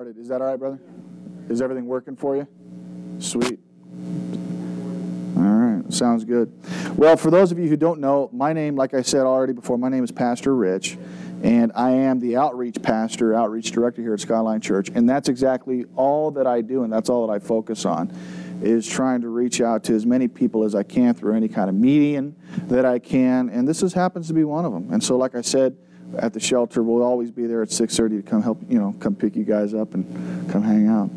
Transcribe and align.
Is 0.00 0.28
that 0.28 0.40
all 0.40 0.46
right, 0.46 0.58
brother? 0.58 0.80
Is 1.50 1.60
everything 1.60 1.84
working 1.84 2.16
for 2.16 2.34
you? 2.34 2.48
Sweet. 3.18 3.60
All 5.36 5.42
right, 5.42 5.92
sounds 5.92 6.24
good. 6.24 6.50
Well, 6.96 7.18
for 7.18 7.30
those 7.30 7.52
of 7.52 7.58
you 7.58 7.68
who 7.68 7.76
don't 7.76 8.00
know, 8.00 8.30
my 8.32 8.54
name, 8.54 8.76
like 8.76 8.94
I 8.94 9.02
said 9.02 9.26
already 9.26 9.52
before, 9.52 9.76
my 9.76 9.90
name 9.90 10.02
is 10.02 10.10
Pastor 10.10 10.56
Rich, 10.56 10.96
and 11.42 11.70
I 11.74 11.90
am 11.90 12.18
the 12.18 12.38
outreach 12.38 12.80
pastor, 12.80 13.34
outreach 13.34 13.72
director 13.72 14.00
here 14.00 14.14
at 14.14 14.20
Skyline 14.20 14.62
Church, 14.62 14.88
and 14.88 15.06
that's 15.06 15.28
exactly 15.28 15.84
all 15.96 16.30
that 16.30 16.46
I 16.46 16.62
do, 16.62 16.82
and 16.82 16.90
that's 16.90 17.10
all 17.10 17.26
that 17.26 17.32
I 17.34 17.38
focus 17.38 17.84
on, 17.84 18.10
is 18.62 18.88
trying 18.88 19.20
to 19.20 19.28
reach 19.28 19.60
out 19.60 19.84
to 19.84 19.94
as 19.94 20.06
many 20.06 20.28
people 20.28 20.64
as 20.64 20.74
I 20.74 20.82
can 20.82 21.12
through 21.12 21.34
any 21.34 21.48
kind 21.48 21.68
of 21.68 21.74
medium 21.74 22.34
that 22.68 22.86
I 22.86 23.00
can, 23.00 23.50
and 23.50 23.68
this 23.68 23.82
is, 23.82 23.92
happens 23.92 24.28
to 24.28 24.34
be 24.34 24.44
one 24.44 24.64
of 24.64 24.72
them. 24.72 24.90
And 24.94 25.04
so, 25.04 25.18
like 25.18 25.34
I 25.34 25.42
said, 25.42 25.76
at 26.18 26.32
the 26.32 26.40
shelter. 26.40 26.82
We'll 26.82 27.02
always 27.02 27.30
be 27.30 27.46
there 27.46 27.62
at 27.62 27.70
6:30 27.70 28.16
to 28.16 28.22
come 28.22 28.42
help, 28.42 28.60
you 28.68 28.78
know, 28.78 28.94
come 29.00 29.14
pick 29.14 29.36
you 29.36 29.44
guys 29.44 29.74
up 29.74 29.94
and 29.94 30.50
come 30.50 30.62
hang 30.62 30.88
out. 30.88 31.10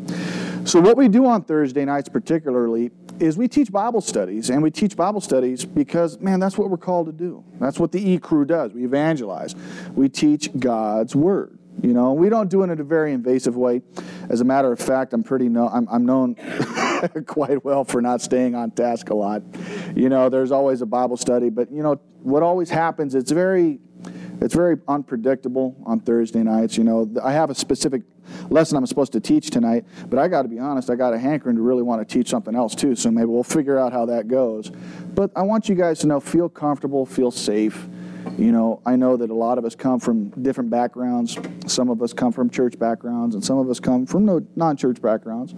So 0.66 0.80
what 0.80 0.96
we 0.96 1.08
do 1.08 1.26
on 1.26 1.42
Thursday 1.42 1.84
nights 1.84 2.08
particularly 2.08 2.90
is 3.20 3.36
we 3.36 3.48
teach 3.48 3.70
Bible 3.70 4.00
studies, 4.00 4.50
and 4.50 4.62
we 4.62 4.70
teach 4.70 4.96
Bible 4.96 5.20
studies 5.20 5.64
because, 5.64 6.18
man, 6.20 6.40
that's 6.40 6.58
what 6.58 6.70
we're 6.70 6.76
called 6.76 7.06
to 7.06 7.12
do. 7.12 7.44
That's 7.60 7.78
what 7.78 7.92
the 7.92 8.10
E 8.10 8.18
crew 8.18 8.44
does. 8.44 8.72
We 8.72 8.84
evangelize. 8.84 9.54
We 9.94 10.08
teach 10.08 10.50
God's 10.58 11.14
word. 11.14 11.58
You 11.82 11.92
know, 11.92 12.12
we 12.12 12.28
don't 12.28 12.48
do 12.48 12.62
it 12.62 12.70
in 12.70 12.80
a 12.80 12.84
very 12.84 13.12
invasive 13.12 13.56
way. 13.56 13.82
As 14.28 14.40
a 14.40 14.44
matter 14.44 14.72
of 14.72 14.78
fact, 14.78 15.12
I'm 15.12 15.22
pretty 15.22 15.48
no, 15.48 15.68
I'm, 15.68 15.88
I'm 15.90 16.06
known 16.06 16.36
quite 17.26 17.64
well 17.64 17.84
for 17.84 18.00
not 18.00 18.22
staying 18.22 18.54
on 18.54 18.70
task 18.70 19.10
a 19.10 19.14
lot. 19.14 19.42
You 19.94 20.08
know, 20.08 20.28
there's 20.28 20.52
always 20.52 20.82
a 20.82 20.86
Bible 20.86 21.16
study, 21.16 21.50
but 21.50 21.70
you 21.70 21.82
know 21.82 22.00
what 22.22 22.42
always 22.42 22.70
happens? 22.70 23.14
It's 23.14 23.32
very 23.32 23.80
it's 24.40 24.54
very 24.54 24.76
unpredictable 24.88 25.76
on 25.84 26.00
Thursday 26.00 26.42
nights. 26.42 26.76
You 26.76 26.84
know, 26.84 27.10
I 27.22 27.32
have 27.32 27.50
a 27.50 27.54
specific 27.54 28.02
lesson 28.50 28.76
I'm 28.76 28.86
supposed 28.86 29.12
to 29.12 29.20
teach 29.20 29.50
tonight, 29.50 29.84
but 30.08 30.18
I 30.18 30.28
got 30.28 30.42
to 30.42 30.48
be 30.48 30.58
honest, 30.58 30.90
I 30.90 30.94
got 30.94 31.14
a 31.14 31.18
hankering 31.18 31.56
to 31.56 31.62
really 31.62 31.82
want 31.82 32.06
to 32.06 32.12
teach 32.12 32.28
something 32.28 32.54
else 32.54 32.74
too. 32.74 32.96
So 32.96 33.10
maybe 33.10 33.26
we'll 33.26 33.42
figure 33.42 33.78
out 33.78 33.92
how 33.92 34.06
that 34.06 34.28
goes. 34.28 34.70
But 35.14 35.30
I 35.36 35.42
want 35.42 35.68
you 35.68 35.74
guys 35.74 35.98
to 36.00 36.06
know, 36.06 36.20
feel 36.20 36.48
comfortable, 36.48 37.06
feel 37.06 37.30
safe. 37.30 37.88
You 38.38 38.52
know, 38.52 38.80
I 38.86 38.96
know 38.96 39.16
that 39.16 39.30
a 39.30 39.34
lot 39.34 39.58
of 39.58 39.64
us 39.64 39.74
come 39.74 40.00
from 40.00 40.30
different 40.42 40.70
backgrounds. 40.70 41.38
Some 41.66 41.90
of 41.90 42.02
us 42.02 42.12
come 42.12 42.32
from 42.32 42.48
church 42.48 42.78
backgrounds, 42.78 43.34
and 43.34 43.44
some 43.44 43.58
of 43.58 43.68
us 43.68 43.78
come 43.78 44.06
from 44.06 44.24
no 44.24 44.40
non-church 44.56 45.00
backgrounds. 45.02 45.54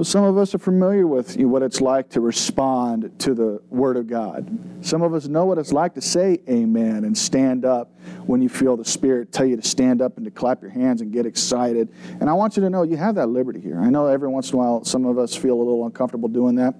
Well, 0.00 0.06
some 0.06 0.24
of 0.24 0.38
us 0.38 0.54
are 0.54 0.58
familiar 0.58 1.06
with 1.06 1.36
you 1.36 1.42
know, 1.42 1.48
what 1.48 1.62
it's 1.62 1.82
like 1.82 2.08
to 2.12 2.22
respond 2.22 3.18
to 3.18 3.34
the 3.34 3.60
Word 3.68 3.98
of 3.98 4.06
God. 4.06 4.48
Some 4.80 5.02
of 5.02 5.12
us 5.12 5.28
know 5.28 5.44
what 5.44 5.58
it's 5.58 5.74
like 5.74 5.92
to 5.92 6.00
say 6.00 6.40
amen 6.48 7.04
and 7.04 7.18
stand 7.18 7.66
up 7.66 7.90
when 8.24 8.40
you 8.40 8.48
feel 8.48 8.78
the 8.78 8.84
Spirit 8.86 9.30
tell 9.30 9.44
you 9.44 9.56
to 9.56 9.62
stand 9.62 10.00
up 10.00 10.16
and 10.16 10.24
to 10.24 10.30
clap 10.30 10.62
your 10.62 10.70
hands 10.70 11.02
and 11.02 11.12
get 11.12 11.26
excited. 11.26 11.92
And 12.18 12.30
I 12.30 12.32
want 12.32 12.56
you 12.56 12.62
to 12.62 12.70
know 12.70 12.82
you 12.82 12.96
have 12.96 13.16
that 13.16 13.28
liberty 13.28 13.60
here. 13.60 13.78
I 13.78 13.90
know 13.90 14.06
every 14.06 14.30
once 14.30 14.52
in 14.52 14.54
a 14.54 14.62
while 14.62 14.84
some 14.86 15.04
of 15.04 15.18
us 15.18 15.36
feel 15.36 15.52
a 15.52 15.60
little 15.62 15.84
uncomfortable 15.84 16.30
doing 16.30 16.54
that, 16.54 16.76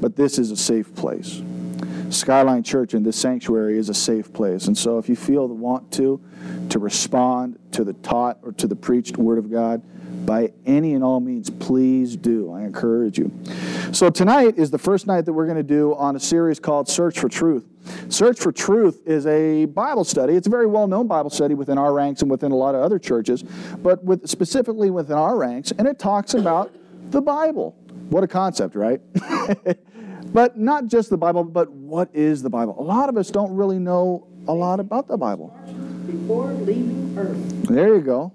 but 0.00 0.14
this 0.14 0.38
is 0.38 0.52
a 0.52 0.56
safe 0.56 0.94
place. 0.94 1.42
Skyline 2.10 2.62
Church 2.62 2.94
in 2.94 3.02
this 3.02 3.16
sanctuary 3.16 3.78
is 3.78 3.88
a 3.88 3.94
safe 3.94 4.32
place. 4.32 4.68
And 4.68 4.78
so 4.78 4.96
if 4.98 5.08
you 5.08 5.16
feel 5.16 5.48
the 5.48 5.54
want 5.54 5.90
to, 5.94 6.20
to 6.68 6.78
respond 6.78 7.58
to 7.72 7.82
the 7.82 7.94
taught 7.94 8.38
or 8.42 8.52
to 8.52 8.68
the 8.68 8.76
preached 8.76 9.16
Word 9.16 9.38
of 9.38 9.50
God, 9.50 9.82
by 10.26 10.52
any 10.66 10.94
and 10.94 11.02
all 11.02 11.20
means, 11.20 11.50
please 11.50 12.16
do. 12.16 12.52
I 12.52 12.62
encourage 12.62 13.18
you. 13.18 13.32
So, 13.92 14.10
tonight 14.10 14.58
is 14.58 14.70
the 14.70 14.78
first 14.78 15.06
night 15.06 15.22
that 15.22 15.32
we're 15.32 15.46
going 15.46 15.56
to 15.56 15.62
do 15.62 15.94
on 15.94 16.16
a 16.16 16.20
series 16.20 16.60
called 16.60 16.88
Search 16.88 17.18
for 17.18 17.28
Truth. 17.28 17.66
Search 18.08 18.38
for 18.38 18.52
Truth 18.52 19.02
is 19.06 19.26
a 19.26 19.64
Bible 19.66 20.04
study. 20.04 20.34
It's 20.34 20.46
a 20.46 20.50
very 20.50 20.66
well 20.66 20.86
known 20.86 21.06
Bible 21.06 21.30
study 21.30 21.54
within 21.54 21.78
our 21.78 21.92
ranks 21.92 22.22
and 22.22 22.30
within 22.30 22.52
a 22.52 22.56
lot 22.56 22.74
of 22.74 22.82
other 22.82 22.98
churches, 22.98 23.42
but 23.78 24.02
with, 24.04 24.28
specifically 24.28 24.90
within 24.90 25.16
our 25.16 25.36
ranks, 25.36 25.72
and 25.72 25.88
it 25.88 25.98
talks 25.98 26.34
about 26.34 26.74
the 27.10 27.20
Bible. 27.20 27.76
What 28.10 28.24
a 28.24 28.28
concept, 28.28 28.74
right? 28.74 29.00
but 30.32 30.58
not 30.58 30.86
just 30.86 31.10
the 31.10 31.18
Bible, 31.18 31.44
but 31.44 31.70
what 31.70 32.10
is 32.14 32.42
the 32.42 32.50
Bible? 32.50 32.76
A 32.78 32.82
lot 32.82 33.08
of 33.08 33.16
us 33.16 33.30
don't 33.30 33.54
really 33.54 33.78
know 33.78 34.26
a 34.48 34.52
lot 34.52 34.80
about 34.80 35.08
the 35.08 35.16
Bible. 35.16 35.56
Before 36.06 36.48
leaving 36.52 37.14
earth. 37.16 37.68
There 37.68 37.94
you 37.94 38.00
go 38.00 38.32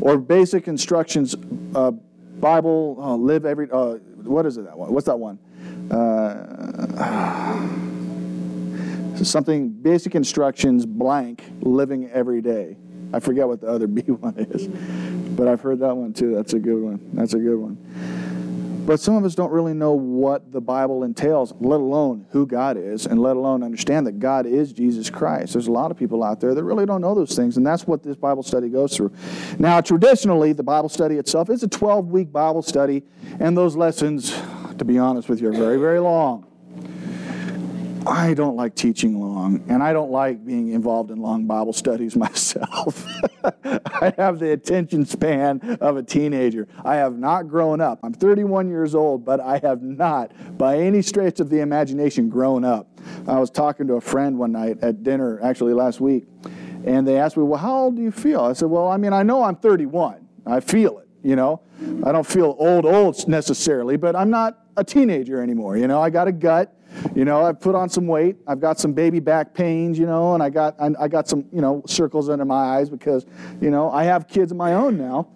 or 0.00 0.18
basic 0.18 0.68
instructions, 0.68 1.34
uh, 1.74 1.90
Bible, 1.90 2.96
uh, 3.00 3.14
live 3.16 3.46
every, 3.46 3.70
uh, 3.70 3.94
what 4.24 4.46
is 4.46 4.56
it 4.56 4.64
that 4.64 4.76
one? 4.76 4.92
What's 4.92 5.06
that 5.06 5.18
one? 5.18 5.38
Uh, 5.90 6.44
something, 9.24 9.68
basic 9.70 10.14
instructions, 10.14 10.86
blank, 10.86 11.44
living 11.60 12.10
every 12.10 12.40
day. 12.40 12.76
I 13.12 13.20
forget 13.20 13.46
what 13.46 13.60
the 13.60 13.68
other 13.68 13.86
B 13.88 14.02
one 14.02 14.34
is, 14.36 14.66
but 15.36 15.46
I've 15.48 15.60
heard 15.60 15.78
that 15.80 15.96
one 15.96 16.12
too. 16.12 16.34
That's 16.34 16.54
a 16.54 16.58
good 16.58 16.82
one. 16.82 17.00
That's 17.12 17.34
a 17.34 17.38
good 17.38 17.58
one. 17.58 18.23
But 18.86 19.00
some 19.00 19.16
of 19.16 19.24
us 19.24 19.34
don't 19.34 19.50
really 19.50 19.72
know 19.72 19.92
what 19.92 20.52
the 20.52 20.60
Bible 20.60 21.04
entails, 21.04 21.54
let 21.58 21.80
alone 21.80 22.26
who 22.30 22.46
God 22.46 22.76
is, 22.76 23.06
and 23.06 23.18
let 23.18 23.34
alone 23.36 23.62
understand 23.62 24.06
that 24.06 24.18
God 24.18 24.44
is 24.44 24.74
Jesus 24.74 25.08
Christ. 25.08 25.54
There's 25.54 25.68
a 25.68 25.72
lot 25.72 25.90
of 25.90 25.96
people 25.96 26.22
out 26.22 26.38
there 26.40 26.54
that 26.54 26.62
really 26.62 26.84
don't 26.84 27.00
know 27.00 27.14
those 27.14 27.34
things, 27.34 27.56
and 27.56 27.66
that's 27.66 27.86
what 27.86 28.02
this 28.02 28.16
Bible 28.16 28.42
study 28.42 28.68
goes 28.68 28.94
through. 28.94 29.10
Now, 29.58 29.80
traditionally, 29.80 30.52
the 30.52 30.62
Bible 30.62 30.90
study 30.90 31.16
itself 31.16 31.48
is 31.48 31.62
a 31.62 31.68
12 31.68 32.08
week 32.08 32.30
Bible 32.30 32.60
study, 32.60 33.02
and 33.40 33.56
those 33.56 33.74
lessons, 33.74 34.38
to 34.76 34.84
be 34.84 34.98
honest 34.98 35.30
with 35.30 35.40
you, 35.40 35.48
are 35.48 35.52
very, 35.52 35.78
very 35.78 36.00
long. 36.00 36.46
I 38.06 38.34
don't 38.34 38.56
like 38.56 38.74
teaching 38.74 39.18
long, 39.18 39.64
and 39.68 39.82
I 39.82 39.92
don't 39.92 40.10
like 40.10 40.44
being 40.44 40.72
involved 40.72 41.10
in 41.10 41.18
long 41.18 41.46
Bible 41.46 41.72
studies 41.72 42.16
myself. 42.26 43.06
I 43.64 44.12
have 44.18 44.38
the 44.38 44.52
attention 44.52 45.06
span 45.06 45.60
of 45.80 45.96
a 45.96 46.02
teenager. 46.02 46.68
I 46.84 46.96
have 46.96 47.18
not 47.18 47.48
grown 47.48 47.80
up. 47.80 48.00
I'm 48.02 48.12
31 48.12 48.68
years 48.68 48.94
old, 48.94 49.24
but 49.24 49.40
I 49.40 49.58
have 49.58 49.82
not, 49.82 50.32
by 50.58 50.78
any 50.78 51.02
stretch 51.02 51.40
of 51.40 51.48
the 51.48 51.60
imagination, 51.60 52.28
grown 52.28 52.64
up. 52.64 52.88
I 53.26 53.38
was 53.38 53.50
talking 53.50 53.86
to 53.86 53.94
a 53.94 54.00
friend 54.00 54.38
one 54.38 54.52
night 54.52 54.78
at 54.82 55.02
dinner, 55.02 55.40
actually 55.42 55.72
last 55.74 56.00
week, 56.00 56.26
and 56.84 57.06
they 57.06 57.18
asked 57.18 57.36
me, 57.36 57.42
Well, 57.44 57.60
how 57.60 57.84
old 57.84 57.96
do 57.96 58.02
you 58.02 58.12
feel? 58.12 58.40
I 58.40 58.52
said, 58.52 58.68
Well, 58.68 58.88
I 58.88 58.96
mean, 58.96 59.12
I 59.12 59.22
know 59.22 59.42
I'm 59.42 59.56
31. 59.56 60.26
I 60.46 60.60
feel 60.60 60.98
it, 60.98 61.08
you 61.22 61.36
know. 61.36 61.62
I 62.04 62.12
don't 62.12 62.26
feel 62.26 62.54
old, 62.58 62.84
old 62.84 63.26
necessarily, 63.28 63.96
but 63.96 64.14
I'm 64.14 64.30
not 64.30 64.58
a 64.76 64.84
teenager 64.84 65.42
anymore. 65.42 65.76
You 65.76 65.88
know, 65.88 66.00
I 66.00 66.10
got 66.10 66.28
a 66.28 66.32
gut. 66.32 66.74
You 67.14 67.24
know, 67.24 67.44
I've 67.44 67.60
put 67.60 67.74
on 67.74 67.88
some 67.88 68.06
weight. 68.06 68.36
I've 68.46 68.60
got 68.60 68.78
some 68.78 68.92
baby 68.92 69.20
back 69.20 69.54
pains, 69.54 69.98
you 69.98 70.06
know, 70.06 70.34
and 70.34 70.42
I 70.42 70.50
got 70.50 70.74
I 70.80 71.08
got 71.08 71.28
some, 71.28 71.44
you 71.52 71.60
know, 71.60 71.82
circles 71.86 72.28
under 72.28 72.44
my 72.44 72.76
eyes 72.76 72.88
because, 72.90 73.26
you 73.60 73.70
know, 73.70 73.90
I 73.90 74.04
have 74.04 74.28
kids 74.28 74.52
of 74.52 74.58
my 74.58 74.74
own 74.74 74.96
now. 74.96 75.28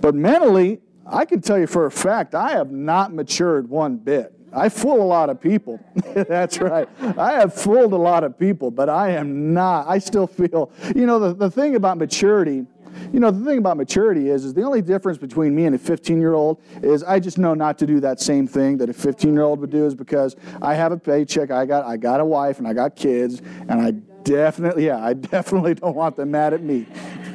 But 0.00 0.14
mentally, 0.14 0.80
I 1.06 1.24
can 1.24 1.40
tell 1.40 1.58
you 1.58 1.66
for 1.66 1.86
a 1.86 1.90
fact, 1.90 2.34
I 2.34 2.52
have 2.52 2.70
not 2.70 3.12
matured 3.12 3.68
one 3.68 3.96
bit. 3.96 4.32
I 4.54 4.68
fool 4.68 5.02
a 5.02 5.04
lot 5.04 5.30
of 5.30 5.40
people. 5.40 5.80
That's 6.14 6.60
right. 6.60 6.88
I 7.18 7.32
have 7.32 7.52
fooled 7.52 7.92
a 7.92 7.96
lot 7.96 8.22
of 8.22 8.38
people, 8.38 8.70
but 8.70 8.88
I 8.88 9.10
am 9.10 9.52
not. 9.52 9.88
I 9.88 9.98
still 9.98 10.28
feel, 10.28 10.70
you 10.94 11.06
know, 11.06 11.18
the, 11.18 11.34
the 11.34 11.50
thing 11.50 11.74
about 11.74 11.98
maturity 11.98 12.64
you 13.12 13.20
know, 13.20 13.30
the 13.30 13.44
thing 13.44 13.58
about 13.58 13.76
maturity 13.76 14.30
is, 14.30 14.44
is 14.44 14.54
the 14.54 14.62
only 14.62 14.82
difference 14.82 15.18
between 15.18 15.54
me 15.54 15.66
and 15.66 15.74
a 15.74 15.78
15 15.78 16.20
year 16.20 16.34
old 16.34 16.60
is 16.82 17.02
I 17.02 17.20
just 17.20 17.38
know 17.38 17.54
not 17.54 17.78
to 17.78 17.86
do 17.86 18.00
that 18.00 18.20
same 18.20 18.46
thing 18.46 18.76
that 18.78 18.88
a 18.88 18.92
15 18.92 19.32
year 19.32 19.42
old 19.42 19.60
would 19.60 19.70
do 19.70 19.86
is 19.86 19.94
because 19.94 20.36
I 20.62 20.74
have 20.74 20.92
a 20.92 20.98
paycheck, 20.98 21.50
I 21.50 21.66
got, 21.66 21.84
I 21.84 21.96
got 21.96 22.20
a 22.20 22.24
wife, 22.24 22.58
and 22.58 22.66
I 22.66 22.72
got 22.72 22.96
kids, 22.96 23.42
and 23.68 23.80
I 23.80 23.92
definitely, 24.24 24.86
yeah, 24.86 25.04
I 25.04 25.12
definitely 25.14 25.74
don't 25.74 25.94
want 25.94 26.16
them 26.16 26.30
mad 26.30 26.54
at 26.54 26.62
me. 26.62 26.86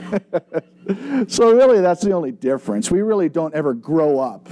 so 1.28 1.56
really, 1.56 1.82
that's 1.82 2.02
the 2.02 2.12
only 2.12 2.32
difference. 2.32 2.92
We 2.92 3.02
really 3.02 3.30
don't 3.30 3.54
ever 3.54 3.74
grow 3.74 4.20
up. 4.20 4.50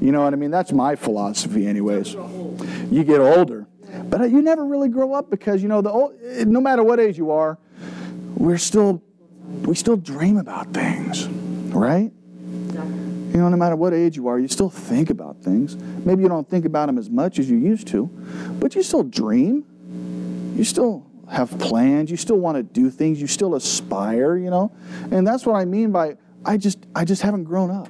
You 0.00 0.12
know 0.12 0.22
what 0.22 0.32
I 0.32 0.36
mean? 0.36 0.50
That's 0.50 0.72
my 0.72 0.94
philosophy, 0.94 1.66
anyways. 1.66 2.14
You 2.90 3.04
get 3.04 3.20
older, 3.20 3.66
but 4.04 4.20
uh, 4.20 4.24
you 4.24 4.42
never 4.42 4.64
really 4.64 4.88
grow 4.88 5.14
up 5.14 5.30
because 5.30 5.62
you 5.62 5.68
know 5.68 5.80
the 5.80 5.90
old, 5.90 6.20
no 6.20 6.60
matter 6.60 6.82
what 6.82 7.00
age 7.00 7.16
you 7.16 7.30
are, 7.30 7.58
we're 8.36 8.58
still 8.58 9.02
we 9.66 9.74
still 9.74 9.96
dream 9.96 10.36
about 10.36 10.72
things, 10.72 11.28
right? 11.74 12.12
You 13.36 13.42
know, 13.42 13.48
no 13.48 13.56
matter 13.56 13.76
what 13.76 13.92
age 13.92 14.16
you 14.16 14.28
are, 14.28 14.38
you 14.38 14.48
still 14.48 14.70
think 14.70 15.10
about 15.10 15.42
things. 15.42 15.76
Maybe 15.76 16.22
you 16.22 16.28
don't 16.28 16.48
think 16.48 16.64
about 16.64 16.86
them 16.86 16.98
as 16.98 17.10
much 17.10 17.38
as 17.38 17.50
you 17.50 17.58
used 17.58 17.86
to, 17.88 18.06
but 18.58 18.74
you 18.74 18.82
still 18.82 19.02
dream. 19.02 19.64
You 20.56 20.64
still 20.64 21.06
have 21.30 21.50
plans. 21.58 22.10
You 22.10 22.16
still 22.16 22.38
want 22.38 22.56
to 22.56 22.62
do 22.62 22.90
things. 22.90 23.20
You 23.20 23.26
still 23.26 23.54
aspire, 23.54 24.36
you 24.36 24.48
know? 24.48 24.72
And 25.10 25.26
that's 25.26 25.44
what 25.44 25.54
I 25.56 25.64
mean 25.64 25.92
by 25.92 26.16
I 26.44 26.56
just 26.56 26.86
I 26.94 27.04
just 27.04 27.22
haven't 27.22 27.44
grown 27.44 27.70
up. 27.70 27.88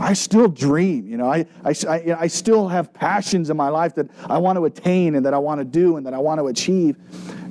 I 0.00 0.14
still 0.14 0.48
dream, 0.48 1.06
you 1.06 1.18
know. 1.18 1.30
I, 1.30 1.46
I, 1.62 1.74
I, 1.86 2.16
I 2.20 2.26
still 2.26 2.66
have 2.68 2.92
passions 2.92 3.50
in 3.50 3.56
my 3.56 3.68
life 3.68 3.94
that 3.96 4.08
I 4.28 4.38
want 4.38 4.56
to 4.56 4.64
attain 4.64 5.14
and 5.14 5.26
that 5.26 5.34
I 5.34 5.38
want 5.38 5.60
to 5.60 5.64
do 5.64 5.98
and 5.98 6.06
that 6.06 6.14
I 6.14 6.18
want 6.18 6.40
to 6.40 6.46
achieve, 6.46 6.96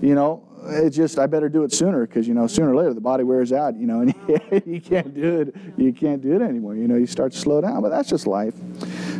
you 0.01 0.15
know 0.15 0.48
it's 0.69 0.95
just 0.95 1.19
I 1.19 1.27
better 1.27 1.49
do 1.49 1.63
it 1.63 1.73
sooner 1.73 2.05
because 2.05 2.27
you 2.27 2.33
know 2.33 2.47
sooner 2.47 2.71
or 2.71 2.75
later 2.75 2.93
the 2.93 3.01
body 3.01 3.23
wears 3.23 3.51
out, 3.51 3.75
you 3.75 3.87
know, 3.87 4.01
and 4.01 4.13
you 4.65 4.81
can't 4.81 5.13
do 5.13 5.41
it. 5.41 5.55
You 5.77 5.93
can't 5.93 6.21
do 6.21 6.33
it 6.33 6.41
anymore. 6.41 6.75
You 6.75 6.87
know, 6.87 6.95
you 6.95 7.07
start 7.07 7.31
to 7.33 7.37
slow 7.37 7.61
down, 7.61 7.81
but 7.81 7.89
that's 7.89 8.09
just 8.09 8.27
life, 8.27 8.55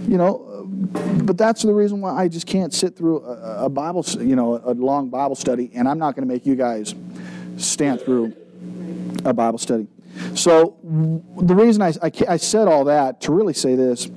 you 0.07 0.17
know. 0.17 0.67
But 1.23 1.37
that's 1.37 1.63
the 1.63 1.73
reason 1.73 2.01
why 2.01 2.15
I 2.15 2.27
just 2.27 2.47
can't 2.47 2.73
sit 2.73 2.95
through 2.95 3.23
a, 3.23 3.65
a 3.65 3.69
Bible, 3.69 4.05
you 4.19 4.35
know, 4.35 4.61
a 4.63 4.73
long 4.73 5.09
Bible 5.09 5.35
study, 5.35 5.71
and 5.73 5.87
I'm 5.87 5.99
not 5.99 6.15
going 6.15 6.27
to 6.27 6.33
make 6.33 6.45
you 6.45 6.55
guys 6.55 6.95
stand 7.57 8.01
through 8.01 8.35
a 9.25 9.33
Bible 9.33 9.57
study. 9.57 9.87
So 10.35 10.77
the 11.37 11.55
reason 11.55 11.81
I, 11.81 11.93
I, 12.01 12.11
I 12.27 12.37
said 12.37 12.67
all 12.67 12.85
that 12.85 13.21
to 13.21 13.31
really 13.31 13.53
say 13.53 13.75
this 13.75 14.09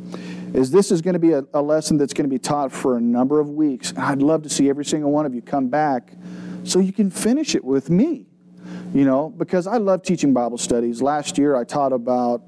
is 0.54 0.70
this 0.70 0.90
is 0.90 1.00
going 1.00 1.14
to 1.14 1.20
be 1.20 1.32
a, 1.32 1.44
a 1.54 1.62
lesson 1.62 1.96
that's 1.96 2.12
going 2.12 2.28
to 2.28 2.32
be 2.32 2.38
taught 2.38 2.72
for 2.72 2.96
a 2.96 3.00
number 3.00 3.40
of 3.40 3.48
weeks. 3.50 3.90
And 3.90 4.00
I'd 4.00 4.22
love 4.22 4.42
to 4.42 4.48
see 4.48 4.68
every 4.68 4.84
single 4.84 5.10
one 5.10 5.26
of 5.26 5.34
you 5.34 5.42
come 5.42 5.68
back 5.68 6.12
so 6.64 6.78
you 6.78 6.92
can 6.92 7.10
finish 7.10 7.54
it 7.54 7.64
with 7.64 7.90
me. 7.90 8.26
You 8.94 9.04
know, 9.04 9.30
because 9.30 9.66
I 9.66 9.78
love 9.78 10.02
teaching 10.02 10.34
Bible 10.34 10.58
studies. 10.58 11.00
Last 11.00 11.38
year 11.38 11.56
I 11.56 11.64
taught 11.64 11.92
about, 11.92 12.42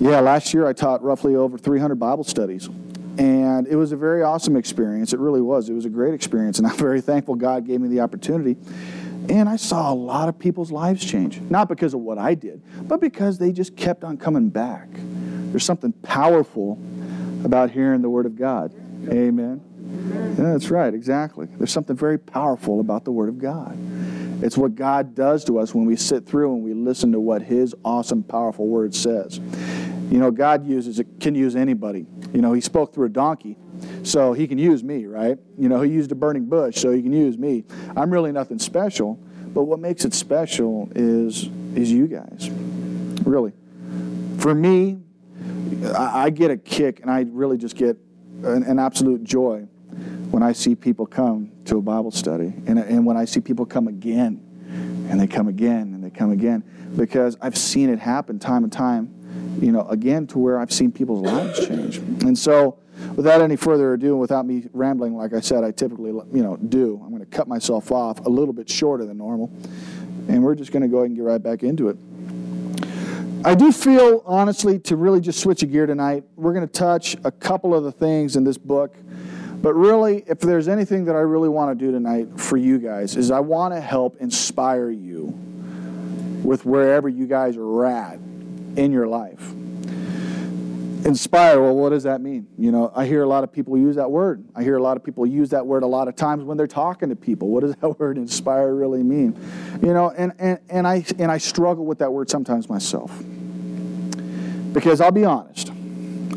yeah, 0.00 0.20
last 0.20 0.54
year 0.54 0.66
I 0.66 0.72
taught 0.72 1.02
roughly 1.02 1.36
over 1.36 1.58
300 1.58 1.96
Bible 1.96 2.24
studies. 2.24 2.68
And 3.18 3.66
it 3.68 3.76
was 3.76 3.92
a 3.92 3.96
very 3.96 4.22
awesome 4.22 4.56
experience. 4.56 5.12
It 5.12 5.20
really 5.20 5.42
was. 5.42 5.68
It 5.68 5.74
was 5.74 5.84
a 5.84 5.90
great 5.90 6.14
experience. 6.14 6.58
And 6.58 6.66
I'm 6.66 6.76
very 6.78 7.02
thankful 7.02 7.34
God 7.34 7.66
gave 7.66 7.80
me 7.80 7.88
the 7.88 8.00
opportunity. 8.00 8.56
And 9.28 9.48
I 9.48 9.56
saw 9.56 9.92
a 9.92 9.94
lot 9.94 10.28
of 10.28 10.38
people's 10.38 10.72
lives 10.72 11.04
change. 11.04 11.40
Not 11.42 11.68
because 11.68 11.92
of 11.92 12.00
what 12.00 12.18
I 12.18 12.34
did, 12.34 12.62
but 12.88 13.00
because 13.00 13.38
they 13.38 13.52
just 13.52 13.76
kept 13.76 14.02
on 14.02 14.16
coming 14.16 14.48
back. 14.48 14.88
There's 14.94 15.64
something 15.64 15.92
powerful 15.92 16.78
about 17.44 17.70
hearing 17.70 18.00
the 18.00 18.08
Word 18.08 18.26
of 18.26 18.36
God. 18.36 18.72
Amen. 19.08 19.60
Yeah, 20.40 20.52
that's 20.52 20.70
right, 20.70 20.92
exactly. 20.92 21.46
There's 21.58 21.72
something 21.72 21.96
very 21.96 22.18
powerful 22.18 22.80
about 22.80 23.04
the 23.04 23.12
Word 23.12 23.28
of 23.28 23.38
God. 23.38 23.78
It's 24.42 24.56
what 24.56 24.74
God 24.74 25.14
does 25.14 25.44
to 25.44 25.58
us 25.58 25.74
when 25.74 25.84
we 25.84 25.96
sit 25.96 26.26
through 26.26 26.54
and 26.54 26.64
we 26.64 26.72
listen 26.72 27.12
to 27.12 27.20
what 27.20 27.42
His 27.42 27.74
awesome, 27.84 28.22
powerful 28.22 28.66
Word 28.66 28.94
says. 28.94 29.38
You 29.38 30.18
know, 30.18 30.30
God 30.30 30.66
uses 30.66 30.98
it, 30.98 31.06
can 31.20 31.34
use 31.34 31.54
anybody. 31.54 32.06
You 32.32 32.40
know, 32.40 32.52
He 32.52 32.60
spoke 32.60 32.94
through 32.94 33.06
a 33.06 33.10
donkey, 33.10 33.58
so 34.02 34.32
He 34.32 34.46
can 34.46 34.58
use 34.58 34.82
me, 34.82 35.06
right? 35.06 35.38
You 35.58 35.68
know, 35.68 35.82
He 35.82 35.90
used 35.90 36.10
a 36.10 36.14
burning 36.14 36.46
bush, 36.46 36.78
so 36.78 36.90
He 36.90 37.02
can 37.02 37.12
use 37.12 37.36
me. 37.36 37.64
I'm 37.96 38.10
really 38.10 38.32
nothing 38.32 38.58
special, 38.58 39.16
but 39.52 39.64
what 39.64 39.78
makes 39.78 40.04
it 40.04 40.14
special 40.14 40.90
is 40.94 41.50
is 41.74 41.92
you 41.92 42.06
guys, 42.06 42.50
really. 43.24 43.52
For 44.38 44.54
me, 44.54 45.00
I, 45.96 46.30
get 46.30 46.50
a 46.50 46.56
kick, 46.56 47.00
and 47.00 47.10
I 47.10 47.26
really 47.28 47.58
just 47.58 47.76
get 47.76 47.96
an, 48.42 48.62
an 48.64 48.78
absolute 48.78 49.22
joy 49.22 49.68
when 50.30 50.42
I 50.42 50.52
see 50.52 50.74
people 50.74 51.06
come 51.06 51.50
to 51.64 51.78
a 51.78 51.82
Bible 51.82 52.10
study 52.10 52.52
and, 52.66 52.78
and 52.78 53.04
when 53.04 53.16
I 53.16 53.24
see 53.24 53.40
people 53.40 53.66
come 53.66 53.88
again 53.88 54.40
and 55.10 55.20
they 55.20 55.26
come 55.26 55.48
again 55.48 55.94
and 55.94 56.04
they 56.04 56.10
come 56.10 56.30
again 56.30 56.62
because 56.96 57.36
I've 57.40 57.56
seen 57.56 57.90
it 57.90 57.98
happen 57.98 58.38
time 58.38 58.62
and 58.62 58.72
time, 58.72 59.12
you 59.60 59.72
know, 59.72 59.86
again 59.88 60.26
to 60.28 60.38
where 60.38 60.58
I've 60.58 60.72
seen 60.72 60.92
people's 60.92 61.22
lives 61.22 61.66
change. 61.66 61.96
And 61.96 62.38
so, 62.38 62.78
without 63.16 63.40
any 63.40 63.56
further 63.56 63.94
ado, 63.94 64.12
and 64.12 64.20
without 64.20 64.46
me 64.46 64.66
rambling, 64.72 65.16
like 65.16 65.32
I 65.32 65.40
said, 65.40 65.64
I 65.64 65.72
typically, 65.72 66.10
you 66.10 66.42
know, 66.42 66.56
do, 66.56 67.00
I'm 67.02 67.10
going 67.10 67.24
to 67.24 67.26
cut 67.26 67.48
myself 67.48 67.90
off 67.90 68.24
a 68.26 68.28
little 68.28 68.54
bit 68.54 68.68
shorter 68.68 69.04
than 69.04 69.18
normal. 69.18 69.50
And 70.28 70.42
we're 70.44 70.54
just 70.54 70.70
going 70.70 70.82
to 70.82 70.88
go 70.88 70.98
ahead 70.98 71.08
and 71.08 71.16
get 71.16 71.24
right 71.24 71.42
back 71.42 71.62
into 71.62 71.88
it. 71.88 71.96
I 73.42 73.54
do 73.54 73.72
feel, 73.72 74.22
honestly, 74.26 74.78
to 74.80 74.96
really 74.96 75.20
just 75.20 75.40
switch 75.40 75.62
a 75.62 75.66
gear 75.66 75.86
tonight, 75.86 76.24
we're 76.36 76.52
going 76.52 76.66
to 76.66 76.72
touch 76.72 77.16
a 77.24 77.30
couple 77.30 77.74
of 77.74 77.84
the 77.84 77.92
things 77.92 78.36
in 78.36 78.44
this 78.44 78.58
book. 78.58 78.94
But 79.62 79.74
really, 79.74 80.24
if 80.26 80.40
there's 80.40 80.68
anything 80.68 81.04
that 81.04 81.14
I 81.14 81.20
really 81.20 81.50
want 81.50 81.78
to 81.78 81.84
do 81.84 81.92
tonight 81.92 82.40
for 82.40 82.56
you 82.56 82.78
guys, 82.78 83.16
is 83.16 83.30
I 83.30 83.40
want 83.40 83.74
to 83.74 83.80
help 83.80 84.16
inspire 84.20 84.90
you 84.90 85.26
with 86.42 86.64
wherever 86.64 87.08
you 87.08 87.26
guys 87.26 87.56
are 87.56 87.86
at 87.86 88.18
in 88.76 88.90
your 88.90 89.06
life. 89.06 89.52
Inspire, 91.04 91.60
well, 91.60 91.74
what 91.74 91.90
does 91.90 92.02
that 92.04 92.20
mean? 92.20 92.46
You 92.58 92.72
know, 92.72 92.92
I 92.94 93.06
hear 93.06 93.22
a 93.22 93.26
lot 93.26 93.44
of 93.44 93.52
people 93.52 93.76
use 93.76 93.96
that 93.96 94.10
word. 94.10 94.44
I 94.54 94.62
hear 94.62 94.76
a 94.76 94.82
lot 94.82 94.96
of 94.96 95.04
people 95.04 95.26
use 95.26 95.50
that 95.50 95.66
word 95.66 95.82
a 95.82 95.86
lot 95.86 96.08
of 96.08 96.16
times 96.16 96.44
when 96.44 96.56
they're 96.56 96.66
talking 96.66 97.08
to 97.10 97.16
people. 97.16 97.48
What 97.48 97.60
does 97.60 97.74
that 97.80 97.98
word 97.98 98.16
inspire 98.16 98.74
really 98.74 99.02
mean? 99.02 99.38
You 99.82 99.92
know, 99.92 100.10
and, 100.10 100.32
and, 100.38 100.58
and, 100.70 100.86
I, 100.86 101.04
and 101.18 101.30
I 101.30 101.38
struggle 101.38 101.84
with 101.84 101.98
that 101.98 102.12
word 102.12 102.30
sometimes 102.30 102.68
myself. 102.68 103.16
Because 104.72 105.00
I'll 105.00 105.10
be 105.10 105.24
honest, 105.24 105.70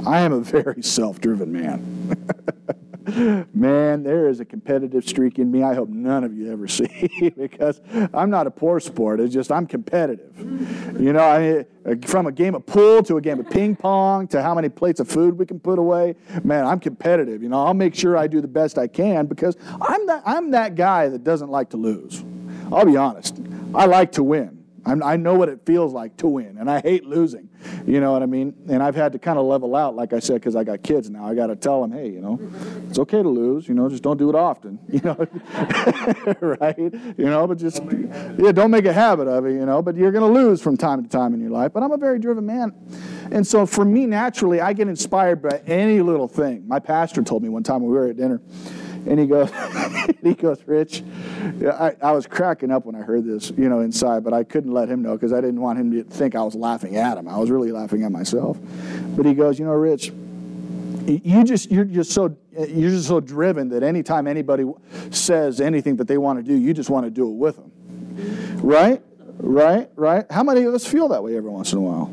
I 0.05 0.21
am 0.21 0.33
a 0.33 0.39
very 0.41 0.83
self 0.83 1.21
driven 1.21 1.51
man. 1.53 2.17
Man, 3.05 4.03
there 4.03 4.29
is 4.29 4.39
a 4.39 4.45
competitive 4.45 5.07
streak 5.07 5.37
in 5.37 5.51
me 5.51 5.61
I 5.63 5.73
hope 5.73 5.89
none 5.89 6.23
of 6.23 6.33
you 6.33 6.51
ever 6.51 6.67
see 6.69 7.33
because 7.37 7.81
I'm 8.13 8.29
not 8.29 8.47
a 8.47 8.51
poor 8.51 8.79
sport. 8.79 9.19
It's 9.19 9.33
just 9.33 9.51
I'm 9.51 9.67
competitive. 9.67 10.31
You 10.99 11.13
know, 11.13 11.19
I, 11.19 11.39
mean, 11.39 11.65
uh, 11.85 12.07
from 12.07 12.27
a 12.27 12.31
game 12.31 12.55
of 12.55 12.65
pool 12.65 13.03
to 13.03 13.17
a 13.17 13.21
game 13.21 13.39
of 13.39 13.49
ping 13.49 13.75
pong 13.75 14.27
to 14.27 14.41
how 14.41 14.55
many 14.55 14.69
plates 14.69 14.99
of 14.99 15.09
food 15.09 15.37
we 15.37 15.45
can 15.45 15.59
put 15.59 15.79
away, 15.79 16.15
man, 16.43 16.65
I'm 16.65 16.79
competitive. 16.79 17.43
You 17.43 17.49
know, 17.49 17.65
I'll 17.65 17.73
make 17.73 17.93
sure 17.95 18.17
I 18.17 18.27
do 18.27 18.39
the 18.39 18.47
best 18.47 18.77
I 18.77 18.87
can 18.87 19.25
because 19.25 19.57
I'm 19.81 20.07
that, 20.07 20.23
I'm 20.25 20.51
that 20.51 20.75
guy 20.75 21.09
that 21.09 21.23
doesn't 21.23 21.49
like 21.49 21.71
to 21.71 21.77
lose. 21.77 22.23
I'll 22.71 22.85
be 22.85 22.97
honest. 22.97 23.39
I 23.75 23.85
like 23.85 24.13
to 24.13 24.23
win. 24.23 24.62
I'm, 24.85 25.01
i 25.01 25.15
know 25.15 25.35
what 25.35 25.49
it 25.49 25.65
feels 25.65 25.93
like 25.93 26.17
to 26.17 26.27
win, 26.27 26.57
and 26.57 26.69
I 26.69 26.81
hate 26.81 27.05
losing. 27.05 27.49
You 27.85 28.01
know 28.01 28.11
what 28.11 28.21
I 28.21 28.25
mean? 28.25 28.53
And 28.67 28.83
I've 28.83 28.95
had 28.95 29.13
to 29.13 29.19
kind 29.19 29.39
of 29.39 29.45
level 29.45 29.75
out, 29.75 29.95
like 29.95 30.11
I 30.11 30.19
said, 30.19 30.35
because 30.35 30.55
I 30.55 30.63
got 30.63 30.83
kids 30.83 31.09
now. 31.09 31.25
I 31.25 31.33
got 31.35 31.47
to 31.47 31.55
tell 31.55 31.81
them, 31.81 31.91
hey, 31.91 32.09
you 32.09 32.19
know, 32.19 32.39
it's 32.89 32.99
okay 32.99 33.23
to 33.23 33.29
lose. 33.29 33.67
You 33.67 33.73
know, 33.73 33.87
just 33.89 34.03
don't 34.03 34.17
do 34.17 34.29
it 34.29 34.35
often. 34.35 34.79
You 34.93 35.01
know, 35.01 35.27
right? 36.39 36.77
You 36.77 37.25
know, 37.25 37.47
but 37.47 37.57
just 37.57 37.81
yeah, 38.37 38.51
don't 38.51 38.69
make 38.69 38.85
a 38.85 38.93
habit 38.93 39.27
of 39.27 39.45
it. 39.47 39.53
You 39.53 39.65
know, 39.65 39.81
but 39.81 39.95
you're 39.95 40.11
going 40.11 40.31
to 40.31 40.39
lose 40.39 40.61
from 40.61 40.77
time 40.77 41.01
to 41.01 41.09
time 41.09 41.33
in 41.33 41.39
your 41.39 41.49
life. 41.49 41.73
But 41.73 41.81
I'm 41.81 41.91
a 41.91 41.97
very 41.97 42.19
driven 42.19 42.45
man, 42.45 42.73
and 43.31 43.45
so 43.45 43.65
for 43.65 43.83
me, 43.83 44.05
naturally, 44.05 44.61
I 44.61 44.73
get 44.73 44.87
inspired 44.87 45.41
by 45.41 45.63
any 45.65 45.99
little 46.01 46.27
thing. 46.27 46.67
My 46.67 46.77
pastor 46.77 47.23
told 47.23 47.41
me 47.41 47.49
one 47.49 47.63
time 47.63 47.81
when 47.81 47.91
we 47.91 47.97
were 47.97 48.07
at 48.07 48.17
dinner 48.17 48.39
and 49.05 49.19
he 49.19 49.25
goes, 49.25 49.51
he 50.23 50.33
goes, 50.33 50.61
Rich, 50.65 51.03
I, 51.61 51.95
I 52.01 52.11
was 52.11 52.25
cracking 52.27 52.71
up 52.71 52.85
when 52.85 52.95
I 52.95 53.01
heard 53.01 53.25
this, 53.25 53.51
you 53.57 53.69
know, 53.69 53.81
inside, 53.81 54.23
but 54.23 54.33
I 54.33 54.43
couldn't 54.43 54.71
let 54.71 54.89
him 54.89 55.01
know 55.01 55.13
because 55.13 55.33
I 55.33 55.41
didn't 55.41 55.61
want 55.61 55.79
him 55.79 55.91
to 55.91 56.03
think 56.03 56.35
I 56.35 56.43
was 56.43 56.55
laughing 56.55 56.95
at 56.95 57.17
him. 57.17 57.27
I 57.27 57.37
was 57.37 57.49
really 57.49 57.71
laughing 57.71 58.03
at 58.03 58.11
myself. 58.11 58.57
But 59.15 59.25
he 59.25 59.33
goes, 59.33 59.59
you 59.59 59.65
know, 59.65 59.73
Rich, 59.73 60.11
you 61.05 61.43
just 61.43 61.69
you're 61.69 61.85
just 61.85 62.11
so 62.11 62.35
you're 62.51 62.91
just 62.91 63.07
so 63.07 63.19
driven 63.19 63.69
that 63.69 63.83
anytime 63.83 64.27
anybody 64.27 64.63
says 65.11 65.59
anything 65.59 65.97
that 65.97 66.07
they 66.07 66.17
want 66.17 66.39
to 66.39 66.43
do, 66.43 66.55
you 66.55 66.73
just 66.73 66.89
want 66.89 67.05
to 67.05 67.09
do 67.09 67.29
it 67.29 67.33
with 67.33 67.57
them. 67.57 67.71
Right? 68.61 69.01
Right? 69.37 69.89
Right? 69.95 70.25
How 70.31 70.43
many 70.43 70.63
of 70.63 70.73
us 70.73 70.85
feel 70.85 71.09
that 71.09 71.23
way 71.23 71.35
every 71.35 71.49
once 71.49 71.73
in 71.73 71.79
a 71.79 71.81
while? 71.81 72.11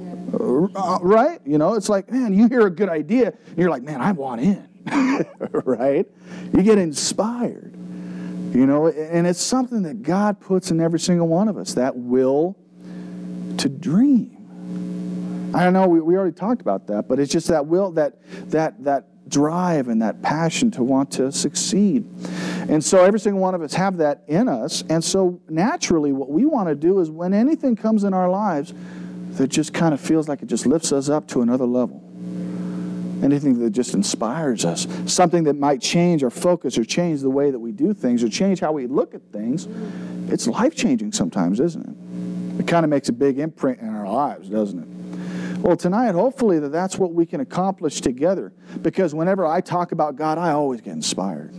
Uh, 0.75 0.99
right? 1.03 1.41
You 1.45 1.59
know, 1.59 1.75
it's 1.75 1.89
like, 1.89 2.11
man, 2.11 2.33
you 2.33 2.49
hear 2.49 2.67
a 2.67 2.71
good 2.71 2.89
idea, 2.89 3.33
and 3.49 3.59
you're 3.59 3.71
like, 3.71 3.83
man, 3.83 4.01
I 4.01 4.13
want 4.13 4.41
in. 4.41 4.70
right? 5.65 6.07
You 6.55 6.63
get 6.63 6.79
inspired. 6.79 7.77
You 8.53 8.67
know, 8.67 8.89
and 8.89 9.29
it's 9.29 9.41
something 9.41 9.83
that 9.83 10.03
God 10.03 10.41
puts 10.41 10.73
in 10.73 10.81
every 10.81 10.99
single 10.99 11.29
one 11.29 11.49
of 11.49 11.57
us 11.57 11.75
that 11.75 11.97
will 11.97 12.57
to 13.59 13.69
dream. 13.69 15.53
I 15.55 15.63
don't 15.63 15.73
know, 15.73 15.87
we, 15.87 16.01
we 16.01 16.17
already 16.17 16.35
talked 16.35 16.61
about 16.61 16.89
that, 16.89 17.07
but 17.07 17.21
it's 17.21 17.31
just 17.31 17.47
that 17.49 17.67
will, 17.67 17.93
that, 17.93 18.19
that, 18.51 18.83
that 18.85 19.29
drive 19.29 19.87
and 19.87 20.03
that 20.03 20.21
passion 20.23 20.71
to 20.73 20.83
want 20.83 21.13
to 21.13 21.31
succeed. 21.31 22.05
And 22.69 22.85
so 22.85 23.05
every 23.05 23.21
single 23.21 23.41
one 23.41 23.55
of 23.55 23.63
us 23.63 23.75
have 23.75 23.99
that 23.99 24.25
in 24.27 24.49
us. 24.49 24.83
And 24.89 25.03
so 25.03 25.41
naturally, 25.49 26.13
what 26.13 26.31
we 26.31 26.45
want 26.45 26.69
to 26.69 26.75
do 26.75 26.99
is 26.99 27.09
when 27.09 27.33
anything 27.33 27.77
comes 27.77 28.03
in 28.03 28.15
our 28.15 28.29
lives 28.29 28.75
that 29.33 29.49
just 29.49 29.73
kind 29.73 29.95
of 29.95 30.01
feels 30.01 30.29
like 30.29 30.43
it 30.43 30.47
just 30.47 30.67
lifts 30.67 30.91
us 30.93 31.09
up 31.09 31.29
to 31.29 31.43
another 31.43 31.67
level 31.67 32.10
anything 33.23 33.59
that 33.61 33.71
just 33.71 33.95
inspires 33.95 34.65
us, 34.65 34.87
something 35.07 35.45
that 35.45 35.55
might 35.55 35.81
change 35.81 36.25
our 36.25 36.31
focus 36.31 36.79
or 36.79 36.85
change 36.85 37.21
the 37.21 37.31
way 37.31 37.51
that 37.51 37.59
we 37.59 37.73
do 37.73 37.93
things 37.95 38.23
or 38.23 38.29
change 38.29 38.61
how 38.61 38.73
we 38.73 38.87
look 38.87 39.15
at 39.15 39.23
things, 39.33 39.69
it's 40.33 40.47
life 40.47 40.75
changing 40.75 41.13
sometimes, 41.13 41.61
isn't 41.61 41.87
it? 41.87 42.61
It 42.61 42.67
kind 42.67 42.85
of 42.85 42.91
makes 42.91 43.09
a 43.09 43.13
big 43.13 43.39
imprint 43.39 43.81
in 43.81 43.89
our 43.89 44.09
lives, 44.09 44.49
doesn't 44.49 44.79
it? 44.79 45.59
Well, 45.61 45.77
tonight, 45.77 46.13
hopefully, 46.13 46.59
that 46.59 46.71
that's 46.71 46.97
what 46.97 47.13
we 47.13 47.27
can 47.27 47.41
accomplish 47.41 48.01
together. 48.01 48.53
Because 48.81 49.15
whenever 49.15 49.47
I 49.47 49.61
talk 49.61 49.93
about 49.93 50.17
God, 50.17 50.39
I 50.39 50.53
always 50.53 50.81
get 50.81 50.95
inspired. 50.95 51.55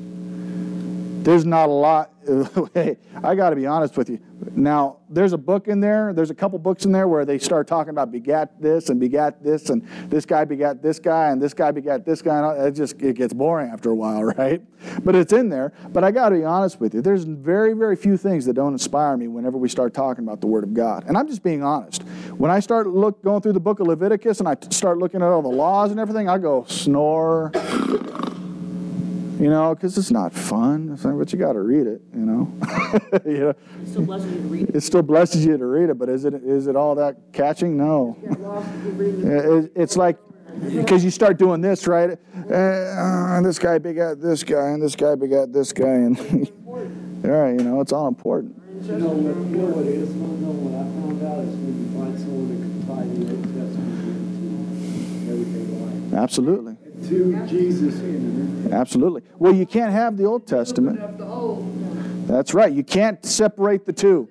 There's 1.24 1.46
not 1.46 1.70
a 1.70 1.72
lot. 1.72 2.12
I 2.75 3.36
got 3.36 3.51
to 3.51 3.56
be 3.56 3.68
honest 3.68 3.96
with 3.96 4.10
you. 4.10 4.20
Now, 4.54 4.98
there's 5.08 5.34
a 5.34 5.38
book 5.38 5.68
in 5.68 5.80
there, 5.80 6.13
there's 6.13 6.32
a 6.32 6.36
couple 6.36 6.58
books 6.58 6.86
in 6.86 6.92
there 6.92 7.08
where 7.08 7.25
they 7.25 7.38
start 7.38 7.68
talking 7.68 7.92
about 7.92 8.12
begat 8.12 8.60
this 8.60 8.90
and 8.90 9.00
begat 9.00 9.44
this, 9.44 9.70
and 9.70 9.88
this 10.10 10.25
guy 10.25 10.46
begat 10.46 10.82
this 10.82 11.00
guy, 11.00 11.30
and 11.30 11.40
this 11.40 11.54
guy 11.54 11.70
begat 11.70 12.06
this 12.06 12.24
guy. 12.24 12.40
And 12.40 12.68
it 12.68 12.72
just 12.72 13.00
it 13.01 13.16
gets 13.18 13.34
boring 13.34 13.70
after 13.70 13.92
a 13.92 13.96
while, 13.96 14.24
right? 14.38 14.63
But 15.04 15.16
it's 15.16 15.32
in 15.32 15.50
there. 15.50 15.74
But 15.90 16.04
I 16.04 16.10
got 16.10 16.30
to 16.30 16.36
be 16.36 16.44
honest 16.44 16.80
with 16.80 16.96
you. 16.96 17.01
There's 17.01 17.24
very, 17.24 17.74
very 17.74 17.96
few 17.96 18.18
things 18.18 18.46
that 18.46 18.54
don't 18.54 18.74
inspire 18.74 19.16
me 19.16 19.28
whenever 19.28 19.58
we 19.58 19.70
start 19.70 19.94
talking 19.94 20.24
about 20.24 20.42
the 20.42 20.48
Word 20.48 20.63
of 20.63 20.74
God. 20.74 21.06
And 21.08 21.16
I'm 21.16 21.28
just 21.28 21.44
being 21.44 21.63
honest. 21.63 22.01
When 22.38 22.50
I 22.50 22.60
start 22.62 22.88
look 22.88 23.24
going 23.24 23.42
through 23.42 23.54
the 23.54 23.60
book 23.60 23.80
of 23.80 23.86
Leviticus 23.86 24.40
and 24.40 24.48
I 24.48 24.58
start 24.72 24.98
looking 24.98 25.22
at 25.22 25.28
all 25.28 25.44
the 25.44 25.50
laws 25.50 25.92
and 25.92 26.00
everything, 26.00 26.28
I 26.30 26.40
go 26.40 26.66
snore 26.68 27.51
you 29.41 29.50
know, 29.50 29.74
because 29.74 29.98
it's 29.98 30.12
not 30.12 30.33
fun. 30.33 30.91
It's 30.93 31.03
like, 31.03 31.17
but 31.17 31.33
you 31.33 31.39
got 31.39 31.53
to 31.53 31.62
read 31.62 31.88
it, 31.88 32.00
you 32.13 32.25
know. 32.25 32.53
you 33.25 33.39
know. 33.39 33.55
It 33.81 33.88
still 33.88 34.03
blesses 34.03 34.31
you 34.31 34.38
to 34.38 34.48
read 34.48 34.69
it. 34.69 34.75
It 34.75 34.81
still 34.81 35.01
blesses 35.01 35.45
you 35.45 35.57
to 35.57 35.65
read 35.65 35.89
it, 35.89 35.98
but 35.98 36.10
is 36.10 36.25
it 36.25 36.36
is 36.36 36.67
it 36.67 36.75
all 36.75 36.93
that 36.95 37.33
catching? 37.33 37.75
No. 37.75 38.15
it's 39.75 39.98
like 39.98 40.17
because 40.75 41.03
you 41.03 41.10
start 41.10 41.39
doing 41.39 41.60
this, 41.60 41.88
right? 41.88 42.19
Uh, 42.36 43.41
this 43.41 43.57
guy 43.57 43.79
begat 43.79 44.21
this 44.21 44.43
guy, 44.43 44.69
and 44.69 44.81
this 44.81 44.95
guy 44.95 45.15
begat 45.15 45.51
this 45.51 45.74
guy, 45.74 45.88
and 45.88 46.19
all 46.67 46.77
right, 47.31 47.57
you 47.57 47.63
know, 47.63 47.81
it's 47.81 47.91
all 47.91 48.07
important. 48.07 48.62
You 48.83 48.98
know 48.98 49.07
what, 49.10 49.36
you 49.50 49.57
know 49.57 49.65
what 49.65 49.86
no, 49.86 50.25
no, 50.38 50.51
what 50.53 50.74
I 50.77 50.86
found 50.86 51.17
out 51.25 51.39
is 51.45 51.55
when 51.55 51.81
you 51.81 51.89
find 51.98 52.13
someone 52.19 52.45
that 52.50 52.62
can 52.62 52.77
tie 52.86 53.10
the 53.10 53.25
Old 53.33 53.50
everything. 55.31 56.13
Absolutely. 56.13 56.71
To 57.12 57.46
Jesus 57.46 58.72
Absolutely. 58.72 59.22
Well, 59.38 59.53
you 59.53 59.65
can't 59.65 59.91
have 59.91 60.15
the 60.15 60.24
Old 60.24 60.48
Testament. 60.48 60.98
That's 62.25 62.53
right. 62.53 62.72
You 62.72 62.86
can't 62.86 63.25
separate 63.25 63.86
the 63.86 63.91
two. 63.91 64.30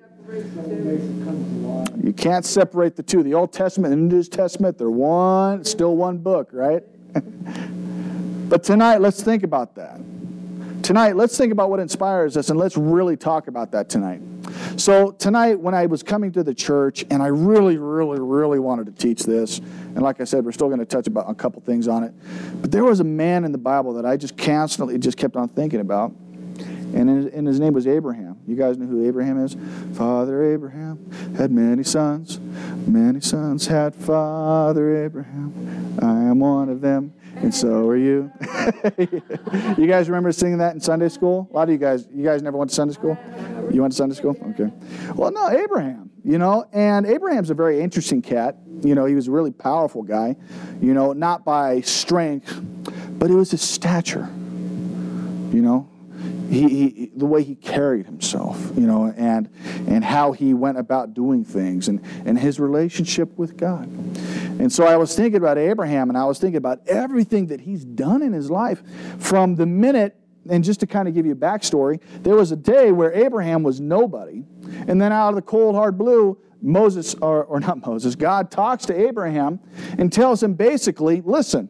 You 2.03 2.11
can't 2.17 2.43
separate 2.43 2.95
the 2.95 3.03
two. 3.03 3.21
The 3.21 3.35
Old 3.35 3.53
Testament 3.53 3.93
and 3.93 4.09
the 4.09 4.15
New 4.15 4.23
Testament, 4.23 4.79
they're 4.79 4.89
one, 4.89 5.63
still 5.63 5.95
one 5.95 6.17
book, 6.17 6.49
right? 6.51 6.81
but 8.49 8.63
tonight, 8.63 8.99
let's 8.99 9.21
think 9.21 9.43
about 9.43 9.75
that. 9.75 9.99
Tonight, 10.81 11.15
let's 11.15 11.37
think 11.37 11.51
about 11.51 11.69
what 11.69 11.79
inspires 11.79 12.35
us 12.35 12.49
and 12.49 12.57
let's 12.57 12.77
really 12.77 13.15
talk 13.15 13.47
about 13.47 13.71
that 13.73 13.89
tonight. 13.89 14.21
So, 14.77 15.11
tonight, 15.11 15.59
when 15.59 15.73
I 15.73 15.85
was 15.85 16.03
coming 16.03 16.31
to 16.33 16.43
the 16.43 16.53
church, 16.53 17.05
and 17.09 17.21
I 17.21 17.27
really, 17.27 17.77
really, 17.77 18.19
really 18.19 18.59
wanted 18.59 18.85
to 18.87 18.91
teach 18.91 19.23
this, 19.23 19.59
and 19.59 20.01
like 20.01 20.21
I 20.21 20.23
said, 20.23 20.45
we're 20.45 20.51
still 20.51 20.67
going 20.67 20.79
to 20.79 20.85
touch 20.85 21.07
about 21.07 21.29
a 21.29 21.35
couple 21.35 21.61
things 21.61 21.87
on 21.87 22.03
it, 22.03 22.13
but 22.61 22.71
there 22.71 22.83
was 22.83 22.99
a 22.99 23.03
man 23.03 23.43
in 23.43 23.51
the 23.51 23.57
Bible 23.57 23.93
that 23.93 24.05
I 24.05 24.17
just 24.17 24.37
constantly 24.37 24.97
just 24.97 25.17
kept 25.17 25.35
on 25.35 25.47
thinking 25.49 25.79
about, 25.79 26.11
and 26.93 27.09
his, 27.09 27.33
and 27.33 27.47
his 27.47 27.59
name 27.59 27.73
was 27.73 27.87
Abraham. 27.87 28.37
You 28.47 28.55
guys 28.55 28.77
know 28.77 28.85
who 28.85 29.07
Abraham 29.07 29.43
is? 29.43 29.55
Father 29.97 30.53
Abraham 30.53 31.11
had 31.37 31.51
many 31.51 31.83
sons. 31.83 32.39
Many 32.87 33.21
sons 33.21 33.67
had 33.67 33.95
Father 33.95 35.05
Abraham. 35.05 35.97
I 36.01 36.29
am 36.29 36.39
one 36.39 36.69
of 36.69 36.81
them, 36.81 37.13
and 37.37 37.53
so 37.53 37.87
are 37.87 37.97
you. 37.97 38.31
you 39.77 39.87
guys 39.87 40.09
remember 40.09 40.31
singing 40.31 40.57
that 40.59 40.73
in 40.73 40.81
Sunday 40.81 41.09
school? 41.09 41.47
A 41.51 41.55
lot 41.55 41.63
of 41.63 41.69
you 41.69 41.77
guys, 41.77 42.07
you 42.13 42.23
guys 42.23 42.41
never 42.41 42.57
went 42.57 42.69
to 42.69 42.75
Sunday 42.75 42.93
school? 42.93 43.17
You 43.71 43.81
went 43.81 43.93
to 43.93 43.97
Sunday 43.97 44.15
school? 44.15 44.35
Okay. 44.49 44.71
Well, 45.15 45.31
no, 45.31 45.49
Abraham, 45.49 46.11
you 46.23 46.37
know, 46.37 46.65
and 46.73 47.05
Abraham's 47.05 47.49
a 47.49 47.53
very 47.53 47.81
interesting 47.81 48.21
cat. 48.21 48.57
You 48.83 48.95
know, 48.95 49.05
he 49.05 49.15
was 49.15 49.27
a 49.27 49.31
really 49.31 49.51
powerful 49.51 50.03
guy, 50.03 50.35
you 50.81 50.93
know, 50.93 51.13
not 51.13 51.45
by 51.45 51.81
strength, 51.81 52.61
but 53.11 53.29
it 53.29 53.35
was 53.35 53.51
his 53.51 53.61
stature, 53.61 54.27
you 54.33 55.61
know, 55.61 55.87
he, 56.51 56.67
he, 56.67 57.11
the 57.15 57.25
way 57.25 57.43
he 57.43 57.55
carried 57.55 58.05
himself, 58.05 58.59
you 58.75 58.85
know, 58.85 59.13
and 59.15 59.49
and 59.87 60.03
how 60.03 60.33
he 60.33 60.53
went 60.53 60.77
about 60.77 61.13
doing 61.13 61.45
things, 61.45 61.87
and 61.87 62.01
and 62.25 62.37
his 62.37 62.59
relationship 62.59 63.37
with 63.37 63.55
God. 63.55 63.89
And 64.59 64.71
so 64.71 64.85
I 64.85 64.97
was 64.97 65.15
thinking 65.15 65.37
about 65.37 65.57
Abraham, 65.57 66.09
and 66.09 66.17
I 66.17 66.25
was 66.25 66.39
thinking 66.39 66.57
about 66.57 66.87
everything 66.87 67.47
that 67.47 67.61
he's 67.61 67.83
done 67.83 68.21
in 68.21 68.33
his 68.33 68.49
life, 68.49 68.83
from 69.19 69.55
the 69.55 69.65
minute. 69.65 70.17
And 70.49 70.63
just 70.63 70.79
to 70.79 70.87
kind 70.87 71.07
of 71.07 71.13
give 71.13 71.25
you 71.25 71.33
a 71.33 71.35
backstory, 71.35 72.01
there 72.23 72.35
was 72.35 72.51
a 72.51 72.55
day 72.55 72.91
where 72.91 73.13
Abraham 73.13 73.61
was 73.61 73.79
nobody, 73.79 74.43
and 74.87 74.99
then 74.99 75.11
out 75.11 75.29
of 75.29 75.35
the 75.35 75.41
cold 75.43 75.75
hard 75.75 75.97
blue, 75.99 76.37
Moses, 76.61 77.13
or, 77.15 77.43
or 77.45 77.59
not 77.59 77.85
Moses, 77.85 78.15
God 78.15 78.49
talks 78.49 78.85
to 78.87 79.07
Abraham 79.07 79.59
and 79.97 80.11
tells 80.11 80.41
him 80.41 80.53
basically, 80.53 81.21
listen, 81.21 81.69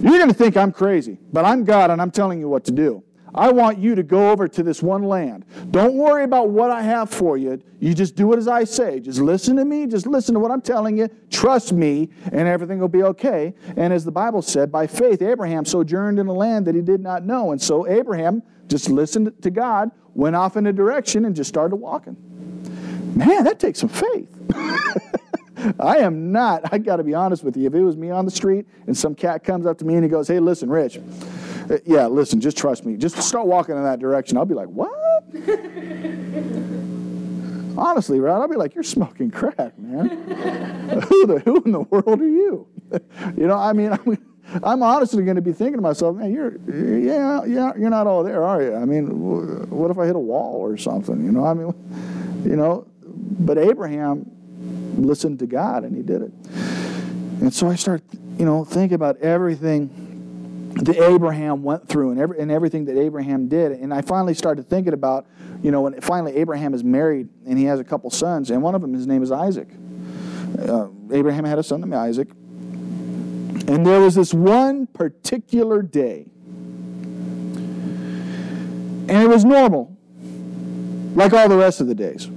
you're 0.00 0.18
going 0.18 0.28
to 0.28 0.34
think 0.34 0.56
I'm 0.56 0.72
crazy, 0.72 1.18
but 1.32 1.44
I'm 1.44 1.64
God 1.64 1.90
and 1.90 2.02
I'm 2.02 2.10
telling 2.10 2.40
you 2.40 2.48
what 2.48 2.64
to 2.64 2.72
do. 2.72 3.04
I 3.34 3.50
want 3.50 3.78
you 3.78 3.94
to 3.94 4.02
go 4.02 4.30
over 4.30 4.46
to 4.46 4.62
this 4.62 4.82
one 4.82 5.02
land. 5.02 5.44
Don't 5.70 5.94
worry 5.94 6.24
about 6.24 6.50
what 6.50 6.70
I 6.70 6.82
have 6.82 7.10
for 7.10 7.36
you. 7.36 7.62
You 7.80 7.94
just 7.94 8.14
do 8.14 8.32
it 8.32 8.36
as 8.36 8.48
I 8.48 8.64
say. 8.64 9.00
Just 9.00 9.20
listen 9.20 9.56
to 9.56 9.64
me. 9.64 9.86
Just 9.86 10.06
listen 10.06 10.34
to 10.34 10.40
what 10.40 10.50
I'm 10.50 10.60
telling 10.60 10.98
you. 10.98 11.08
Trust 11.30 11.72
me, 11.72 12.10
and 12.30 12.46
everything 12.46 12.78
will 12.78 12.88
be 12.88 13.02
okay. 13.02 13.54
And 13.76 13.92
as 13.92 14.04
the 14.04 14.12
Bible 14.12 14.42
said, 14.42 14.70
by 14.70 14.86
faith, 14.86 15.22
Abraham 15.22 15.64
sojourned 15.64 16.18
in 16.18 16.26
a 16.26 16.32
land 16.32 16.66
that 16.66 16.74
he 16.74 16.82
did 16.82 17.00
not 17.00 17.24
know. 17.24 17.52
And 17.52 17.60
so 17.60 17.88
Abraham 17.88 18.42
just 18.68 18.88
listened 18.88 19.32
to 19.42 19.50
God, 19.50 19.90
went 20.14 20.36
off 20.36 20.56
in 20.56 20.66
a 20.66 20.72
direction, 20.72 21.24
and 21.24 21.34
just 21.34 21.48
started 21.48 21.76
walking. 21.76 22.16
Man, 23.16 23.44
that 23.44 23.58
takes 23.58 23.80
some 23.80 23.88
faith. 23.88 24.28
I 25.78 25.98
am 25.98 26.32
not, 26.32 26.72
I 26.72 26.78
got 26.78 26.96
to 26.96 27.04
be 27.04 27.14
honest 27.14 27.44
with 27.44 27.56
you. 27.56 27.66
If 27.66 27.74
it 27.74 27.82
was 27.82 27.96
me 27.96 28.10
on 28.10 28.24
the 28.24 28.30
street 28.30 28.66
and 28.86 28.96
some 28.96 29.14
cat 29.14 29.44
comes 29.44 29.66
up 29.66 29.78
to 29.78 29.84
me 29.84 29.94
and 29.94 30.02
he 30.02 30.08
goes, 30.08 30.28
Hey, 30.28 30.40
listen, 30.40 30.68
Rich, 30.70 30.98
Uh, 31.70 31.78
yeah, 31.84 32.06
listen, 32.06 32.40
just 32.40 32.56
trust 32.56 32.84
me. 32.84 32.96
Just 32.96 33.16
start 33.22 33.46
walking 33.46 33.76
in 33.76 33.84
that 33.84 33.98
direction. 33.98 34.36
I'll 34.36 34.44
be 34.44 34.54
like, 34.54 34.68
What? 34.68 34.92
Honestly, 37.78 38.20
right? 38.20 38.34
I'll 38.34 38.48
be 38.48 38.56
like, 38.56 38.74
You're 38.74 38.84
smoking 38.84 39.30
crack, 39.30 39.78
man. 39.78 40.08
who, 41.08 41.26
the, 41.26 41.42
who 41.44 41.62
in 41.62 41.72
the 41.72 41.80
world 41.80 42.20
are 42.20 42.28
you? 42.28 42.66
you 43.36 43.46
know, 43.46 43.56
I 43.56 43.72
mean, 43.72 43.92
I'm, 43.92 44.18
I'm 44.62 44.82
honestly 44.82 45.24
going 45.24 45.36
to 45.36 45.42
be 45.42 45.52
thinking 45.52 45.76
to 45.76 45.82
myself, 45.82 46.16
man, 46.16 46.32
you're, 46.32 46.56
yeah, 46.98 47.44
yeah, 47.44 47.72
you're 47.78 47.90
not 47.90 48.06
all 48.06 48.24
there, 48.24 48.44
are 48.44 48.62
you? 48.62 48.74
I 48.74 48.84
mean, 48.84 49.06
what 49.70 49.90
if 49.90 49.98
I 49.98 50.06
hit 50.06 50.16
a 50.16 50.20
wall 50.20 50.56
or 50.56 50.76
something? 50.76 51.24
You 51.24 51.32
know, 51.32 51.46
I 51.46 51.54
mean, 51.54 51.72
you 52.44 52.56
know, 52.56 52.86
but 53.04 53.56
Abraham 53.56 54.30
listened 54.96 55.38
to 55.38 55.46
God 55.46 55.84
and 55.84 55.96
he 55.96 56.02
did 56.02 56.22
it. 56.22 56.32
And 57.40 57.52
so 57.52 57.68
I 57.68 57.76
start, 57.76 58.02
you 58.38 58.44
know, 58.44 58.64
thinking 58.64 58.94
about 58.94 59.16
everything 59.18 59.88
that 60.74 60.96
Abraham 60.96 61.62
went 61.62 61.88
through 61.88 62.10
and, 62.10 62.20
every, 62.20 62.38
and 62.40 62.50
everything 62.50 62.86
that 62.86 62.98
Abraham 62.98 63.48
did. 63.48 63.72
And 63.72 63.92
I 63.92 64.00
finally 64.02 64.34
started 64.34 64.68
thinking 64.68 64.94
about, 64.94 65.26
you 65.62 65.70
know, 65.70 65.82
when 65.82 66.00
finally 66.00 66.36
Abraham 66.36 66.74
is 66.74 66.82
married 66.82 67.28
and 67.46 67.58
he 67.58 67.64
has 67.64 67.78
a 67.78 67.84
couple 67.84 68.10
sons, 68.10 68.50
and 68.50 68.62
one 68.62 68.74
of 68.74 68.80
them, 68.80 68.94
his 68.94 69.06
name 69.06 69.22
is 69.22 69.30
Isaac. 69.30 69.68
Uh, 70.58 70.88
Abraham 71.12 71.44
had 71.44 71.58
a 71.58 71.62
son 71.62 71.80
named 71.80 71.94
Isaac. 71.94 72.28
And 73.68 73.86
there 73.86 74.00
was 74.00 74.14
this 74.14 74.34
one 74.34 74.86
particular 74.88 75.82
day, 75.82 76.26
and 79.08 79.10
it 79.10 79.28
was 79.28 79.44
normal, 79.44 79.96
like 81.14 81.32
all 81.32 81.48
the 81.48 81.56
rest 81.56 81.80
of 81.80 81.86
the 81.86 81.94
days. 81.94 82.28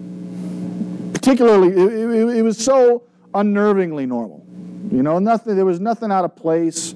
Particularly, 1.14 1.70
it, 1.70 1.94
it, 1.94 2.38
it 2.38 2.42
was 2.44 2.64
so 2.64 3.04
unnervingly 3.34 4.08
normal. 4.08 4.46
You 4.92 5.02
know, 5.02 5.18
nothing. 5.18 5.56
There 5.56 5.66
was 5.66 5.80
nothing 5.80 6.12
out 6.12 6.26
of 6.26 6.36
place. 6.36 6.94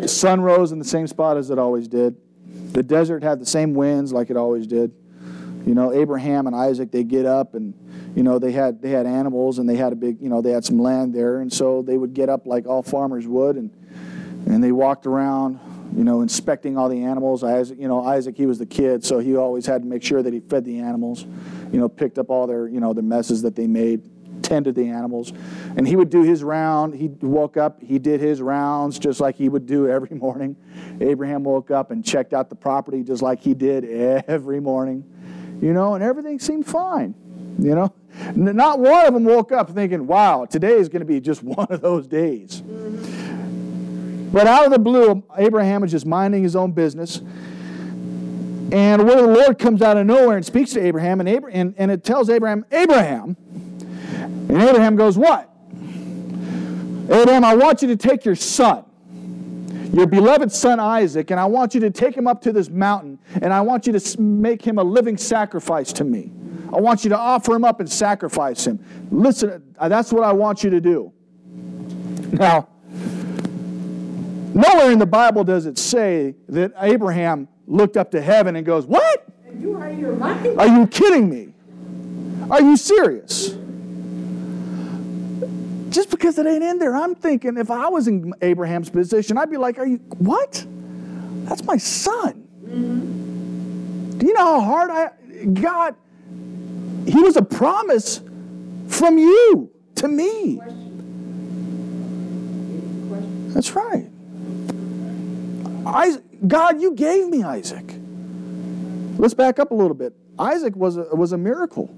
The 0.00 0.08
sun 0.08 0.40
rose 0.40 0.72
in 0.72 0.78
the 0.78 0.84
same 0.84 1.06
spot 1.06 1.36
as 1.36 1.50
it 1.50 1.58
always 1.58 1.88
did. 1.88 2.16
The 2.72 2.82
desert 2.82 3.22
had 3.22 3.40
the 3.40 3.46
same 3.46 3.74
winds 3.74 4.12
like 4.12 4.30
it 4.30 4.36
always 4.36 4.66
did. 4.66 4.92
You 5.66 5.74
know, 5.74 5.92
Abraham 5.92 6.46
and 6.46 6.54
Isaac, 6.56 6.90
they 6.90 7.04
get 7.04 7.26
up 7.26 7.54
and, 7.54 7.74
you 8.16 8.22
know, 8.22 8.38
they 8.38 8.52
had 8.52 8.80
they 8.80 8.90
had 8.90 9.06
animals 9.06 9.58
and 9.58 9.68
they 9.68 9.76
had 9.76 9.92
a 9.92 9.96
big, 9.96 10.20
you 10.20 10.28
know, 10.28 10.40
they 10.40 10.50
had 10.50 10.64
some 10.64 10.78
land 10.78 11.14
there, 11.14 11.40
and 11.40 11.52
so 11.52 11.82
they 11.82 11.98
would 11.98 12.14
get 12.14 12.28
up 12.28 12.46
like 12.46 12.66
all 12.66 12.82
farmers 12.82 13.26
would, 13.26 13.56
and 13.56 13.70
and 14.46 14.64
they 14.64 14.72
walked 14.72 15.06
around, 15.06 15.58
you 15.94 16.04
know, 16.04 16.22
inspecting 16.22 16.78
all 16.78 16.88
the 16.88 17.02
animals. 17.04 17.44
Isaac, 17.44 17.78
you 17.78 17.88
know, 17.88 18.02
Isaac, 18.02 18.36
he 18.36 18.46
was 18.46 18.58
the 18.58 18.66
kid, 18.66 19.04
so 19.04 19.18
he 19.18 19.36
always 19.36 19.66
had 19.66 19.82
to 19.82 19.88
make 19.88 20.02
sure 20.02 20.22
that 20.22 20.32
he 20.32 20.40
fed 20.40 20.64
the 20.64 20.78
animals, 20.78 21.26
you 21.70 21.78
know, 21.78 21.88
picked 21.88 22.18
up 22.18 22.30
all 22.30 22.46
their, 22.46 22.66
you 22.66 22.80
know, 22.80 22.94
the 22.94 23.02
messes 23.02 23.42
that 23.42 23.54
they 23.54 23.66
made, 23.66 24.08
tended 24.48 24.74
the 24.74 24.88
animals. 24.88 25.32
And 25.76 25.86
he 25.86 25.94
would 25.94 26.10
do 26.10 26.22
his 26.22 26.42
round. 26.42 26.94
He 26.94 27.08
woke 27.08 27.56
up, 27.56 27.82
he 27.82 27.98
did 27.98 28.20
his 28.20 28.40
rounds 28.40 28.98
just 28.98 29.20
like 29.20 29.36
he 29.36 29.48
would 29.48 29.66
do 29.66 29.88
every 29.88 30.16
morning. 30.16 30.56
Abraham 31.00 31.44
woke 31.44 31.70
up 31.70 31.90
and 31.90 32.04
checked 32.04 32.32
out 32.32 32.48
the 32.48 32.56
property 32.56 33.02
just 33.02 33.22
like 33.22 33.40
he 33.40 33.54
did 33.54 33.84
every 34.26 34.60
morning, 34.60 35.04
you 35.60 35.72
know, 35.72 35.94
and 35.94 36.02
everything 36.02 36.38
seemed 36.38 36.66
fine, 36.66 37.14
you 37.58 37.74
know. 37.74 37.92
Not 38.34 38.80
one 38.80 39.06
of 39.06 39.14
them 39.14 39.24
woke 39.24 39.52
up 39.52 39.70
thinking, 39.70 40.06
wow, 40.06 40.46
today 40.46 40.74
is 40.74 40.88
going 40.88 41.00
to 41.00 41.06
be 41.06 41.20
just 41.20 41.42
one 41.44 41.68
of 41.70 41.80
those 41.80 42.06
days. 42.06 42.62
But 44.32 44.46
out 44.46 44.66
of 44.66 44.72
the 44.72 44.78
blue, 44.78 45.22
Abraham 45.36 45.84
is 45.84 45.90
just 45.90 46.06
minding 46.06 46.42
his 46.42 46.56
own 46.56 46.72
business. 46.72 47.20
And 48.70 49.06
where 49.06 49.16
the 49.16 49.26
Lord 49.26 49.58
comes 49.58 49.80
out 49.80 49.96
of 49.96 50.06
nowhere 50.06 50.36
and 50.36 50.44
speaks 50.44 50.72
to 50.72 50.80
Abraham, 50.80 51.20
and, 51.20 51.28
and, 51.28 51.74
and 51.78 51.90
it 51.90 52.04
tells 52.04 52.28
Abraham, 52.28 52.66
Abraham. 52.70 53.36
And 54.48 54.62
Abraham 54.62 54.96
goes, 54.96 55.18
What? 55.18 55.50
Abraham, 57.10 57.44
I 57.44 57.54
want 57.54 57.82
you 57.82 57.88
to 57.88 57.96
take 57.96 58.24
your 58.24 58.36
son, 58.36 58.84
your 59.94 60.06
beloved 60.06 60.52
son 60.52 60.78
Isaac, 60.78 61.30
and 61.30 61.40
I 61.40 61.46
want 61.46 61.74
you 61.74 61.80
to 61.80 61.90
take 61.90 62.14
him 62.14 62.26
up 62.26 62.42
to 62.42 62.52
this 62.52 62.68
mountain, 62.68 63.18
and 63.40 63.52
I 63.52 63.62
want 63.62 63.86
you 63.86 63.98
to 63.98 64.20
make 64.20 64.62
him 64.62 64.78
a 64.78 64.84
living 64.84 65.16
sacrifice 65.16 65.92
to 65.94 66.04
me. 66.04 66.30
I 66.72 66.80
want 66.80 67.04
you 67.04 67.10
to 67.10 67.18
offer 67.18 67.54
him 67.54 67.64
up 67.64 67.80
and 67.80 67.90
sacrifice 67.90 68.66
him. 68.66 68.84
Listen, 69.10 69.74
uh, 69.78 69.88
that's 69.88 70.12
what 70.12 70.22
I 70.22 70.32
want 70.32 70.62
you 70.62 70.70
to 70.70 70.80
do. 70.80 71.12
Now, 72.32 72.68
nowhere 74.52 74.90
in 74.90 74.98
the 74.98 75.06
Bible 75.06 75.44
does 75.44 75.64
it 75.64 75.78
say 75.78 76.34
that 76.48 76.72
Abraham 76.78 77.48
looked 77.66 77.96
up 77.96 78.10
to 78.10 78.20
heaven 78.20 78.56
and 78.56 78.66
goes, 78.66 78.86
What? 78.86 79.26
you 79.58 79.76
are 79.76 79.90
your 79.90 80.14
mind. 80.14 80.58
Are 80.58 80.68
you 80.68 80.86
kidding 80.86 81.30
me? 81.30 81.54
Are 82.50 82.60
you 82.60 82.76
serious? 82.76 83.56
Just 85.90 86.10
because 86.10 86.38
it 86.38 86.46
ain't 86.46 86.62
in 86.62 86.78
there, 86.78 86.94
I'm 86.94 87.14
thinking 87.14 87.56
if 87.56 87.70
I 87.70 87.88
was 87.88 88.08
in 88.08 88.34
Abraham's 88.42 88.90
position, 88.90 89.38
I'd 89.38 89.50
be 89.50 89.56
like, 89.56 89.78
Are 89.78 89.86
you 89.86 89.96
what? 90.18 90.64
That's 91.44 91.64
my 91.64 91.78
son. 91.78 92.44
Do 94.18 94.26
you 94.26 94.34
know 94.34 94.60
how 94.60 94.60
hard 94.60 94.90
I 94.90 95.44
God? 95.44 95.94
He 97.06 97.22
was 97.22 97.36
a 97.36 97.42
promise 97.42 98.20
from 98.88 99.16
you 99.16 99.70
to 99.94 100.08
me. 100.08 100.60
That's 103.54 103.74
right. 103.74 104.10
I, 105.86 106.18
God, 106.46 106.80
you 106.80 106.94
gave 106.94 107.28
me 107.28 107.42
Isaac. 107.42 107.94
Let's 109.16 109.34
back 109.34 109.58
up 109.58 109.70
a 109.70 109.74
little 109.74 109.94
bit. 109.94 110.12
Isaac 110.38 110.76
was 110.76 110.96
a, 110.96 111.04
was 111.14 111.32
a 111.32 111.38
miracle. 111.38 111.88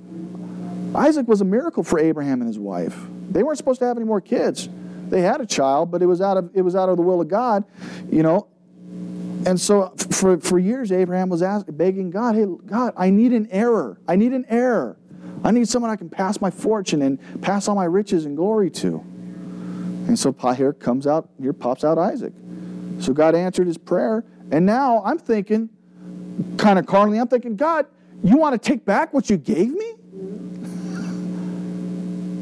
Isaac 0.95 1.29
was 1.29 1.41
a 1.41 1.45
miracle 1.45 1.83
for 1.83 1.99
Abraham 1.99 2.41
and 2.41 2.49
his 2.49 2.59
wife. 2.59 2.97
They 3.31 3.43
weren't 3.43 3.59
supposed 3.59 3.81
to 3.81 3.87
have 3.87 3.97
any 3.97 4.07
more 4.07 4.21
kids. 4.21 4.69
They 5.09 5.23
had 5.23 5.41
a 5.41 5.47
child, 5.47 5.91
but 5.91 6.03
it 6.03 6.07
was 6.07 6.21
out 6.21 6.37
of 6.37 6.51
it 6.55 6.63
was 6.63 6.77
out 6.77 6.89
of 6.89 6.97
the 6.97 7.03
will 7.03 7.21
of 7.21 7.29
God, 7.29 7.65
you 8.11 8.23
know. 8.23 8.47
And 9.47 9.59
so 9.61 9.95
for, 10.11 10.39
for 10.39 10.59
years, 10.59 10.93
Abraham 10.93 11.29
was 11.31 11.43
asking, 11.43 11.77
begging 11.77 12.11
God, 12.11 12.35
hey, 12.35 12.47
God, 12.67 12.93
I 12.97 13.11
need 13.11 13.33
an 13.33 13.49
heir. 13.51 13.97
I 14.07 14.17
need 14.17 14.33
an 14.33 14.45
heir. 14.49 14.97
I 15.43 15.51
need 15.51 15.69
someone 15.69 15.91
I 15.91 15.97
can 15.97 16.11
pass 16.11 16.41
my 16.41 16.51
fortune 16.51 17.01
and 17.03 17.19
pass 17.41 17.67
all 17.67 17.75
my 17.75 17.87
riches 17.87 18.27
and 18.27 18.37
glory 18.37 18.71
to. 18.71 18.99
And 20.07 20.19
so 20.19 20.33
here 20.55 20.73
comes 20.73 21.07
out, 21.07 21.31
here 21.41 21.53
pops 21.53 21.85
out 21.85 21.97
Isaac. 21.97 22.35
So 22.99 23.15
God 23.15 23.35
answered 23.35 23.67
his 23.67 23.79
prayer. 23.79 24.25
And 24.51 24.67
now 24.67 25.03
I'm 25.05 25.19
thinking, 25.19 25.71
kind 26.59 26.79
of 26.79 26.87
carnally, 26.87 27.19
I'm 27.19 27.29
thinking, 27.29 27.57
God, 27.57 27.87
you 28.23 28.37
want 28.37 28.61
to 28.61 28.69
take 28.69 28.85
back 28.85 29.15
what 29.15 29.31
you 29.31 29.37
gave 29.37 29.71
me? 29.71 29.95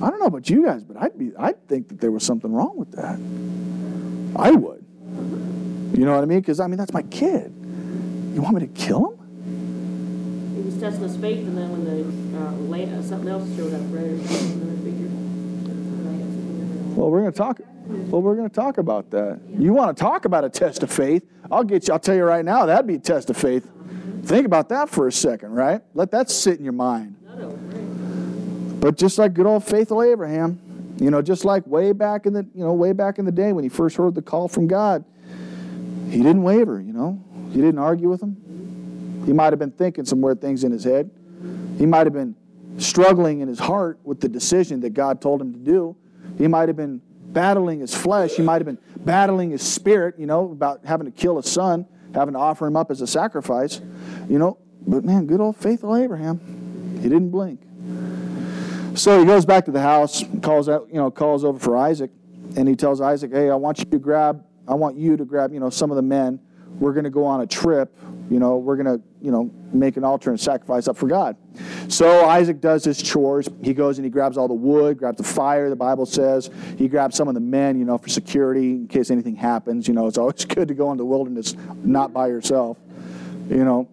I 0.00 0.10
don't 0.10 0.20
know 0.20 0.26
about 0.26 0.48
you 0.48 0.64
guys, 0.64 0.84
but 0.84 0.96
I'd 0.96 1.18
be 1.18 1.32
I'd 1.36 1.66
think 1.68 1.88
that 1.88 2.00
there 2.00 2.10
was 2.10 2.22
something 2.24 2.52
wrong 2.52 2.76
with 2.76 2.92
that. 2.92 3.18
I 4.36 4.52
would. 4.52 4.84
You 5.98 6.04
know 6.04 6.14
what 6.14 6.22
I 6.22 6.26
mean? 6.26 6.40
Because 6.40 6.60
I 6.60 6.66
mean 6.66 6.78
that's 6.78 6.92
my 6.92 7.02
kid. 7.02 7.52
You 8.34 8.42
want 8.42 8.54
me 8.54 8.66
to 8.66 8.72
kill 8.72 9.10
him? 9.10 10.54
He 10.54 10.62
was 10.62 10.78
testing 10.78 11.02
his 11.02 11.16
faith, 11.16 11.46
and 11.46 11.58
then 11.58 11.70
when 11.72 11.84
the 11.84 12.38
uh, 12.38 12.52
land, 12.68 12.94
uh, 12.94 13.02
something 13.02 13.28
else 13.28 13.48
showed 13.56 13.74
up, 13.74 13.80
right? 13.90 14.68
Well, 16.96 17.10
we're 17.10 17.20
going 17.20 17.32
to 17.32 17.38
talk. 17.38 17.60
Well, 17.86 18.22
we're 18.22 18.34
going 18.34 18.48
to 18.48 18.54
talk 18.54 18.78
about 18.78 19.10
that. 19.10 19.40
You 19.56 19.72
want 19.72 19.96
to 19.96 20.00
talk 20.00 20.24
about 20.24 20.44
a 20.44 20.48
test 20.48 20.82
of 20.82 20.92
faith? 20.92 21.24
I'll 21.50 21.64
get 21.64 21.88
you. 21.88 21.94
I'll 21.94 22.00
tell 22.00 22.16
you 22.16 22.24
right 22.24 22.44
now. 22.44 22.66
That'd 22.66 22.86
be 22.86 22.96
a 22.96 22.98
test 22.98 23.30
of 23.30 23.36
faith. 23.36 23.68
Think 24.24 24.46
about 24.46 24.68
that 24.70 24.88
for 24.88 25.06
a 25.06 25.12
second, 25.12 25.52
right? 25.52 25.80
Let 25.94 26.10
that 26.10 26.28
sit 26.30 26.58
in 26.58 26.64
your 26.64 26.72
mind. 26.72 27.16
But 28.80 28.96
just 28.96 29.18
like 29.18 29.34
good 29.34 29.46
old 29.46 29.64
faithful 29.64 30.02
Abraham, 30.02 30.60
you 31.00 31.10
know, 31.10 31.22
just 31.22 31.44
like 31.44 31.66
way 31.66 31.92
back 31.92 32.26
in 32.26 32.32
the, 32.32 32.46
you 32.54 32.64
know, 32.64 32.72
way 32.72 32.92
back 32.92 33.18
in 33.18 33.24
the 33.24 33.32
day 33.32 33.52
when 33.52 33.64
he 33.64 33.70
first 33.70 33.96
heard 33.96 34.14
the 34.14 34.22
call 34.22 34.48
from 34.48 34.66
God, 34.66 35.04
he 36.10 36.18
didn't 36.18 36.42
waver, 36.42 36.80
you 36.80 36.92
know. 36.92 37.22
He 37.52 37.60
didn't 37.60 37.78
argue 37.78 38.08
with 38.08 38.22
him. 38.22 39.22
He 39.26 39.32
might 39.32 39.52
have 39.52 39.58
been 39.58 39.70
thinking 39.70 40.04
some 40.04 40.20
weird 40.20 40.40
things 40.40 40.64
in 40.64 40.72
his 40.72 40.84
head. 40.84 41.10
He 41.76 41.86
might 41.86 42.06
have 42.06 42.12
been 42.12 42.34
struggling 42.78 43.40
in 43.40 43.48
his 43.48 43.58
heart 43.58 43.98
with 44.04 44.20
the 44.20 44.28
decision 44.28 44.80
that 44.80 44.90
God 44.90 45.20
told 45.20 45.40
him 45.40 45.52
to 45.52 45.58
do. 45.58 45.96
He 46.36 46.46
might 46.46 46.68
have 46.68 46.76
been 46.76 47.02
battling 47.26 47.80
his 47.80 47.94
flesh. 47.94 48.34
He 48.34 48.42
might 48.42 48.56
have 48.56 48.66
been 48.66 48.78
battling 49.04 49.50
his 49.50 49.62
spirit, 49.62 50.18
you 50.18 50.26
know, 50.26 50.50
about 50.50 50.84
having 50.84 51.06
to 51.06 51.12
kill 51.12 51.36
his 51.36 51.50
son, 51.50 51.86
having 52.14 52.34
to 52.34 52.40
offer 52.40 52.66
him 52.66 52.76
up 52.76 52.90
as 52.90 53.00
a 53.00 53.06
sacrifice, 53.06 53.80
you 54.28 54.38
know. 54.38 54.58
But 54.86 55.04
man, 55.04 55.26
good 55.26 55.40
old 55.40 55.56
faithful 55.56 55.94
Abraham, 55.96 56.98
he 57.02 57.08
didn't 57.08 57.30
blink. 57.30 57.60
So 58.98 59.20
he 59.20 59.24
goes 59.24 59.46
back 59.46 59.64
to 59.66 59.70
the 59.70 59.80
house, 59.80 60.24
calls 60.42 60.68
out, 60.68 60.88
you 60.88 60.96
know, 60.96 61.08
calls 61.08 61.44
over 61.44 61.56
for 61.56 61.76
Isaac, 61.76 62.10
and 62.56 62.66
he 62.66 62.74
tells 62.74 63.00
Isaac, 63.00 63.32
"Hey, 63.32 63.48
I 63.48 63.54
want 63.54 63.78
you 63.78 63.84
to 63.84 63.98
grab, 63.98 64.44
I 64.66 64.74
want 64.74 64.96
you 64.96 65.16
to 65.16 65.24
grab, 65.24 65.52
you 65.52 65.60
know, 65.60 65.70
some 65.70 65.92
of 65.92 65.96
the 65.96 66.02
men. 66.02 66.40
We're 66.80 66.92
going 66.92 67.04
to 67.04 67.10
go 67.10 67.24
on 67.24 67.40
a 67.40 67.46
trip. 67.46 67.96
You 68.28 68.40
know, 68.40 68.56
we're 68.56 68.76
going 68.76 68.98
to, 68.98 69.00
you 69.22 69.30
know, 69.30 69.50
make 69.72 69.96
an 69.96 70.04
altar 70.04 70.30
and 70.30 70.40
sacrifice 70.40 70.88
up 70.88 70.96
for 70.96 71.06
God." 71.06 71.36
So 71.86 72.26
Isaac 72.26 72.60
does 72.60 72.82
his 72.82 73.00
chores. 73.00 73.48
He 73.62 73.72
goes 73.72 73.98
and 73.98 74.04
he 74.04 74.10
grabs 74.10 74.36
all 74.36 74.48
the 74.48 74.54
wood, 74.54 74.98
grabs 74.98 75.18
the 75.18 75.22
fire. 75.22 75.70
The 75.70 75.76
Bible 75.76 76.04
says 76.04 76.50
he 76.76 76.88
grabs 76.88 77.16
some 77.16 77.28
of 77.28 77.34
the 77.34 77.40
men, 77.40 77.78
you 77.78 77.84
know, 77.84 77.98
for 77.98 78.08
security 78.08 78.72
in 78.72 78.88
case 78.88 79.12
anything 79.12 79.36
happens. 79.36 79.86
You 79.86 79.94
know, 79.94 80.08
it's 80.08 80.18
always 80.18 80.44
good 80.44 80.66
to 80.66 80.74
go 80.74 80.90
in 80.90 80.98
the 80.98 81.04
wilderness 81.04 81.54
not 81.84 82.12
by 82.12 82.26
yourself. 82.26 82.78
You 83.48 83.64
know, 83.64 83.88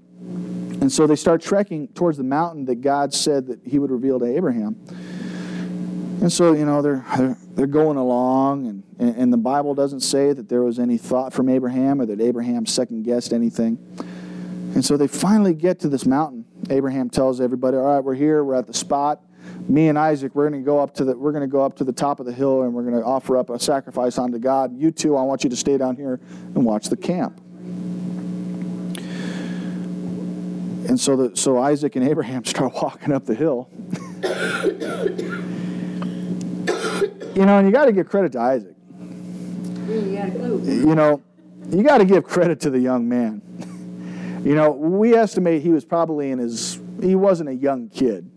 and 0.82 0.92
so 0.92 1.08
they 1.08 1.16
start 1.16 1.42
trekking 1.42 1.88
towards 1.90 2.18
the 2.18 2.24
mountain 2.24 2.66
that 2.66 2.82
God 2.82 3.14
said 3.14 3.48
that 3.48 3.60
he 3.66 3.80
would 3.80 3.92
reveal 3.92 4.20
to 4.20 4.26
Abraham. 4.26 4.76
And 6.22 6.32
so, 6.32 6.54
you 6.54 6.66
know, 6.66 6.82
they're, 6.82 7.06
they're, 7.18 7.38
they're 7.52 7.68
going 7.68 7.98
along, 7.98 8.84
and, 9.00 9.16
and 9.16 9.34
the 9.34 9.38
Bible 9.38 9.76
doesn't 9.76 10.00
say 10.00 10.34
that 10.34 10.50
there 10.50 10.64
was 10.64 10.80
any 10.80 10.98
thought 10.98 11.34
from 11.34 11.50
Abraham 11.50 12.02
or 12.02 12.06
that 12.06 12.22
Abraham 12.22 12.66
second 12.66 13.04
guessed 13.04 13.34
anything. 13.34 13.78
And 14.74 14.84
so 14.84 14.98
they 14.98 15.08
finally 15.08 15.54
get 15.54 15.80
to 15.82 15.90
this 15.90 16.06
mountain. 16.06 16.46
Abraham 16.70 17.10
tells 17.10 17.40
everybody, 17.40 17.78
"All 17.78 17.84
right, 17.84 18.04
we're 18.04 18.16
here. 18.16 18.44
We're 18.44 18.56
at 18.56 18.68
the 18.68 18.74
spot. 18.74 19.22
Me 19.70 19.88
and 19.88 20.00
Isaac, 20.00 20.34
we're 20.36 20.50
going 20.50 20.62
to 20.62 20.66
go 20.66 20.80
up 20.80 20.94
to 20.96 21.06
the 21.06 21.16
we're 21.16 21.32
going 21.32 21.42
to 21.42 21.48
go 21.48 21.64
up 21.64 21.76
to 21.78 21.84
the 21.84 21.94
top 21.94 22.20
of 22.20 22.26
the 22.26 22.34
hill, 22.34 22.64
and 22.64 22.74
we're 22.74 22.84
going 22.84 22.96
to 22.96 23.04
offer 23.04 23.38
up 23.38 23.50
a 23.50 23.60
sacrifice 23.60 24.18
unto 24.18 24.40
God. 24.40 24.76
You 24.76 24.92
two, 24.92 25.16
I 25.16 25.22
want 25.22 25.44
you 25.44 25.50
to 25.50 25.56
stay 25.56 25.78
down 25.78 25.96
here 25.96 26.20
and 26.56 26.66
watch 26.66 26.90
the 26.90 26.98
camp." 26.98 27.40
And 30.88 31.00
so, 31.00 31.16
the, 31.16 31.36
so 31.36 31.58
Isaac 31.58 31.96
and 31.96 32.08
Abraham 32.08 32.46
start 32.46 32.74
walking 32.76 33.12
up 33.12 33.26
the 33.26 33.36
hill. 33.36 33.70
you 37.36 37.46
know, 37.46 37.58
and 37.58 37.68
you 37.68 37.74
got 37.74 37.86
to 37.86 37.92
give 37.92 38.08
credit 38.08 38.32
to 38.34 38.40
Isaac. 38.40 38.76
You 39.88 40.96
know, 40.96 41.22
you 41.70 41.84
got 41.84 42.00
to 42.00 42.06
give 42.06 42.24
credit 42.24 42.60
to 42.62 42.70
the 42.70 42.80
young 42.80 43.08
man. 43.08 43.42
You 44.46 44.56
know, 44.56 44.72
we 44.72 45.16
estimate 45.16 45.64
he 45.64 45.70
was 45.70 45.86
probably 45.86 46.32
in 46.32 46.40
his, 46.40 46.80
he 47.02 47.16
wasn't 47.16 47.50
a 47.50 47.56
young 47.56 47.90
kid. 47.90 48.30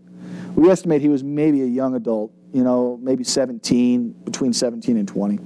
We 0.55 0.69
estimate 0.69 1.01
he 1.01 1.09
was 1.09 1.23
maybe 1.23 1.61
a 1.61 1.67
young 1.67 1.95
adult, 1.95 2.31
you 2.51 2.63
know, 2.63 2.99
maybe 3.01 3.23
17, 3.23 4.11
between 4.23 4.51
17 4.51 4.97
and 4.97 5.07
20. 5.07 5.39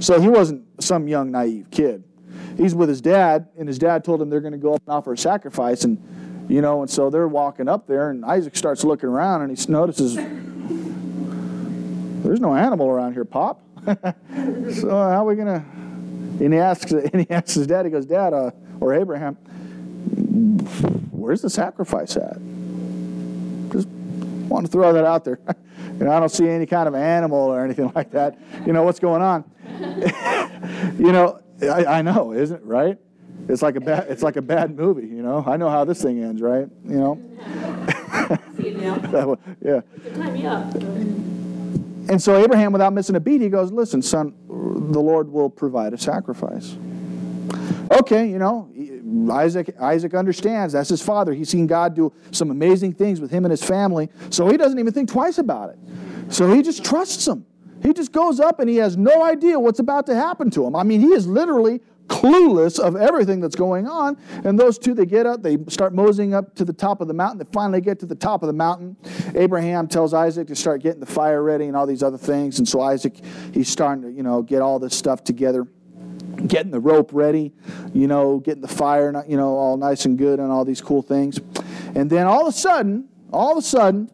So 0.00 0.20
he 0.20 0.28
wasn't 0.28 0.64
some 0.80 1.08
young, 1.08 1.32
naive 1.32 1.70
kid. 1.70 2.04
He's 2.56 2.74
with 2.74 2.88
his 2.88 3.00
dad, 3.00 3.48
and 3.58 3.66
his 3.66 3.78
dad 3.78 4.04
told 4.04 4.22
him 4.22 4.30
they're 4.30 4.40
going 4.40 4.52
to 4.52 4.58
go 4.58 4.74
up 4.74 4.82
and 4.86 4.94
offer 4.94 5.12
a 5.12 5.18
sacrifice. 5.18 5.84
And 5.84 5.98
you 6.48 6.60
know, 6.60 6.82
and 6.82 6.90
so 6.90 7.10
they're 7.10 7.28
walking 7.28 7.68
up 7.68 7.86
there, 7.86 8.10
and 8.10 8.24
Isaac 8.24 8.56
starts 8.56 8.84
looking 8.84 9.08
around, 9.08 9.42
and 9.42 9.56
he 9.56 9.72
notices 9.72 10.16
there's 12.24 12.40
no 12.40 12.54
animal 12.54 12.88
around 12.88 13.12
here, 13.12 13.24
Pop. 13.24 13.60
so 13.86 14.88
how 14.88 15.22
are 15.22 15.24
we 15.24 15.36
gonna? 15.36 15.64
And 16.40 16.52
he 16.52 16.58
asks, 16.58 16.90
and 16.92 17.20
he 17.20 17.30
asks 17.30 17.54
his 17.54 17.66
dad. 17.66 17.84
He 17.84 17.90
goes, 17.90 18.06
Dad, 18.06 18.32
uh, 18.32 18.50
or 18.80 18.94
Abraham, 18.94 19.34
where's 21.10 21.42
the 21.42 21.50
sacrifice 21.50 22.16
at? 22.16 22.38
Just 23.72 23.88
want 24.48 24.66
to 24.66 24.72
throw 24.72 24.92
that 24.94 25.04
out 25.04 25.24
there. 25.24 25.38
you 25.98 26.04
know, 26.04 26.12
I 26.12 26.18
don't 26.18 26.30
see 26.30 26.48
any 26.48 26.66
kind 26.66 26.88
of 26.88 26.94
animal 26.94 27.38
or 27.38 27.64
anything 27.64 27.92
like 27.94 28.10
that. 28.12 28.38
You 28.66 28.72
know 28.72 28.82
what's 28.82 29.00
going 29.00 29.22
on? 29.22 29.44
you 30.98 31.12
know, 31.12 31.40
I, 31.62 31.84
I 31.98 32.02
know, 32.02 32.32
isn't 32.32 32.56
it 32.56 32.64
right? 32.64 32.98
It's 33.48 33.62
like 33.62 33.76
a 33.76 33.80
bad 33.80 34.06
it's 34.08 34.22
like 34.22 34.36
a 34.36 34.42
bad 34.42 34.76
movie, 34.76 35.06
you 35.06 35.22
know. 35.22 35.44
I 35.46 35.56
know 35.56 35.68
how 35.68 35.84
this 35.84 36.02
thing 36.02 36.22
ends, 36.22 36.40
right? 36.40 36.68
You 36.88 36.96
know. 36.96 37.22
See 38.56 38.68
it 38.68 38.80
now. 38.80 39.38
yeah. 39.60 39.80
Time 40.14 40.32
me 40.32 40.46
up. 40.46 40.74
And 42.06 42.20
so 42.20 42.36
Abraham, 42.42 42.72
without 42.72 42.92
missing 42.92 43.16
a 43.16 43.20
beat, 43.20 43.40
he 43.40 43.48
goes, 43.48 43.72
"Listen, 43.72 44.02
son, 44.02 44.34
the 44.48 45.00
Lord 45.00 45.30
will 45.30 45.50
provide 45.50 45.92
a 45.92 45.98
sacrifice." 45.98 46.76
Okay, 47.90 48.28
you 48.28 48.38
know, 48.38 48.70
Isaac 49.30 49.74
Isaac 49.80 50.14
understands 50.14 50.72
that's 50.72 50.88
his 50.88 51.02
father. 51.02 51.32
He's 51.32 51.48
seen 51.48 51.66
God 51.66 51.94
do 51.94 52.12
some 52.30 52.50
amazing 52.50 52.94
things 52.94 53.20
with 53.20 53.30
him 53.30 53.44
and 53.44 53.50
his 53.50 53.62
family, 53.62 54.08
so 54.30 54.48
he 54.48 54.56
doesn't 54.56 54.78
even 54.78 54.92
think 54.92 55.10
twice 55.10 55.38
about 55.38 55.70
it. 55.70 55.78
So 56.28 56.52
he 56.52 56.62
just 56.62 56.84
trusts 56.84 57.26
him. 57.26 57.44
He 57.82 57.92
just 57.92 58.12
goes 58.12 58.40
up 58.40 58.60
and 58.60 58.68
he 58.68 58.76
has 58.76 58.96
no 58.96 59.22
idea 59.22 59.60
what's 59.60 59.78
about 59.78 60.06
to 60.06 60.14
happen 60.14 60.50
to 60.52 60.66
him. 60.66 60.74
I 60.74 60.82
mean, 60.82 61.00
he 61.00 61.08
is 61.08 61.26
literally 61.26 61.82
clueless 62.08 62.78
of 62.78 62.96
everything 62.96 63.40
that's 63.40 63.56
going 63.56 63.86
on. 63.86 64.16
And 64.44 64.58
those 64.58 64.78
two, 64.78 64.94
they 64.94 65.06
get 65.06 65.26
up, 65.26 65.42
they 65.42 65.58
start 65.68 65.94
moseying 65.94 66.34
up 66.34 66.54
to 66.56 66.64
the 66.64 66.72
top 66.72 67.00
of 67.00 67.08
the 67.08 67.14
mountain. 67.14 67.38
They 67.38 67.52
finally 67.52 67.80
get 67.80 67.98
to 68.00 68.06
the 68.06 68.14
top 68.14 68.42
of 68.42 68.46
the 68.46 68.52
mountain. 68.52 68.96
Abraham 69.34 69.88
tells 69.88 70.14
Isaac 70.14 70.48
to 70.48 70.56
start 70.56 70.82
getting 70.82 71.00
the 71.00 71.06
fire 71.06 71.42
ready 71.42 71.66
and 71.66 71.76
all 71.76 71.86
these 71.86 72.02
other 72.02 72.18
things. 72.18 72.58
And 72.58 72.68
so 72.68 72.80
Isaac, 72.80 73.20
he's 73.52 73.68
starting 73.68 74.02
to, 74.02 74.10
you 74.10 74.22
know, 74.22 74.42
get 74.42 74.62
all 74.62 74.78
this 74.78 74.94
stuff 74.94 75.24
together. 75.24 75.66
Getting 76.46 76.72
the 76.72 76.80
rope 76.80 77.10
ready, 77.12 77.52
you 77.94 78.08
know, 78.08 78.40
getting 78.40 78.60
the 78.60 78.68
fire, 78.68 79.24
you 79.26 79.36
know, 79.36 79.54
all 79.56 79.76
nice 79.76 80.04
and 80.04 80.18
good 80.18 80.40
and 80.40 80.50
all 80.50 80.64
these 80.64 80.80
cool 80.80 81.00
things. 81.00 81.38
And 81.94 82.10
then 82.10 82.26
all 82.26 82.42
of 82.42 82.48
a 82.48 82.56
sudden, 82.56 83.08
all 83.32 83.52
of 83.52 83.58
a 83.58 83.62
sudden, 83.62 84.10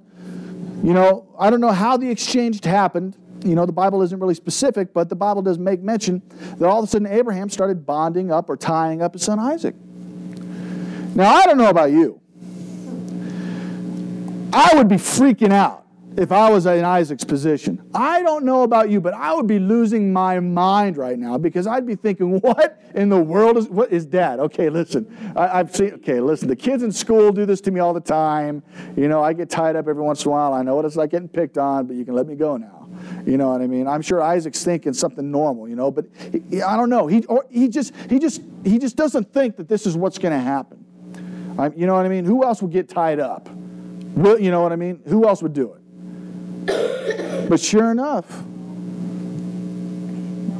you 0.82 0.92
know, 0.92 1.26
I 1.38 1.48
don't 1.50 1.60
know 1.60 1.72
how 1.72 1.96
the 1.96 2.10
exchange 2.10 2.62
happened, 2.62 3.16
you 3.44 3.54
know, 3.54 3.66
the 3.66 3.72
Bible 3.72 4.02
isn't 4.02 4.18
really 4.18 4.34
specific, 4.34 4.92
but 4.92 5.08
the 5.08 5.16
Bible 5.16 5.42
does 5.42 5.58
make 5.58 5.80
mention 5.80 6.22
that 6.58 6.68
all 6.68 6.78
of 6.78 6.84
a 6.84 6.90
sudden 6.90 7.06
Abraham 7.06 7.48
started 7.48 7.86
bonding 7.86 8.30
up 8.30 8.48
or 8.48 8.56
tying 8.56 9.02
up 9.02 9.14
his 9.14 9.22
son 9.22 9.38
Isaac. 9.38 9.74
Now, 11.14 11.34
I 11.34 11.46
don't 11.46 11.58
know 11.58 11.68
about 11.68 11.90
you. 11.90 12.20
I 14.52 14.72
would 14.74 14.88
be 14.88 14.96
freaking 14.96 15.52
out 15.52 15.86
if 16.16 16.32
I 16.32 16.50
was 16.50 16.66
in 16.66 16.84
Isaac's 16.84 17.24
position. 17.24 17.82
I 17.94 18.22
don't 18.22 18.44
know 18.44 18.62
about 18.62 18.90
you, 18.90 19.00
but 19.00 19.14
I 19.14 19.32
would 19.32 19.46
be 19.46 19.58
losing 19.58 20.12
my 20.12 20.40
mind 20.40 20.96
right 20.96 21.18
now 21.18 21.38
because 21.38 21.66
I'd 21.66 21.86
be 21.86 21.94
thinking, 21.94 22.38
what 22.40 22.80
in 22.94 23.08
the 23.08 23.20
world 23.20 23.56
is 23.56 23.68
what 23.68 23.92
is 23.92 24.06
dad? 24.06 24.40
Okay, 24.40 24.68
listen. 24.70 25.06
I, 25.36 25.58
have 25.58 25.74
seen 25.74 25.94
okay, 25.94 26.20
listen, 26.20 26.48
the 26.48 26.56
kids 26.56 26.82
in 26.82 26.92
school 26.92 27.32
do 27.32 27.46
this 27.46 27.60
to 27.62 27.70
me 27.70 27.80
all 27.80 27.94
the 27.94 28.00
time. 28.00 28.62
You 28.96 29.08
know, 29.08 29.22
I 29.22 29.32
get 29.32 29.50
tied 29.50 29.76
up 29.76 29.88
every 29.88 30.02
once 30.02 30.24
in 30.24 30.28
a 30.28 30.32
while. 30.32 30.52
I 30.52 30.62
know 30.62 30.76
what 30.76 30.84
it's 30.84 30.96
like 30.96 31.10
getting 31.10 31.28
picked 31.28 31.58
on, 31.58 31.86
but 31.86 31.96
you 31.96 32.04
can 32.04 32.14
let 32.14 32.26
me 32.26 32.34
go 32.34 32.56
now. 32.56 32.88
You 33.24 33.36
know 33.36 33.50
what 33.50 33.62
I 33.62 33.66
mean? 33.66 33.86
I'm 33.86 34.02
sure 34.02 34.20
Isaac's 34.20 34.64
thinking 34.64 34.92
something 34.92 35.30
normal, 35.30 35.68
you 35.68 35.76
know, 35.76 35.90
but 35.90 36.06
he, 36.50 36.62
I 36.62 36.76
don't 36.76 36.90
know. 36.90 37.06
He, 37.06 37.24
he, 37.50 37.68
just, 37.68 37.94
he, 38.08 38.18
just, 38.18 38.42
he 38.64 38.78
just 38.78 38.96
doesn't 38.96 39.32
think 39.32 39.56
that 39.56 39.68
this 39.68 39.86
is 39.86 39.96
what's 39.96 40.18
going 40.18 40.32
to 40.32 40.40
happen. 40.40 40.84
I, 41.58 41.68
you 41.68 41.86
know 41.86 41.94
what 41.94 42.06
I 42.06 42.08
mean? 42.08 42.24
Who 42.24 42.44
else 42.44 42.62
would 42.62 42.72
get 42.72 42.88
tied 42.88 43.20
up? 43.20 43.48
Will, 44.14 44.38
you 44.38 44.50
know 44.50 44.62
what 44.62 44.72
I 44.72 44.76
mean? 44.76 45.00
Who 45.06 45.26
else 45.26 45.42
would 45.42 45.52
do 45.52 45.74
it? 45.74 45.79
But 46.66 47.60
sure 47.60 47.90
enough, 47.90 48.44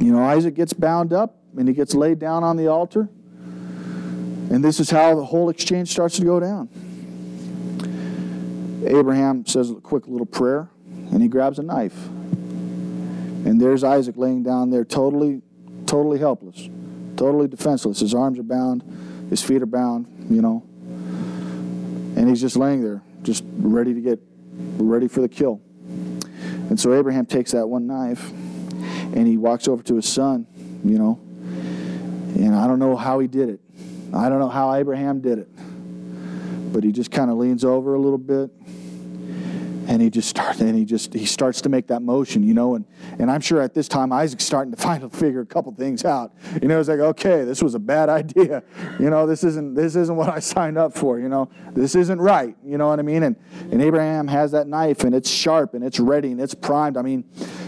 you 0.01 0.11
know, 0.11 0.23
Isaac 0.23 0.55
gets 0.55 0.73
bound 0.73 1.13
up 1.13 1.35
and 1.57 1.67
he 1.67 1.73
gets 1.73 1.93
laid 1.93 2.19
down 2.19 2.43
on 2.43 2.57
the 2.57 2.67
altar. 2.67 3.07
And 4.51 4.63
this 4.63 4.79
is 4.79 4.89
how 4.89 5.15
the 5.15 5.23
whole 5.23 5.49
exchange 5.49 5.89
starts 5.89 6.17
to 6.17 6.25
go 6.25 6.39
down. 6.39 6.67
Abraham 8.85 9.45
says 9.45 9.69
a 9.69 9.75
quick 9.75 10.07
little 10.07 10.25
prayer 10.25 10.69
and 11.11 11.21
he 11.21 11.27
grabs 11.27 11.59
a 11.59 11.63
knife. 11.63 12.07
And 13.45 13.61
there's 13.61 13.83
Isaac 13.83 14.17
laying 14.17 14.43
down 14.43 14.69
there 14.69 14.83
totally, 14.83 15.41
totally 15.85 16.19
helpless, 16.19 16.69
totally 17.15 17.47
defenseless. 17.47 17.99
His 17.99 18.13
arms 18.13 18.39
are 18.39 18.43
bound, 18.43 18.83
his 19.29 19.41
feet 19.41 19.61
are 19.61 19.67
bound, 19.67 20.07
you 20.29 20.41
know. 20.41 20.63
And 22.17 22.27
he's 22.27 22.41
just 22.41 22.57
laying 22.57 22.81
there, 22.81 23.01
just 23.21 23.43
ready 23.57 23.93
to 23.93 24.01
get 24.01 24.19
ready 24.77 25.07
for 25.07 25.21
the 25.21 25.29
kill. 25.29 25.61
And 26.71 26.79
so 26.79 26.93
Abraham 26.93 27.25
takes 27.25 27.51
that 27.51 27.67
one 27.67 27.85
knife 27.85 28.31
and 28.31 29.27
he 29.27 29.35
walks 29.35 29.67
over 29.67 29.83
to 29.83 29.97
his 29.97 30.07
son, 30.07 30.47
you 30.85 30.97
know. 30.97 31.19
And 32.37 32.55
I 32.55 32.65
don't 32.65 32.79
know 32.79 32.95
how 32.95 33.19
he 33.19 33.27
did 33.27 33.49
it. 33.49 33.59
I 34.13 34.29
don't 34.29 34.39
know 34.39 34.47
how 34.47 34.73
Abraham 34.73 35.19
did 35.19 35.39
it. 35.39 35.49
But 36.71 36.85
he 36.85 36.93
just 36.93 37.11
kind 37.11 37.29
of 37.29 37.35
leans 37.35 37.65
over 37.65 37.95
a 37.95 37.99
little 37.99 38.17
bit 38.17 38.51
and 39.87 40.01
he 40.01 40.09
just 40.09 40.29
starts 40.29 40.59
and 40.59 40.77
he 40.77 40.85
just 40.85 41.13
he 41.13 41.25
starts 41.25 41.61
to 41.61 41.69
make 41.69 41.87
that 41.87 42.01
motion 42.01 42.43
you 42.43 42.53
know 42.53 42.75
and 42.75 42.85
and 43.19 43.31
i'm 43.31 43.41
sure 43.41 43.61
at 43.61 43.73
this 43.73 43.87
time 43.87 44.11
isaac's 44.11 44.43
starting 44.43 44.71
to 44.71 44.77
finally 44.81 45.09
figure 45.09 45.41
a 45.41 45.45
couple 45.45 45.71
things 45.73 46.05
out. 46.05 46.33
You 46.61 46.67
know 46.67 46.79
it's 46.79 46.89
like 46.89 46.99
okay 46.99 47.43
this 47.43 47.61
was 47.61 47.75
a 47.75 47.79
bad 47.79 48.09
idea. 48.09 48.63
You 48.99 49.09
know 49.09 49.25
this 49.25 49.43
isn't 49.43 49.75
this 49.75 49.95
isn't 49.95 50.15
what 50.15 50.29
i 50.29 50.39
signed 50.55 50.77
up 50.77 50.93
for 50.93 51.19
you 51.19 51.29
know. 51.29 51.49
This 51.71 51.95
isn't 51.95 52.19
right 52.19 52.55
you 52.65 52.77
know 52.77 52.87
what 52.87 52.99
i 52.99 53.03
mean? 53.03 53.23
And 53.23 53.35
and 53.71 53.81
abraham 53.81 54.27
has 54.27 54.51
that 54.51 54.67
knife 54.67 55.03
and 55.03 55.13
it's 55.15 55.29
sharp 55.29 55.73
and 55.73 55.83
it's 55.83 55.99
ready 55.99 56.31
and 56.31 56.41
it's 56.41 56.53
primed. 56.53 56.97
I 56.97 57.01
mean 57.01 57.23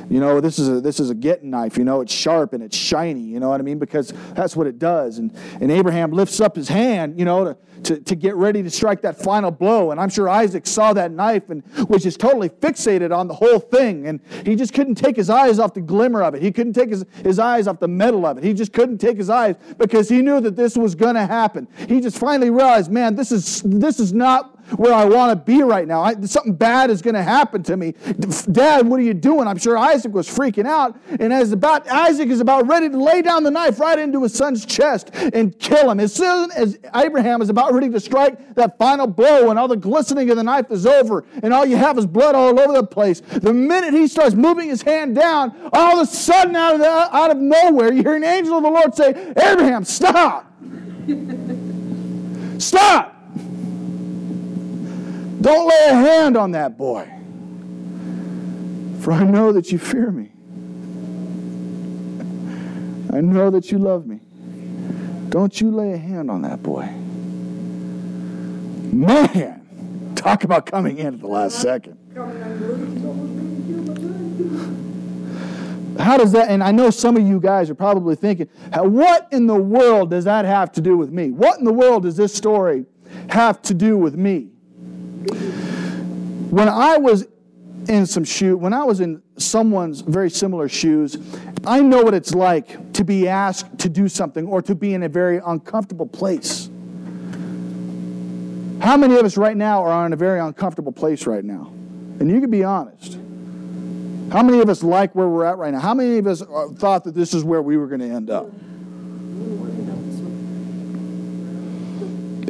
you 0.09 0.19
know 0.19 0.39
this 0.41 0.59
is 0.59 0.69
a 0.69 0.81
this 0.81 0.99
is 0.99 1.09
a 1.09 1.15
getting 1.15 1.49
knife 1.49 1.77
you 1.77 1.83
know 1.83 2.01
it's 2.01 2.13
sharp 2.13 2.53
and 2.53 2.63
it's 2.63 2.77
shiny 2.77 3.21
you 3.21 3.39
know 3.39 3.49
what 3.49 3.59
i 3.59 3.63
mean 3.63 3.79
because 3.79 4.13
that's 4.33 4.55
what 4.55 4.67
it 4.67 4.79
does 4.79 5.17
and 5.17 5.35
and 5.61 5.71
abraham 5.71 6.11
lifts 6.11 6.39
up 6.39 6.55
his 6.55 6.67
hand 6.67 7.17
you 7.17 7.25
know 7.25 7.45
to 7.45 7.57
to, 7.83 7.99
to 7.99 8.15
get 8.15 8.35
ready 8.35 8.63
to 8.63 8.69
strike 8.69 9.01
that 9.01 9.21
final 9.21 9.51
blow. 9.51 9.91
And 9.91 9.99
I'm 9.99 10.09
sure 10.09 10.29
Isaac 10.29 10.65
saw 10.65 10.93
that 10.93 11.11
knife 11.11 11.49
and 11.49 11.63
was 11.89 12.03
just 12.03 12.19
totally 12.19 12.49
fixated 12.49 13.15
on 13.15 13.27
the 13.27 13.33
whole 13.33 13.59
thing. 13.59 14.07
And 14.07 14.19
he 14.45 14.55
just 14.55 14.73
couldn't 14.73 14.95
take 14.95 15.15
his 15.15 15.29
eyes 15.29 15.59
off 15.59 15.73
the 15.73 15.81
glimmer 15.81 16.23
of 16.23 16.35
it. 16.35 16.41
He 16.41 16.51
couldn't 16.51 16.73
take 16.73 16.89
his, 16.89 17.05
his 17.23 17.39
eyes 17.39 17.67
off 17.67 17.79
the 17.79 17.87
metal 17.87 18.25
of 18.25 18.37
it. 18.37 18.43
He 18.43 18.53
just 18.53 18.73
couldn't 18.73 18.97
take 18.97 19.17
his 19.17 19.29
eyes 19.29 19.55
because 19.77 20.09
he 20.09 20.21
knew 20.21 20.39
that 20.41 20.55
this 20.55 20.75
was 20.75 20.95
going 20.95 21.15
to 21.15 21.25
happen. 21.25 21.67
He 21.87 22.01
just 22.01 22.17
finally 22.17 22.49
realized, 22.49 22.91
man, 22.91 23.15
this 23.15 23.31
is, 23.31 23.61
this 23.63 23.99
is 23.99 24.13
not 24.13 24.52
where 24.71 24.93
I 24.93 25.05
want 25.05 25.31
to 25.31 25.35
be 25.35 25.61
right 25.63 25.87
now. 25.87 26.01
I, 26.01 26.19
something 26.21 26.53
bad 26.53 26.89
is 26.89 27.01
going 27.01 27.15
to 27.15 27.23
happen 27.23 27.63
to 27.63 27.77
me. 27.77 27.93
Dad, 28.51 28.87
what 28.87 28.99
are 28.99 29.03
you 29.03 29.13
doing? 29.13 29.47
I'm 29.47 29.57
sure 29.57 29.77
Isaac 29.77 30.13
was 30.13 30.27
freaking 30.27 30.65
out. 30.65 30.97
And 31.19 31.31
as 31.33 31.51
about 31.51 31.87
Isaac 31.87 32.29
is 32.29 32.39
about 32.39 32.67
ready 32.67 32.89
to 32.89 32.97
lay 32.97 33.21
down 33.21 33.43
the 33.43 33.51
knife 33.51 33.79
right 33.79 33.99
into 33.99 34.23
his 34.23 34.33
son's 34.33 34.65
chest 34.65 35.11
and 35.13 35.57
kill 35.59 35.89
him. 35.89 35.99
As 35.99 36.13
soon 36.13 36.51
as 36.51 36.79
Abraham 36.95 37.41
is 37.41 37.49
about 37.49 37.73
ready 37.73 37.89
to 37.89 37.99
strike 37.99 38.55
that 38.55 38.77
final 38.77 39.07
blow 39.07 39.49
and 39.49 39.59
all 39.59 39.67
the 39.67 39.75
glistening 39.75 40.29
of 40.29 40.37
the 40.37 40.43
knife 40.43 40.71
is 40.71 40.85
over 40.85 41.23
and 41.41 41.53
all 41.53 41.65
you 41.65 41.77
have 41.77 41.97
is 41.97 42.05
blood 42.05 42.35
all 42.35 42.59
over 42.59 42.73
the 42.73 42.83
place, 42.83 43.21
the 43.21 43.53
minute 43.53 43.93
he 43.93 44.07
starts 44.07 44.35
moving 44.35 44.69
his 44.69 44.81
hand 44.81 45.15
down, 45.15 45.69
all 45.73 45.99
of 45.99 46.07
a 46.07 46.11
sudden 46.11 46.55
out 46.55 46.75
of, 46.75 46.79
the, 46.79 46.87
out 46.87 47.31
of 47.31 47.37
nowhere, 47.37 47.93
you 47.93 48.01
hear 48.01 48.15
an 48.15 48.23
angel 48.23 48.57
of 48.57 48.63
the 48.63 48.69
Lord 48.69 48.95
say, 48.95 49.09
Abraham, 49.37 49.83
stop. 49.83 50.51
stop. 52.59 53.12
Don't 55.43 55.67
lay 55.67 55.87
a 55.89 55.93
hand 55.93 56.37
on 56.37 56.51
that 56.51 56.77
boy, 56.77 57.05
for 59.01 59.11
I 59.11 59.25
know 59.25 59.51
that 59.51 59.73
you 59.73 59.77
fear 59.77 60.09
me. 60.09 60.31
I 63.11 63.19
know 63.19 63.49
that 63.49 63.69
you 63.69 63.77
love 63.77 64.07
me. 64.07 64.21
Don't 65.27 65.59
you 65.59 65.69
lay 65.69 65.91
a 65.91 65.97
hand 65.97 66.31
on 66.31 66.43
that 66.43 66.63
boy. 66.63 66.85
Man, 68.93 70.13
talk 70.15 70.45
about 70.45 70.65
coming 70.65 70.99
in 70.99 71.15
at 71.15 71.19
the 71.19 71.27
last 71.27 71.59
second. 71.59 71.97
How 75.99 76.15
does 76.15 76.31
that, 76.31 76.49
and 76.49 76.63
I 76.63 76.71
know 76.71 76.89
some 76.89 77.17
of 77.17 77.27
you 77.27 77.41
guys 77.41 77.69
are 77.69 77.75
probably 77.75 78.15
thinking, 78.15 78.47
what 78.71 79.27
in 79.33 79.47
the 79.47 79.55
world 79.55 80.09
does 80.11 80.23
that 80.23 80.45
have 80.45 80.71
to 80.71 80.81
do 80.81 80.95
with 80.95 81.11
me? 81.11 81.31
What 81.31 81.59
in 81.59 81.65
the 81.65 81.73
world 81.73 82.03
does 82.03 82.15
this 82.15 82.33
story 82.33 82.85
have 83.29 83.61
to 83.63 83.73
do 83.73 83.97
with 83.97 84.15
me? 84.15 84.52
When 86.49 86.69
I 86.69 86.97
was 86.97 87.27
in 87.87 88.05
some 88.05 88.23
shoe, 88.23 88.57
when 88.57 88.73
I 88.73 88.83
was 88.83 88.99
in 88.99 89.21
someone's 89.37 90.01
very 90.01 90.29
similar 90.29 90.69
shoes, 90.69 91.17
I 91.65 91.81
know 91.81 92.01
what 92.01 92.13
it's 92.13 92.33
like 92.33 92.93
to 92.93 93.03
be 93.03 93.27
asked 93.27 93.79
to 93.79 93.89
do 93.89 94.07
something 94.07 94.47
or 94.47 94.61
to 94.61 94.75
be 94.75 94.93
in 94.93 95.03
a 95.03 95.09
very 95.09 95.39
uncomfortable 95.45 96.05
place. 96.05 96.69
How 98.81 98.97
many 98.97 99.15
of 99.15 99.25
us 99.25 99.37
right 99.37 99.55
now 99.55 99.83
are 99.83 100.05
in 100.05 100.13
a 100.13 100.17
very 100.17 100.39
uncomfortable 100.39 100.91
place 100.91 101.25
right 101.25 101.43
now? 101.43 101.71
And 102.19 102.29
you 102.29 102.41
can 102.41 102.51
be 102.51 102.63
honest. 102.63 103.17
How 104.31 104.43
many 104.43 104.59
of 104.59 104.69
us 104.69 104.83
like 104.83 105.15
where 105.15 105.27
we're 105.27 105.45
at 105.45 105.57
right 105.57 105.71
now? 105.71 105.79
How 105.79 105.93
many 105.93 106.17
of 106.17 106.27
us 106.27 106.41
uh, 106.41 106.67
thought 106.75 107.03
that 107.05 107.15
this 107.15 107.33
is 107.33 107.43
where 107.43 107.61
we 107.61 107.77
were 107.77 107.87
going 107.87 108.01
to 108.01 108.09
end 108.09 108.29
up? 108.29 108.49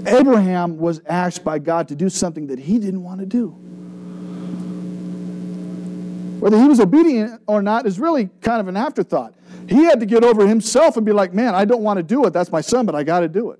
Abraham 0.05 0.77
was 0.77 1.01
asked 1.05 1.43
by 1.43 1.59
God 1.59 1.87
to 1.87 1.95
do 1.95 2.09
something 2.09 2.47
that 2.47 2.59
he 2.59 2.79
didn't 2.79 3.03
want 3.03 3.19
to 3.21 3.25
do. 3.25 3.49
Whether 6.39 6.57
he 6.57 6.67
was 6.67 6.81
obedient 6.81 7.41
or 7.47 7.61
not 7.61 7.85
is 7.85 7.99
really 7.99 8.29
kind 8.41 8.59
of 8.59 8.67
an 8.67 8.75
afterthought. 8.75 9.33
He 9.69 9.85
had 9.85 10.01
to 10.01 10.05
get 10.05 10.25
over 10.25 10.45
himself 10.45 10.97
and 10.97 11.05
be 11.05 11.13
like, 11.13 11.33
man, 11.33 11.55
I 11.55 11.63
don't 11.63 11.83
want 11.83 11.97
to 11.97 12.03
do 12.03 12.25
it. 12.25 12.33
That's 12.33 12.51
my 12.51 12.59
son, 12.59 12.85
but 12.85 12.95
I 12.95 13.03
got 13.03 13.21
to 13.21 13.29
do 13.29 13.51
it. 13.51 13.59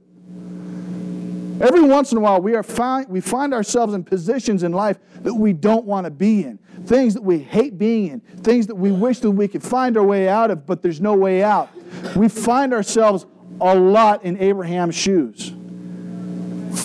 Every 1.61 1.81
once 1.81 2.11
in 2.11 2.17
a 2.17 2.21
while, 2.21 2.41
we, 2.41 2.55
are 2.55 3.05
we 3.07 3.21
find 3.21 3.53
ourselves 3.53 3.93
in 3.93 4.03
positions 4.03 4.63
in 4.63 4.73
life 4.73 4.99
that 5.21 5.33
we 5.33 5.53
don't 5.53 5.85
want 5.85 6.05
to 6.05 6.11
be 6.11 6.43
in, 6.43 6.57
things 6.85 7.13
that 7.13 7.23
we 7.23 7.39
hate 7.39 7.77
being 7.77 8.09
in, 8.09 8.19
things 8.19 8.67
that 8.67 8.75
we 8.75 8.91
wish 8.91 9.19
that 9.19 9.31
we 9.31 9.47
could 9.47 9.63
find 9.63 9.95
our 9.95 10.03
way 10.03 10.27
out 10.27 10.51
of, 10.51 10.65
but 10.65 10.81
there's 10.81 10.99
no 10.99 11.13
way 11.13 11.41
out. 11.41 11.69
We 12.17 12.27
find 12.27 12.73
ourselves 12.73 13.27
a 13.61 13.75
lot 13.75 14.25
in 14.25 14.37
Abraham's 14.39 14.95
shoes 14.95 15.53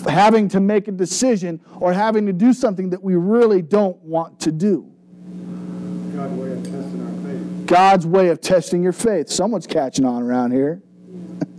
having 0.09 0.49
to 0.49 0.61
make 0.61 0.89
a 0.89 0.93
decision 0.93 1.61
or 1.77 1.93
having 1.93 2.27
to 2.27 2.33
do 2.33 2.53
something 2.53 2.91
that 2.91 3.03
we 3.03 3.17
really 3.17 3.63
don't 3.63 3.97
want 3.99 4.41
to 4.41 4.53
do. 4.53 4.91
God's 6.15 6.33
way 6.33 6.53
of 6.53 6.63
testing 6.63 7.07
our 7.07 7.25
faith. 7.25 7.67
God's 7.67 8.07
way 8.07 8.29
of 8.29 8.41
testing 8.41 8.83
your 8.83 8.93
faith. 8.93 9.29
Someone's 9.29 9.67
catching 9.67 10.05
on 10.05 10.23
around 10.23 10.53
here. 10.53 10.83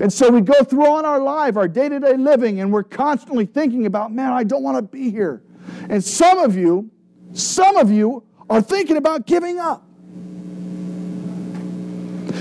and 0.00 0.12
so 0.12 0.30
we 0.30 0.40
go 0.40 0.62
through 0.64 0.86
on 0.86 1.04
our 1.04 1.20
life, 1.20 1.56
our 1.56 1.68
day 1.68 1.88
to 1.88 1.98
day 2.00 2.16
living, 2.16 2.60
and 2.60 2.72
we're 2.72 2.82
constantly 2.82 3.46
thinking 3.46 3.86
about, 3.86 4.12
man, 4.12 4.32
I 4.32 4.44
don't 4.44 4.62
want 4.62 4.76
to 4.76 4.82
be 4.82 5.10
here. 5.10 5.42
And 5.88 6.02
some 6.02 6.38
of 6.38 6.56
you, 6.56 6.90
some 7.32 7.76
of 7.76 7.90
you 7.90 8.24
are 8.50 8.60
thinking 8.60 8.96
about 8.96 9.26
giving 9.26 9.58
up. 9.58 9.84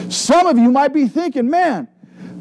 Some 0.09 0.47
of 0.47 0.57
you 0.57 0.71
might 0.71 0.93
be 0.93 1.07
thinking, 1.07 1.49
man, 1.49 1.87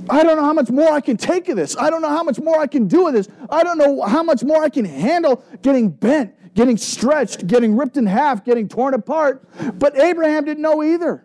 I 0.09 0.23
don't 0.23 0.37
know 0.37 0.45
how 0.45 0.53
much 0.53 0.71
more 0.71 0.91
I 0.91 1.01
can 1.01 1.17
take 1.17 1.49
of 1.49 1.57
this. 1.57 1.77
I 1.77 1.91
don't 1.91 2.03
know 2.03 2.09
how 2.09 2.23
much 2.23 2.39
more 2.39 2.59
I 2.59 2.67
can 2.67 2.87
do 2.87 3.07
of 3.07 3.15
this. 3.15 3.29
I 3.51 3.63
don't 3.63 3.79
know 3.79 4.03
how 4.03 4.23
much 4.23 4.45
more 4.45 4.63
I 4.63 4.69
can 4.69 4.85
handle 4.85 5.45
getting 5.63 5.89
bent, 5.89 6.55
getting 6.55 6.77
stretched, 6.77 7.47
getting 7.47 7.77
ripped 7.77 7.97
in 7.97 8.07
half, 8.07 8.45
getting 8.45 8.69
torn 8.69 8.95
apart. 8.95 9.47
But 9.79 9.99
Abraham 9.99 10.45
didn't 10.45 10.63
know 10.63 10.83
either. 10.83 11.25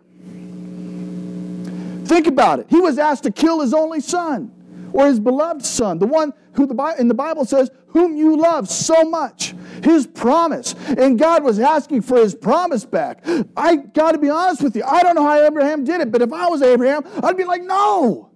Think 2.06 2.26
about 2.26 2.58
it. 2.58 2.66
He 2.68 2.80
was 2.80 2.98
asked 2.98 3.22
to 3.24 3.30
kill 3.30 3.60
his 3.60 3.72
only 3.72 4.00
son 4.00 4.52
or 4.92 5.06
his 5.06 5.20
beloved 5.20 5.64
son, 5.64 5.98
the 5.98 6.06
one 6.06 6.32
who 6.54 6.66
the 6.66 6.94
in 6.98 7.08
the 7.08 7.14
Bible 7.14 7.44
says, 7.44 7.70
whom 7.88 8.16
you 8.16 8.36
love 8.36 8.68
so 8.68 9.04
much. 9.04 9.54
His 9.82 10.06
promise. 10.06 10.74
And 10.86 11.18
God 11.18 11.42
was 11.42 11.58
asking 11.58 12.02
for 12.02 12.18
his 12.18 12.34
promise 12.34 12.84
back. 12.84 13.24
I 13.56 13.76
got 13.76 14.12
to 14.12 14.18
be 14.18 14.28
honest 14.28 14.62
with 14.62 14.76
you. 14.76 14.84
I 14.84 15.02
don't 15.02 15.14
know 15.14 15.24
how 15.24 15.40
Abraham 15.40 15.84
did 15.84 16.00
it, 16.00 16.12
but 16.12 16.22
if 16.22 16.32
I 16.32 16.48
was 16.48 16.62
Abraham, 16.62 17.04
I'd 17.22 17.36
be 17.36 17.44
like, 17.44 17.62
no. 17.62 18.31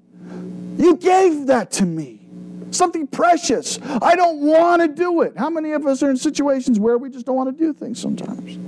You 0.77 0.97
gave 0.97 1.47
that 1.47 1.71
to 1.73 1.87
me. 1.87 2.21
Something 2.71 3.07
precious. 3.07 3.79
I 3.83 4.17
don't 4.17 4.41
want 4.41 4.83
to 4.83 4.89
do 4.89 5.23
it. 5.23 5.37
How 5.37 5.49
many 5.49 5.73
of 5.73 5.87
us 5.87 6.03
are 6.03 6.11
in 6.11 6.17
situations 6.17 6.79
where 6.79 6.99
we 6.99 7.09
just 7.09 7.25
don't 7.25 7.37
want 7.37 7.57
to 7.57 7.65
do 7.65 7.73
things 7.73 8.01
sometimes? 8.01 8.59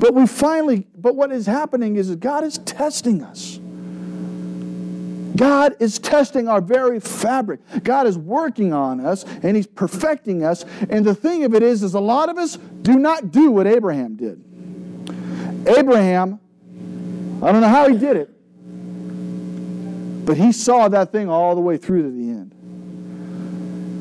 But 0.00 0.14
we 0.14 0.26
finally, 0.26 0.86
but 0.96 1.16
what 1.16 1.32
is 1.32 1.46
happening 1.46 1.96
is 1.96 2.14
God 2.16 2.44
is 2.44 2.58
testing 2.58 3.22
us. 3.22 3.58
God 5.36 5.76
is 5.78 5.98
testing 5.98 6.48
our 6.48 6.60
very 6.60 7.00
fabric. 7.00 7.60
God 7.82 8.06
is 8.06 8.18
working 8.18 8.72
on 8.72 9.00
us 9.00 9.24
and 9.42 9.56
He's 9.56 9.66
perfecting 9.66 10.44
us. 10.44 10.64
And 10.90 11.04
the 11.04 11.14
thing 11.14 11.44
of 11.44 11.54
it 11.54 11.62
is, 11.62 11.82
is 11.82 11.94
a 11.94 12.00
lot 12.00 12.28
of 12.28 12.38
us 12.38 12.56
do 12.82 12.98
not 12.98 13.30
do 13.30 13.50
what 13.50 13.66
Abraham 13.66 14.16
did. 14.16 14.44
Abraham 15.66 16.40
I 17.42 17.52
don't 17.52 17.60
know 17.60 17.68
how 17.68 17.88
he 17.88 17.96
did 17.96 18.16
it. 18.16 18.30
But 20.26 20.36
he 20.36 20.52
saw 20.52 20.88
that 20.88 21.12
thing 21.12 21.30
all 21.30 21.54
the 21.54 21.60
way 21.60 21.76
through 21.76 22.02
to 22.02 22.10
the 22.10 22.30
end. 22.30 22.54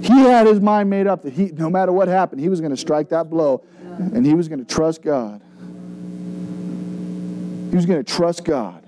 He 0.04 0.19
had 0.19 0.47
his 0.47 0.60
mind 0.60 0.89
made 0.89 1.08
up 1.08 1.23
that 1.23 1.34
he, 1.34 1.47
no 1.47 1.69
matter 1.69 1.91
what 1.91 2.08
happened, 2.08 2.41
he 2.41 2.50
was 2.50 2.60
going 2.60 2.71
to 2.71 2.78
strike 2.78 3.10
that 3.10 3.30
blow 3.30 3.63
and 3.97 4.26
he 4.26 4.34
was 4.34 4.47
going 4.47 4.60
to 4.60 4.65
trust 4.65 5.02
God. 5.02 5.41
He 7.69 7.76
was 7.76 7.86
going 7.86 8.04
to 8.04 8.13
trust 8.13 8.43
God. 8.43 8.84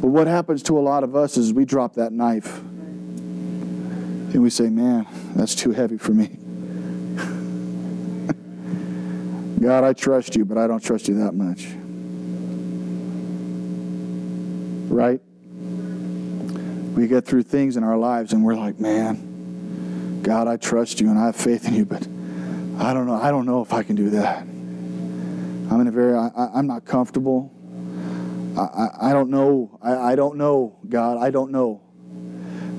But 0.00 0.08
what 0.08 0.26
happens 0.26 0.62
to 0.64 0.78
a 0.78 0.80
lot 0.80 1.04
of 1.04 1.14
us 1.14 1.36
is 1.36 1.52
we 1.52 1.64
drop 1.64 1.94
that 1.94 2.12
knife 2.12 2.58
and 2.58 4.42
we 4.42 4.50
say, 4.50 4.68
man, 4.68 5.06
that's 5.34 5.54
too 5.54 5.70
heavy 5.70 5.96
for 5.96 6.12
me. 6.12 6.26
God, 9.60 9.84
I 9.84 9.92
trust 9.92 10.34
you, 10.34 10.44
but 10.44 10.58
I 10.58 10.66
don't 10.66 10.82
trust 10.82 11.08
you 11.08 11.18
that 11.18 11.34
much. 11.34 11.68
Right? 14.94 15.20
We 16.94 17.08
get 17.08 17.26
through 17.26 17.42
things 17.42 17.76
in 17.76 17.82
our 17.82 17.96
lives 17.98 18.32
and 18.32 18.44
we're 18.44 18.54
like, 18.54 18.78
man, 18.78 20.20
God, 20.22 20.46
I 20.46 20.56
trust 20.56 21.00
you 21.00 21.10
and 21.10 21.18
I 21.18 21.26
have 21.26 21.36
faith 21.36 21.66
in 21.66 21.74
you, 21.74 21.84
but 21.84 22.06
I 22.78 22.94
don't 22.94 23.08
know. 23.08 23.20
I 23.20 23.32
don't 23.32 23.44
know 23.44 23.60
if 23.60 23.72
I 23.72 23.82
can 23.82 23.96
do 23.96 24.10
that. 24.10 24.42
I'm 24.42 25.80
in 25.80 25.88
a 25.88 25.90
very, 25.90 26.16
I, 26.16 26.56
am 26.56 26.68
not 26.68 26.84
comfortable. 26.84 27.52
I, 28.56 28.60
I, 28.60 29.10
I 29.10 29.12
don't 29.12 29.30
know. 29.30 29.76
I, 29.82 30.12
I 30.12 30.14
don't 30.14 30.36
know, 30.36 30.78
God. 30.88 31.18
I 31.18 31.30
don't 31.30 31.50
know. 31.50 31.82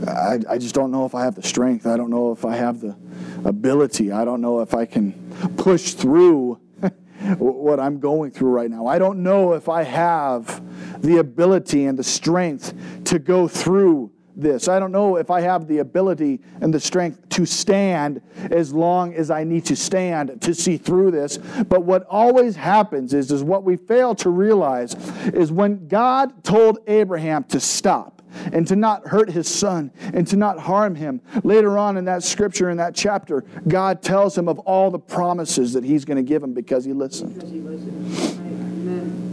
I, 0.07 0.39
I 0.49 0.57
just 0.57 0.73
don't 0.73 0.91
know 0.91 1.05
if 1.05 1.15
I 1.15 1.25
have 1.25 1.35
the 1.35 1.43
strength. 1.43 1.85
I 1.85 1.97
don't 1.97 2.09
know 2.09 2.31
if 2.31 2.45
I 2.45 2.55
have 2.55 2.79
the 2.79 2.95
ability. 3.43 4.13
I 4.13 4.23
don't 4.23 4.39
know 4.39 4.61
if 4.61 4.73
I 4.73 4.85
can 4.85 5.11
push 5.57 5.95
through 5.95 6.61
what 7.39 7.81
I'm 7.81 7.99
going 7.99 8.31
through 8.31 8.51
right 8.51 8.71
now. 8.71 8.87
I 8.87 8.99
don't 8.99 9.21
know 9.21 9.51
if 9.51 9.67
I 9.67 9.83
have 9.83 10.61
the 11.05 11.17
ability 11.17 11.85
and 11.85 11.97
the 11.97 12.03
strength 12.03 12.73
to 13.05 13.19
go 13.19 13.47
through 13.47 14.11
this. 14.35 14.67
I 14.67 14.79
don't 14.79 14.91
know 14.91 15.15
if 15.17 15.31
I 15.31 15.41
have 15.41 15.67
the 15.67 15.79
ability 15.79 16.41
and 16.61 16.73
the 16.73 16.79
strength 16.79 17.29
to 17.29 17.45
stand 17.45 18.21
as 18.51 18.73
long 18.73 19.13
as 19.13 19.31
I 19.31 19.43
need 19.43 19.65
to 19.65 19.75
stand 19.75 20.41
to 20.41 20.53
see 20.53 20.77
through 20.77 21.11
this. 21.11 21.37
But 21.37 21.83
what 21.83 22.05
always 22.09 22.55
happens 22.55 23.13
is, 23.13 23.31
is 23.31 23.43
what 23.43 23.63
we 23.63 23.77
fail 23.77 24.13
to 24.15 24.29
realize 24.29 24.93
is 25.27 25.51
when 25.51 25.87
God 25.87 26.43
told 26.43 26.79
Abraham 26.87 27.43
to 27.45 27.59
stop 27.59 28.21
and 28.51 28.67
to 28.67 28.75
not 28.75 29.07
hurt 29.07 29.29
his 29.29 29.47
son 29.47 29.91
and 30.13 30.27
to 30.27 30.35
not 30.35 30.59
harm 30.59 30.95
him. 30.95 31.21
Later 31.43 31.77
on 31.77 31.95
in 31.95 32.03
that 32.05 32.21
scripture, 32.21 32.69
in 32.69 32.77
that 32.77 32.93
chapter, 32.93 33.45
God 33.67 34.01
tells 34.01 34.37
him 34.37 34.49
of 34.49 34.59
all 34.59 34.91
the 34.91 34.99
promises 34.99 35.71
that 35.73 35.85
he's 35.85 36.03
going 36.03 36.17
to 36.17 36.23
give 36.23 36.43
him 36.43 36.53
because 36.53 36.83
he 36.83 36.91
listened. 36.91 37.35
Because 37.35 37.51
he 37.51 37.61
listened. 37.61 39.24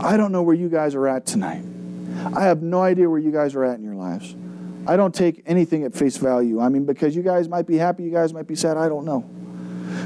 I 0.00 0.16
don't 0.16 0.32
know 0.32 0.42
where 0.42 0.54
you 0.54 0.68
guys 0.68 0.94
are 0.94 1.08
at 1.08 1.26
tonight. 1.26 1.64
I 2.34 2.42
have 2.42 2.62
no 2.62 2.82
idea 2.82 3.08
where 3.08 3.18
you 3.18 3.30
guys 3.30 3.54
are 3.54 3.64
at 3.64 3.78
in 3.78 3.84
your 3.84 3.94
lives. 3.94 4.34
I 4.86 4.96
don't 4.96 5.14
take 5.14 5.42
anything 5.46 5.84
at 5.84 5.94
face 5.94 6.16
value. 6.16 6.60
I 6.60 6.68
mean, 6.68 6.84
because 6.84 7.14
you 7.14 7.22
guys 7.22 7.48
might 7.48 7.66
be 7.66 7.76
happy, 7.76 8.04
you 8.04 8.10
guys 8.10 8.32
might 8.32 8.46
be 8.46 8.54
sad, 8.54 8.76
I 8.76 8.88
don't 8.88 9.04
know. 9.04 9.20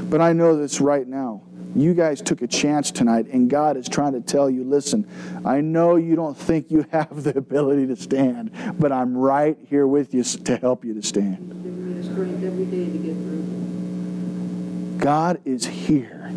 But 0.09 0.21
I 0.21 0.33
know 0.33 0.57
this 0.57 0.81
right 0.81 1.07
now. 1.07 1.41
You 1.75 1.93
guys 1.93 2.21
took 2.21 2.41
a 2.41 2.47
chance 2.47 2.91
tonight, 2.91 3.27
and 3.31 3.49
God 3.49 3.77
is 3.77 3.89
trying 3.89 4.13
to 4.13 4.21
tell 4.21 4.49
you 4.49 4.63
listen, 4.63 5.07
I 5.43 5.61
know 5.61 5.95
you 5.95 6.15
don't 6.15 6.37
think 6.37 6.69
you 6.69 6.85
have 6.91 7.23
the 7.23 7.37
ability 7.37 7.87
to 7.87 7.95
stand, 7.95 8.51
but 8.79 8.91
I'm 8.91 9.17
right 9.17 9.57
here 9.69 9.87
with 9.87 10.13
you 10.13 10.23
to 10.23 10.57
help 10.57 10.85
you 10.85 10.93
to 10.93 11.01
stand. 11.01 11.49
Giving 11.63 11.95
me 11.95 12.01
the 12.01 12.13
strength 12.13 12.43
every 12.43 12.65
day 12.65 12.85
to 12.91 12.97
get 12.97 13.15
through. 13.15 14.97
God 14.99 15.41
is 15.45 15.65
here. 15.65 16.31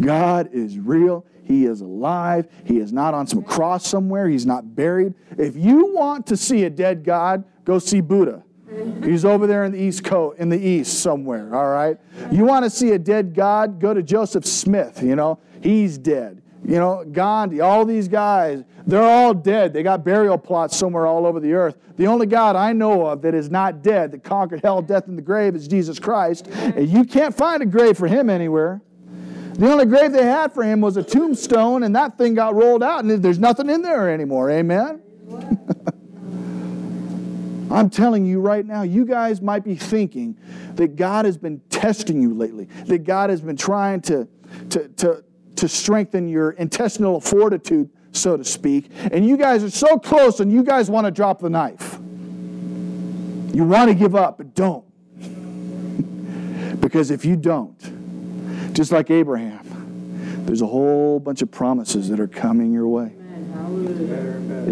God 0.00 0.50
is 0.52 0.78
real. 0.78 1.24
He 1.44 1.64
is 1.64 1.80
alive. 1.80 2.48
He 2.64 2.78
is 2.78 2.92
not 2.92 3.14
on 3.14 3.26
some 3.26 3.42
cross 3.42 3.86
somewhere. 3.86 4.28
He's 4.28 4.46
not 4.46 4.76
buried. 4.76 5.14
If 5.38 5.56
you 5.56 5.94
want 5.94 6.26
to 6.26 6.36
see 6.36 6.64
a 6.64 6.70
dead 6.70 7.04
God, 7.04 7.44
go 7.64 7.78
see 7.78 8.00
Buddha. 8.00 8.44
He's 9.02 9.24
over 9.24 9.46
there 9.46 9.64
in 9.64 9.72
the 9.72 9.80
East 9.80 10.04
Coast, 10.04 10.38
in 10.38 10.50
the 10.50 10.58
East 10.58 11.00
somewhere, 11.00 11.54
all 11.54 11.68
right? 11.68 11.96
You 12.30 12.44
want 12.44 12.64
to 12.64 12.70
see 12.70 12.90
a 12.90 12.98
dead 12.98 13.34
God, 13.34 13.80
go 13.80 13.94
to 13.94 14.02
Joseph 14.02 14.44
Smith, 14.44 15.02
you 15.02 15.16
know? 15.16 15.38
He's 15.62 15.96
dead. 15.96 16.42
You 16.64 16.76
know, 16.76 17.04
Gandhi, 17.10 17.60
all 17.60 17.86
these 17.86 18.08
guys, 18.08 18.64
they're 18.86 19.02
all 19.02 19.32
dead. 19.32 19.72
They 19.72 19.82
got 19.82 20.04
burial 20.04 20.36
plots 20.36 20.76
somewhere 20.76 21.06
all 21.06 21.24
over 21.24 21.40
the 21.40 21.54
earth. 21.54 21.78
The 21.96 22.06
only 22.06 22.26
God 22.26 22.56
I 22.56 22.72
know 22.72 23.06
of 23.06 23.22
that 23.22 23.34
is 23.34 23.50
not 23.50 23.82
dead, 23.82 24.10
that 24.12 24.24
conquered 24.24 24.60
hell, 24.62 24.82
death, 24.82 25.06
and 25.06 25.16
the 25.16 25.22
grave 25.22 25.54
is 25.54 25.66
Jesus 25.66 25.98
Christ. 25.98 26.48
And 26.48 26.88
you 26.88 27.04
can't 27.04 27.34
find 27.34 27.62
a 27.62 27.66
grave 27.66 27.96
for 27.96 28.06
him 28.06 28.28
anywhere. 28.28 28.82
The 29.58 29.68
only 29.68 29.86
grave 29.86 30.12
they 30.12 30.24
had 30.24 30.52
for 30.52 30.62
him 30.62 30.80
was 30.80 30.96
a 30.96 31.02
tombstone, 31.02 31.82
and 31.82 31.96
that 31.96 32.16
thing 32.16 32.34
got 32.34 32.54
rolled 32.54 32.84
out, 32.84 33.02
and 33.02 33.10
there's 33.10 33.40
nothing 33.40 33.68
in 33.68 33.82
there 33.82 34.08
anymore. 34.08 34.52
Amen? 34.52 35.02
I'm 37.70 37.90
telling 37.90 38.24
you 38.24 38.40
right 38.40 38.64
now, 38.64 38.82
you 38.82 39.04
guys 39.04 39.42
might 39.42 39.64
be 39.64 39.74
thinking 39.74 40.38
that 40.76 40.94
God 40.94 41.24
has 41.24 41.36
been 41.36 41.60
testing 41.70 42.22
you 42.22 42.34
lately, 42.34 42.68
that 42.86 42.98
God 42.98 43.30
has 43.30 43.40
been 43.40 43.56
trying 43.56 44.00
to, 44.02 44.28
to, 44.70 44.88
to, 44.88 45.24
to 45.56 45.68
strengthen 45.68 46.28
your 46.28 46.52
intestinal 46.52 47.20
fortitude, 47.20 47.90
so 48.12 48.36
to 48.36 48.44
speak, 48.44 48.92
and 49.10 49.26
you 49.26 49.36
guys 49.36 49.64
are 49.64 49.70
so 49.70 49.98
close 49.98 50.38
and 50.38 50.52
you 50.52 50.62
guys 50.62 50.88
want 50.88 51.04
to 51.04 51.10
drop 51.10 51.40
the 51.40 51.50
knife. 51.50 51.98
You 53.52 53.64
want 53.64 53.90
to 53.90 53.94
give 53.94 54.14
up, 54.14 54.38
but 54.38 54.54
don't. 54.54 54.84
because 56.80 57.10
if 57.10 57.24
you 57.24 57.34
don't, 57.34 57.97
just 58.78 58.92
like 58.92 59.10
Abraham, 59.10 60.44
there's 60.46 60.62
a 60.62 60.66
whole 60.66 61.18
bunch 61.18 61.42
of 61.42 61.50
promises 61.50 62.08
that 62.10 62.20
are 62.20 62.28
coming 62.28 62.72
your 62.72 62.86
way. 62.86 63.12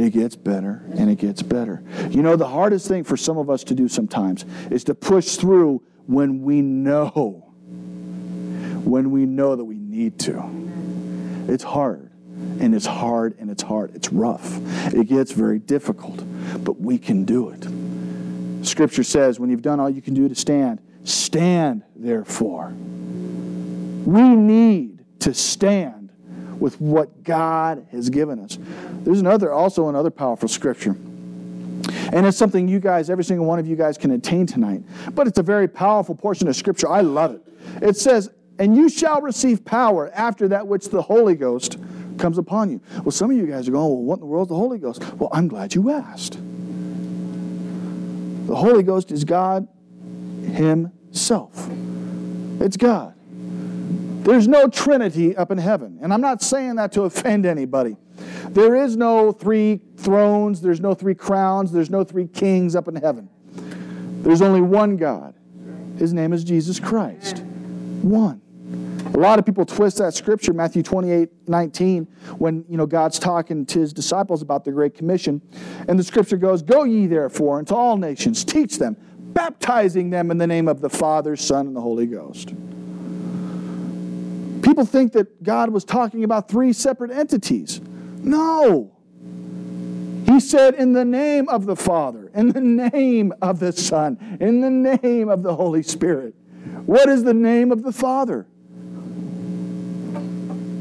It 0.00 0.12
gets 0.12 0.36
better 0.36 0.84
and 0.96 1.10
it 1.10 1.16
gets 1.16 1.42
better. 1.42 1.82
You 2.10 2.22
know, 2.22 2.36
the 2.36 2.46
hardest 2.46 2.86
thing 2.86 3.02
for 3.02 3.16
some 3.16 3.36
of 3.36 3.50
us 3.50 3.64
to 3.64 3.74
do 3.74 3.88
sometimes 3.88 4.44
is 4.70 4.84
to 4.84 4.94
push 4.94 5.34
through 5.34 5.82
when 6.06 6.42
we 6.42 6.62
know, 6.62 7.52
when 8.84 9.10
we 9.10 9.26
know 9.26 9.56
that 9.56 9.64
we 9.64 9.80
need 9.80 10.20
to. 10.20 10.40
It's 11.48 11.64
hard 11.64 12.08
and 12.60 12.76
it's 12.76 12.86
hard 12.86 13.36
and 13.40 13.50
it's 13.50 13.64
hard. 13.64 13.96
It's 13.96 14.12
rough. 14.12 14.60
It 14.94 15.08
gets 15.08 15.32
very 15.32 15.58
difficult, 15.58 16.22
but 16.62 16.80
we 16.80 16.96
can 16.96 17.24
do 17.24 17.48
it. 17.48 18.64
Scripture 18.64 19.02
says, 19.02 19.40
when 19.40 19.50
you've 19.50 19.62
done 19.62 19.80
all 19.80 19.90
you 19.90 20.00
can 20.00 20.14
do 20.14 20.28
to 20.28 20.34
stand, 20.36 20.80
stand 21.02 21.82
therefore. 21.96 22.72
We 24.06 24.22
need 24.22 25.04
to 25.20 25.34
stand 25.34 26.10
with 26.60 26.80
what 26.80 27.24
God 27.24 27.86
has 27.90 28.08
given 28.08 28.38
us. 28.38 28.58
There's 29.04 29.20
another, 29.20 29.52
also 29.52 29.88
another 29.88 30.10
powerful 30.10 30.48
scripture. 30.48 30.96
And 32.12 32.24
it's 32.24 32.38
something 32.38 32.68
you 32.68 32.78
guys, 32.78 33.10
every 33.10 33.24
single 33.24 33.46
one 33.46 33.58
of 33.58 33.66
you 33.66 33.74
guys 33.74 33.98
can 33.98 34.12
attain 34.12 34.46
tonight. 34.46 34.82
But 35.14 35.26
it's 35.26 35.38
a 35.38 35.42
very 35.42 35.66
powerful 35.68 36.14
portion 36.14 36.46
of 36.48 36.54
scripture. 36.54 36.88
I 36.88 37.00
love 37.00 37.34
it. 37.34 37.42
It 37.82 37.96
says, 37.96 38.30
And 38.58 38.76
you 38.76 38.88
shall 38.88 39.20
receive 39.20 39.64
power 39.64 40.10
after 40.14 40.48
that 40.48 40.66
which 40.66 40.88
the 40.88 41.02
Holy 41.02 41.34
Ghost 41.34 41.78
comes 42.16 42.38
upon 42.38 42.70
you. 42.70 42.80
Well, 43.02 43.10
some 43.10 43.30
of 43.30 43.36
you 43.36 43.46
guys 43.46 43.68
are 43.68 43.72
going, 43.72 43.88
Well, 43.88 44.02
what 44.02 44.14
in 44.14 44.20
the 44.20 44.26
world 44.26 44.46
is 44.46 44.50
the 44.50 44.54
Holy 44.54 44.78
Ghost? 44.78 45.02
Well, 45.14 45.30
I'm 45.32 45.48
glad 45.48 45.74
you 45.74 45.90
asked. 45.90 46.38
The 48.46 48.54
Holy 48.54 48.84
Ghost 48.84 49.10
is 49.10 49.24
God 49.24 49.66
Himself. 50.52 51.68
It's 52.60 52.76
God. 52.76 53.15
There's 54.26 54.48
no 54.48 54.68
Trinity 54.68 55.36
up 55.36 55.52
in 55.52 55.58
heaven. 55.58 56.00
And 56.02 56.12
I'm 56.12 56.20
not 56.20 56.42
saying 56.42 56.74
that 56.76 56.90
to 56.92 57.02
offend 57.02 57.46
anybody. 57.46 57.96
There 58.48 58.74
is 58.74 58.96
no 58.96 59.30
three 59.30 59.80
thrones, 59.96 60.60
there's 60.60 60.80
no 60.80 60.94
three 60.94 61.14
crowns, 61.14 61.70
there's 61.70 61.90
no 61.90 62.02
three 62.02 62.26
kings 62.26 62.74
up 62.74 62.88
in 62.88 62.96
heaven. 62.96 63.28
There's 64.22 64.42
only 64.42 64.60
one 64.60 64.96
God. 64.96 65.34
His 65.96 66.12
name 66.12 66.32
is 66.32 66.42
Jesus 66.42 66.80
Christ. 66.80 67.44
One. 68.02 68.42
A 69.14 69.18
lot 69.18 69.38
of 69.38 69.46
people 69.46 69.64
twist 69.64 69.98
that 69.98 70.14
scripture, 70.14 70.52
Matthew 70.52 70.82
28 70.82 71.48
19, 71.48 72.04
when 72.38 72.64
you 72.68 72.76
know 72.76 72.86
God's 72.86 73.20
talking 73.20 73.64
to 73.66 73.78
his 73.78 73.92
disciples 73.92 74.42
about 74.42 74.64
the 74.64 74.72
Great 74.72 74.94
Commission. 74.94 75.40
And 75.86 75.96
the 75.96 76.04
scripture 76.04 76.36
goes, 76.36 76.62
Go 76.62 76.82
ye 76.82 77.06
therefore 77.06 77.60
into 77.60 77.76
all 77.76 77.96
nations, 77.96 78.44
teach 78.44 78.80
them, 78.80 78.96
baptizing 79.18 80.10
them 80.10 80.32
in 80.32 80.38
the 80.38 80.48
name 80.48 80.66
of 80.66 80.80
the 80.80 80.90
Father, 80.90 81.36
Son, 81.36 81.68
and 81.68 81.76
the 81.76 81.80
Holy 81.80 82.06
Ghost. 82.06 82.52
People 84.66 84.84
think 84.84 85.12
that 85.12 85.44
God 85.44 85.70
was 85.70 85.84
talking 85.84 86.24
about 86.24 86.48
three 86.48 86.72
separate 86.72 87.12
entities. 87.12 87.80
No. 88.18 88.90
He 90.26 90.40
said, 90.40 90.74
in 90.74 90.92
the 90.92 91.04
name 91.04 91.48
of 91.48 91.66
the 91.66 91.76
Father, 91.76 92.32
in 92.34 92.48
the 92.48 92.60
name 92.60 93.32
of 93.40 93.60
the 93.60 93.70
Son, 93.70 94.18
in 94.40 94.60
the 94.60 94.98
name 94.98 95.28
of 95.28 95.44
the 95.44 95.54
Holy 95.54 95.84
Spirit. 95.84 96.34
What 96.84 97.08
is 97.08 97.22
the 97.22 97.32
name 97.32 97.70
of 97.70 97.84
the 97.84 97.92
Father? 97.92 98.44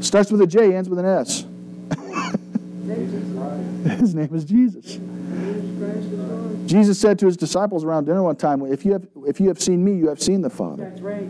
Starts 0.00 0.32
with 0.32 0.40
a 0.40 0.48
J, 0.48 0.74
ends 0.74 0.88
with 0.88 0.98
an 0.98 1.06
S. 1.06 1.44
His 4.00 4.16
name 4.16 4.34
is 4.34 4.44
Jesus. 4.44 4.98
Jesus 6.66 6.98
said 6.98 7.20
to 7.20 7.26
his 7.26 7.36
disciples 7.36 7.84
around 7.84 8.06
dinner 8.06 8.24
one 8.24 8.34
time, 8.34 8.66
if 8.66 8.84
you, 8.84 8.94
have, 8.94 9.06
if 9.28 9.38
you 9.38 9.46
have 9.46 9.62
seen 9.62 9.84
me, 9.84 9.92
you 9.92 10.08
have 10.08 10.20
seen 10.20 10.42
the 10.42 10.50
Father. 10.50 10.90
That's 10.90 11.00
right. 11.00 11.28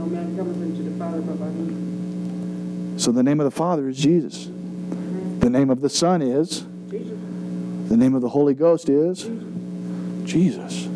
No 0.00 0.06
man 0.06 0.34
cometh 0.34 0.56
unto 0.56 0.82
the 0.82 0.98
Father 0.98 1.20
but 1.20 1.38
by 1.38 1.48
me. 1.48 2.98
So 2.98 3.12
the 3.12 3.22
name 3.22 3.38
of 3.38 3.44
the 3.44 3.50
Father 3.50 3.86
is 3.90 3.98
Jesus. 3.98 4.46
The 4.46 5.50
name 5.50 5.68
of 5.68 5.82
the 5.82 5.90
Son 5.90 6.22
is 6.22 6.64
Jesus. 6.90 7.18
The 7.88 7.98
name 7.98 8.14
of 8.14 8.22
the 8.22 8.28
Holy 8.30 8.54
Ghost 8.54 8.88
is 8.88 9.24
Jesus. 10.24 10.88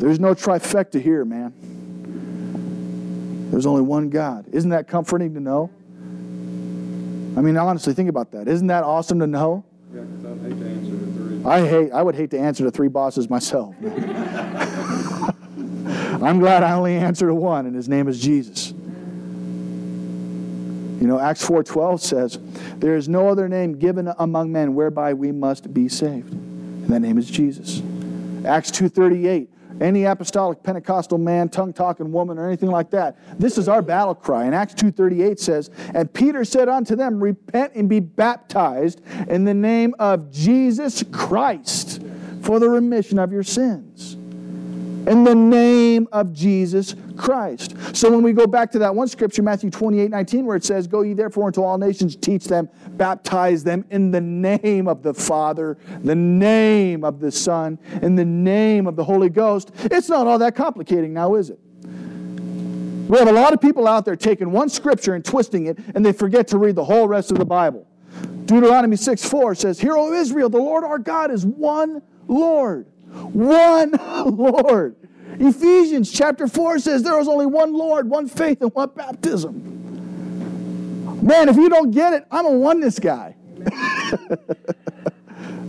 There's 0.00 0.20
no 0.20 0.34
trifecta 0.34 1.00
here, 1.00 1.24
man. 1.24 1.54
There's 3.50 3.64
only 3.64 3.82
one 3.82 4.10
God. 4.10 4.44
Isn't 4.52 4.68
that 4.70 4.86
comforting 4.86 5.32
to 5.32 5.40
know? 5.40 5.70
I 7.38 7.40
mean, 7.40 7.56
honestly, 7.56 7.94
think 7.94 8.10
about 8.10 8.32
that. 8.32 8.48
Isn't 8.48 8.66
that 8.66 8.84
awesome 8.84 9.18
to 9.20 9.26
know? 9.26 9.64
Yeah, 9.94 10.02
'cause 10.02 10.26
I'd 10.26 10.40
hate 10.46 10.60
to 10.60 10.68
answer 10.68 10.90
the 10.92 11.06
three. 11.12 11.44
I 11.46 11.66
hate. 11.66 11.92
I 11.92 12.02
would 12.02 12.16
hate 12.16 12.30
to 12.32 12.38
answer 12.38 12.64
to 12.64 12.70
three 12.70 12.88
bosses 12.88 13.30
myself. 13.30 13.74
I'm 16.22 16.38
glad 16.38 16.62
I 16.62 16.72
only 16.72 16.96
answer 16.96 17.26
to 17.28 17.34
one, 17.34 17.66
and 17.66 17.74
his 17.74 17.88
name 17.88 18.06
is 18.08 18.20
Jesus. 18.20 18.74
You 21.00 21.06
know, 21.06 21.18
Acts 21.18 21.42
4:12 21.42 22.02
says, 22.02 22.38
"There 22.78 22.94
is 22.94 23.08
no 23.08 23.28
other 23.28 23.48
name 23.48 23.78
given 23.78 24.12
among 24.18 24.52
men 24.52 24.74
whereby 24.74 25.14
we 25.14 25.32
must 25.32 25.72
be 25.72 25.88
saved." 25.88 26.32
And 26.34 26.88
that 26.88 27.00
name 27.00 27.16
is 27.16 27.30
Jesus. 27.30 27.82
Acts 28.44 28.70
2:38, 28.70 29.48
any 29.80 30.04
apostolic 30.04 30.62
Pentecostal 30.62 31.16
man, 31.16 31.48
tongue-talking 31.48 32.12
woman, 32.12 32.38
or 32.38 32.46
anything 32.46 32.70
like 32.70 32.90
that, 32.90 33.16
this 33.38 33.56
is 33.56 33.66
our 33.66 33.80
battle 33.80 34.14
cry. 34.14 34.44
And 34.44 34.54
Acts 34.54 34.74
2:38 34.74 35.40
says, 35.40 35.70
"And 35.94 36.12
Peter 36.12 36.44
said 36.44 36.68
unto 36.68 36.94
them, 36.96 37.18
Repent 37.18 37.72
and 37.74 37.88
be 37.88 38.00
baptized 38.00 39.00
in 39.26 39.44
the 39.44 39.54
name 39.54 39.94
of 39.98 40.30
Jesus 40.30 41.02
Christ 41.10 42.02
for 42.42 42.58
the 42.58 42.68
remission 42.68 43.18
of 43.18 43.32
your 43.32 43.42
sins." 43.42 44.18
In 45.06 45.24
the 45.24 45.34
name 45.34 46.08
of 46.12 46.32
Jesus 46.32 46.94
Christ. 47.16 47.74
So 47.94 48.10
when 48.10 48.22
we 48.22 48.32
go 48.32 48.46
back 48.46 48.70
to 48.72 48.78
that 48.80 48.94
one 48.94 49.08
scripture, 49.08 49.42
Matthew 49.42 49.70
28 49.70 50.10
19, 50.10 50.46
where 50.46 50.56
it 50.56 50.64
says, 50.64 50.86
Go 50.86 51.02
ye 51.02 51.14
therefore 51.14 51.48
into 51.48 51.62
all 51.62 51.78
nations, 51.78 52.16
teach 52.16 52.44
them, 52.44 52.68
baptize 52.90 53.64
them 53.64 53.84
in 53.90 54.10
the 54.10 54.20
name 54.20 54.88
of 54.88 55.02
the 55.02 55.14
Father, 55.14 55.78
the 56.02 56.14
name 56.14 57.04
of 57.04 57.20
the 57.20 57.30
Son, 57.30 57.78
in 58.02 58.16
the 58.16 58.24
name 58.24 58.86
of 58.86 58.96
the 58.96 59.04
Holy 59.04 59.28
Ghost, 59.28 59.70
it's 59.84 60.08
not 60.08 60.26
all 60.26 60.38
that 60.38 60.54
complicating 60.54 61.12
now, 61.12 61.34
is 61.34 61.50
it? 61.50 61.58
We 63.10 63.18
have 63.18 63.28
a 63.28 63.32
lot 63.32 63.52
of 63.52 63.60
people 63.60 63.88
out 63.88 64.04
there 64.04 64.14
taking 64.14 64.52
one 64.52 64.68
scripture 64.68 65.14
and 65.14 65.24
twisting 65.24 65.66
it, 65.66 65.78
and 65.96 66.06
they 66.06 66.12
forget 66.12 66.46
to 66.48 66.58
read 66.58 66.76
the 66.76 66.84
whole 66.84 67.08
rest 67.08 67.32
of 67.32 67.38
the 67.38 67.44
Bible. 67.44 67.86
Deuteronomy 68.44 68.96
6 68.96 69.28
4 69.28 69.54
says, 69.56 69.80
Hear, 69.80 69.96
O 69.96 70.12
Israel, 70.12 70.48
the 70.48 70.58
Lord 70.58 70.84
our 70.84 70.98
God 70.98 71.30
is 71.30 71.44
one 71.44 72.02
Lord. 72.28 72.86
One 73.32 73.92
Lord. 74.36 74.96
Ephesians 75.38 76.10
chapter 76.10 76.46
4 76.46 76.78
says 76.80 77.02
there 77.02 77.18
is 77.18 77.28
only 77.28 77.46
one 77.46 77.72
Lord, 77.72 78.08
one 78.08 78.28
faith, 78.28 78.60
and 78.60 78.72
one 78.74 78.90
baptism. 78.94 79.78
Man, 81.22 81.48
if 81.48 81.56
you 81.56 81.68
don't 81.68 81.90
get 81.90 82.12
it, 82.12 82.26
I'm 82.30 82.46
a 82.46 82.50
oneness 82.50 82.98
guy. 82.98 83.36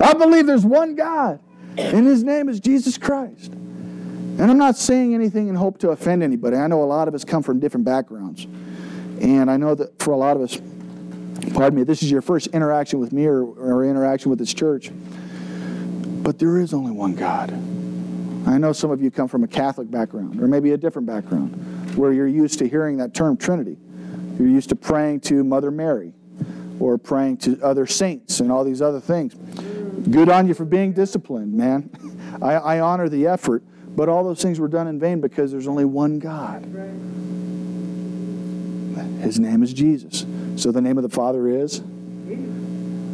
I 0.02 0.14
believe 0.14 0.48
there's 0.48 0.66
one 0.66 0.96
God, 0.96 1.40
and 1.78 2.06
his 2.06 2.24
name 2.24 2.50
is 2.50 2.60
Jesus 2.60 2.98
Christ. 2.98 3.54
And 3.54 4.50
I'm 4.50 4.58
not 4.58 4.78
saying 4.78 5.14
anything 5.14 5.50
in 5.50 5.56
hope 5.56 5.78
to 5.80 5.90
offend 5.90 6.24
anybody. 6.24 6.58
I 6.58 6.68
know 6.68 6.82
a 6.82 6.86
lot 6.86 7.08
of 7.08 7.14
us 7.14 7.24
come 7.24 7.44
from 7.44 7.60
different 7.60 7.86
backgrounds. 7.86 8.46
And 9.22 9.52
I 9.52 9.58
know 9.58 9.76
that 9.76 10.02
for 10.02 10.14
a 10.14 10.18
lot 10.18 10.36
of 10.36 10.42
us, 10.42 10.60
pardon 11.54 11.78
me, 11.78 11.84
this 11.84 12.02
is 12.02 12.10
your 12.10 12.22
first 12.22 12.48
interaction 12.48 13.00
with 13.00 13.14
me 13.14 13.26
or, 13.26 13.44
or 13.44 13.86
interaction 13.86 14.32
with 14.32 14.40
this 14.40 14.54
church. 14.54 14.90
But 16.22 16.40
there 16.40 16.60
is 16.60 16.74
only 16.74 16.92
one 16.92 17.16
God. 17.16 17.52
I 18.48 18.58
know 18.58 18.74
some 18.74 18.92
of 18.92 19.02
you 19.02 19.12
come 19.12 19.28
from 19.28 19.44
a 19.44 19.48
Catholic 19.48 19.90
background 19.90 20.42
or 20.42 20.48
maybe 20.48 20.72
a 20.72 20.78
different 20.78 21.08
background 21.08 21.96
where 21.96 22.12
you're 22.12 22.28
used 22.28 22.60
to 22.60 22.68
hearing 22.68 22.98
that 22.98 23.14
term 23.14 23.38
Trinity. 23.38 23.78
You're 24.38 24.48
used 24.48 24.70
to 24.70 24.76
praying 24.76 25.22
to 25.22 25.44
Mother 25.44 25.72
Mary 25.72 26.14
or 26.80 26.98
praying 26.98 27.38
to 27.38 27.60
other 27.62 27.86
saints 27.86 28.40
and 28.40 28.52
all 28.52 28.64
these 28.64 28.82
other 28.82 29.00
things. 29.00 29.36
Good 30.10 30.30
on 30.30 30.48
you 30.48 30.54
for 30.54 30.66
being 30.66 30.94
disciplined, 30.94 31.54
man. 31.54 31.90
I, 32.42 32.54
I 32.54 32.80
honor 32.80 33.08
the 33.08 33.28
effort, 33.28 33.64
but 33.96 34.10
all 34.10 34.24
those 34.24 34.42
things 34.42 34.60
were 34.60 34.68
done 34.68 34.88
in 34.88 35.00
vain 35.00 35.22
because 35.22 35.52
there's 35.52 35.68
only 35.68 35.86
one 35.86 36.18
God. 36.18 36.64
His 39.22 39.40
name 39.40 39.62
is 39.62 39.74
Jesus. 39.74 40.26
So 40.56 40.72
the 40.72 40.82
name 40.82 40.98
of 40.98 41.04
the 41.04 41.10
Father 41.10 41.48
is? 41.48 41.82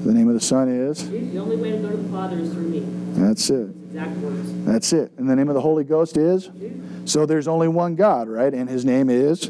The 0.04 0.14
name 0.14 0.28
of 0.28 0.34
the 0.34 0.40
Son 0.40 0.70
is? 0.70 1.10
The 1.10 1.38
only 1.40 1.58
way 1.58 1.72
to 1.72 1.78
go 1.78 1.90
to 1.90 1.98
the 1.98 2.10
Father 2.10 2.38
is 2.40 2.54
through 2.54 2.70
me. 2.70 2.86
That's 3.14 3.50
it. 3.50 3.70
Exact 3.88 4.18
words. 4.18 4.66
That's 4.66 4.94
it. 4.94 5.12
And 5.18 5.30
the 5.30 5.36
name 5.36 5.50
of 5.50 5.56
the 5.56 5.62
Holy 5.62 5.84
Ghost 5.84 6.18
is? 6.18 6.50
So 7.06 7.26
there's 7.26 7.48
only 7.48 7.68
one 7.68 7.96
God, 7.96 8.28
right? 8.28 8.54
And 8.54 8.70
his 8.70 8.86
name 8.86 9.10
is? 9.10 9.50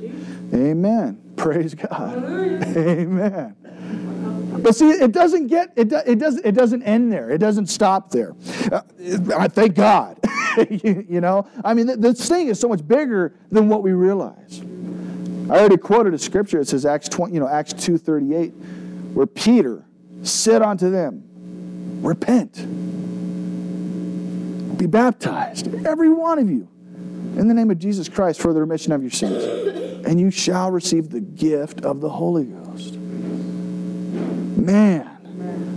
Amen. 0.53 1.21
Praise 1.35 1.75
God. 1.75 2.23
Amen. 2.77 3.55
But 4.63 4.75
see, 4.75 4.89
it 4.89 5.11
doesn't 5.11 5.47
get 5.47 5.73
it. 5.75 5.91
It 5.91 6.19
doesn't. 6.19 6.45
It 6.45 6.53
doesn't 6.53 6.83
end 6.83 7.11
there. 7.11 7.29
It 7.29 7.37
doesn't 7.37 7.67
stop 7.67 8.09
there. 8.09 8.35
Uh, 8.71 8.81
I 9.37 9.47
thank 9.47 9.75
God. 9.75 10.19
you, 10.69 11.05
you 11.07 11.21
know, 11.21 11.47
I 11.63 11.73
mean, 11.73 11.87
th- 11.87 11.99
this 11.99 12.27
thing 12.27 12.47
is 12.47 12.59
so 12.59 12.67
much 12.67 12.85
bigger 12.87 13.35
than 13.51 13.69
what 13.69 13.83
we 13.83 13.91
realize. 13.91 14.61
I 15.49 15.59
already 15.59 15.77
quoted 15.77 16.13
a 16.13 16.17
scripture. 16.17 16.59
It 16.59 16.67
says 16.67 16.85
Acts 16.85 17.07
twenty, 17.07 17.35
you 17.35 17.39
know, 17.39 17.47
Acts 17.47 17.73
two 17.73 17.97
thirty 17.97 18.33
eight, 18.33 18.51
where 19.13 19.27
Peter 19.27 19.85
said 20.23 20.61
unto 20.61 20.89
them, 20.89 21.23
"Repent, 22.01 22.53
be 24.77 24.85
baptized, 24.85 25.67
every 25.85 26.09
one 26.09 26.39
of 26.39 26.49
you, 26.49 26.67
in 27.35 27.47
the 27.47 27.53
name 27.53 27.71
of 27.71 27.79
Jesus 27.79 28.09
Christ 28.09 28.39
for 28.39 28.53
the 28.53 28.59
remission 28.59 28.91
of 28.91 29.01
your 29.01 29.11
sins, 29.11 29.43
and 30.05 30.19
you 30.19 30.31
shall 30.31 30.71
receive 30.71 31.09
the 31.09 31.21
gift 31.21 31.81
of 31.81 32.01
the 32.01 32.09
Holy 32.09 32.45
Ghost." 32.45 32.97
Man. 34.57 35.11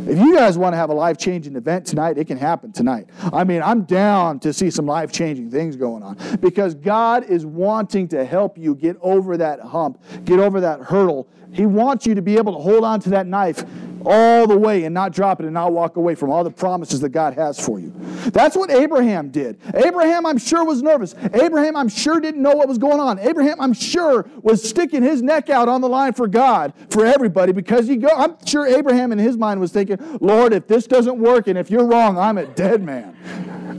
If 0.09 0.19
you 0.19 0.35
guys 0.35 0.59
want 0.59 0.73
to 0.73 0.77
have 0.77 0.91
a 0.91 0.95
life 0.95 1.19
changing 1.19 1.55
event 1.55 1.87
tonight, 1.87 2.19
it 2.19 2.27
can 2.27 2.39
happen 2.39 2.73
tonight. 2.73 3.07
I 3.33 3.45
mean, 3.45 3.63
I'm 3.63 3.83
down 3.83 4.41
to 4.41 4.53
see 4.53 4.69
some 4.71 4.87
life 4.87 5.13
changing 5.13 5.51
things 5.51 5.77
going 5.77 6.03
on 6.03 6.17
because 6.41 6.75
God 6.75 7.25
is 7.25 7.47
wanting 7.47 8.09
to 8.09 8.25
help 8.25 8.59
you 8.59 8.75
get 8.75 8.97
over 9.03 9.37
that 9.37 9.61
hump, 9.61 10.03
get 10.25 10.41
over 10.41 10.61
that 10.63 10.81
hurdle. 10.81 11.29
He 11.53 11.67
wants 11.67 12.07
you 12.07 12.17
to 12.17 12.23
be 12.23 12.39
able 12.39 12.55
to 12.55 12.59
hold 12.59 12.83
on 12.83 12.99
to 13.01 13.11
that 13.11 13.29
knife 13.29 13.65
all 14.05 14.47
the 14.47 14.57
way 14.57 14.85
and 14.85 14.95
not 14.95 15.13
drop 15.13 15.41
it 15.41 15.45
and 15.45 15.55
not 15.55 15.73
walk 15.73 15.97
away 15.97 16.15
from 16.15 16.31
all 16.31 16.45
the 16.45 16.51
promises 16.51 17.01
that 17.01 17.11
God 17.11 17.35
has 17.35 17.65
for 17.65 17.79
you. 17.79 17.93
That's 18.33 18.57
what 18.57 18.71
Abraham 18.71 19.31
did. 19.31 19.59
Abraham, 19.75 20.27
I'm 20.27 20.39
sure, 20.39 20.65
was 20.65 20.83
nervous. 20.83 21.15
Abraham, 21.35 21.77
I'm 21.77 21.89
sure, 21.89 22.21
didn't 22.21 22.43
know 22.43 22.53
what 22.53 22.69
was 22.69 22.79
going 22.79 23.01
on. 23.01 23.19
Abraham, 23.19 23.61
I'm 23.61 23.73
sure, 23.73 24.29
was 24.43 24.67
sticking 24.67 25.03
his 25.03 25.23
neck 25.23 25.51
out 25.51 25.69
on 25.69 25.81
the 25.81 25.89
line 25.89 26.13
for 26.13 26.29
God, 26.29 26.73
for 26.91 27.05
everybody, 27.05 27.53
because 27.53 27.87
he 27.87 27.97
go, 27.97 28.09
I'm 28.15 28.37
sure 28.47 28.67
Abraham 28.67 29.13
in 29.13 29.19
his 29.19 29.37
mind 29.37 29.61
was 29.61 29.73
thinking, 29.73 29.99
Lord, 30.21 30.53
if 30.53 30.67
this 30.67 30.87
doesn't 30.87 31.19
work 31.19 31.47
and 31.47 31.59
if 31.59 31.71
you're 31.71 31.87
wrong, 31.87 32.19
I'm 32.19 32.39
a 32.39 32.47
dead 32.47 32.83
man. 32.83 33.17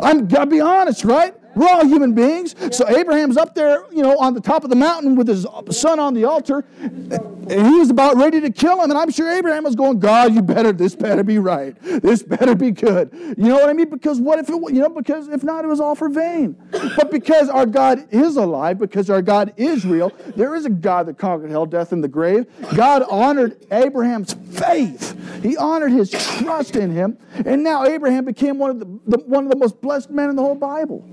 I'm 0.02 0.28
gotta 0.28 0.50
be 0.50 0.62
honest, 0.62 1.04
right? 1.04 1.36
We're 1.56 1.68
all 1.68 1.86
human 1.86 2.14
beings. 2.14 2.56
So 2.76 2.88
Abraham's 2.88 3.38
up 3.38 3.56
there, 3.56 3.84
you 3.92 4.02
know, 4.02 4.18
on 4.18 4.34
the 4.34 4.42
top 4.42 4.64
of 4.64 4.70
the 4.70 4.76
mountain 4.76 5.16
with 5.16 5.28
his 5.28 5.46
son 5.72 6.00
on 6.00 6.14
the 6.14 6.26
altar, 6.26 6.66
and 6.80 7.68
he 7.68 7.80
was 7.80 7.90
about 7.90 8.18
ready 8.18 8.40
to 8.42 8.50
kill 8.52 8.82
him. 8.82 8.90
And 8.90 8.98
I'm 8.98 9.12
sure 9.12 9.30
Abraham 9.30 9.64
was 9.64 9.76
going, 9.76 10.00
God, 10.00 10.34
you 10.34 10.42
better, 10.42 10.72
this 10.72 10.96
better 10.96 11.24
be 11.24 11.38
right. 11.38 11.76
This 11.82 12.24
better 12.24 12.56
be 12.56 12.72
good. 12.72 13.10
You 13.38 13.50
know 13.50 13.56
what 13.56 13.70
I 13.70 13.74
mean? 13.74 13.90
Because 13.90 14.20
what 14.20 14.40
if 14.40 14.50
it, 14.50 14.54
you 14.54 14.82
know, 14.82 14.90
because 14.90 15.28
if 15.28 15.44
not, 15.44 15.66
it 15.66 15.68
was 15.68 15.80
all 15.80 15.96
for 15.96 16.10
vain. 16.10 16.56
But 16.72 17.12
because 17.12 17.50
our 17.50 17.66
God 17.66 18.08
is 18.12 18.38
alive, 18.38 18.80
because 18.80 19.10
our 19.10 19.22
God 19.22 19.54
is 19.58 19.86
real, 19.86 20.12
there 20.36 20.56
is 20.56 20.66
a 20.66 20.70
God 20.70 21.08
that 21.08 21.18
conquered 21.18 21.52
hell, 21.52 21.66
death, 21.66 21.92
and 21.92 22.04
the 22.04 22.08
grave. 22.08 22.46
God 22.76 23.04
honored 23.10 23.66
Abraham's 23.72 24.34
faith. 24.34 25.18
He 25.44 25.58
honored 25.58 25.92
his 25.92 26.10
trust 26.10 26.76
in 26.76 26.92
him, 26.92 27.18
and 27.46 27.64
now 27.64 27.86
Abraham 27.86 28.26
became 28.26 28.58
one 28.58 28.70
of 28.70 28.80
the, 28.80 29.18
the 29.18 29.24
one 29.26 29.44
of 29.44 29.50
the 29.50 29.58
most 29.58 29.82
blessed 29.82 30.10
men 30.12 30.30
in 30.30 30.36
the 30.36 30.42
whole 30.42 30.56
Bible. 30.56 31.08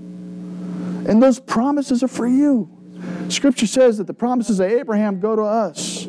And 1.07 1.21
those 1.21 1.39
promises 1.39 2.03
are 2.03 2.07
for 2.07 2.27
you. 2.27 2.69
Scripture 3.29 3.67
says 3.67 3.97
that 3.97 4.07
the 4.07 4.13
promises 4.13 4.59
of 4.59 4.69
Abraham 4.69 5.19
go 5.19 5.35
to 5.35 5.43
us. 5.43 6.07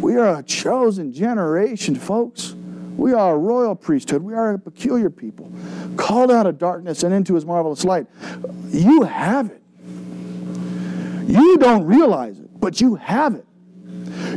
We 0.00 0.16
are 0.16 0.38
a 0.38 0.42
chosen 0.42 1.12
generation, 1.12 1.94
folks. 1.94 2.54
We 2.96 3.12
are 3.12 3.34
a 3.34 3.38
royal 3.38 3.74
priesthood. 3.74 4.22
We 4.22 4.34
are 4.34 4.54
a 4.54 4.58
peculiar 4.58 5.10
people, 5.10 5.50
called 5.96 6.30
out 6.30 6.46
of 6.46 6.58
darkness 6.58 7.02
and 7.02 7.14
into 7.14 7.34
his 7.34 7.44
marvelous 7.44 7.84
light. 7.84 8.06
You 8.68 9.02
have 9.02 9.50
it. 9.50 9.62
You 11.26 11.56
don't 11.58 11.84
realize 11.84 12.38
it, 12.38 12.60
but 12.60 12.80
you 12.80 12.96
have 12.96 13.34
it. 13.34 13.46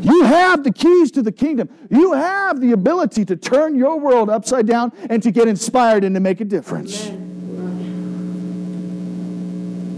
You 0.01 0.23
have 0.23 0.63
the 0.63 0.71
keys 0.71 1.11
to 1.11 1.21
the 1.21 1.31
kingdom. 1.31 1.69
You 1.89 2.13
have 2.13 2.61
the 2.61 2.71
ability 2.71 3.25
to 3.25 3.35
turn 3.35 3.75
your 3.75 3.99
world 3.99 4.29
upside 4.29 4.65
down 4.65 4.93
and 5.09 5.21
to 5.23 5.31
get 5.31 5.47
inspired 5.47 6.03
and 6.03 6.15
to 6.15 6.21
make 6.21 6.39
a 6.39 6.45
difference. 6.45 7.11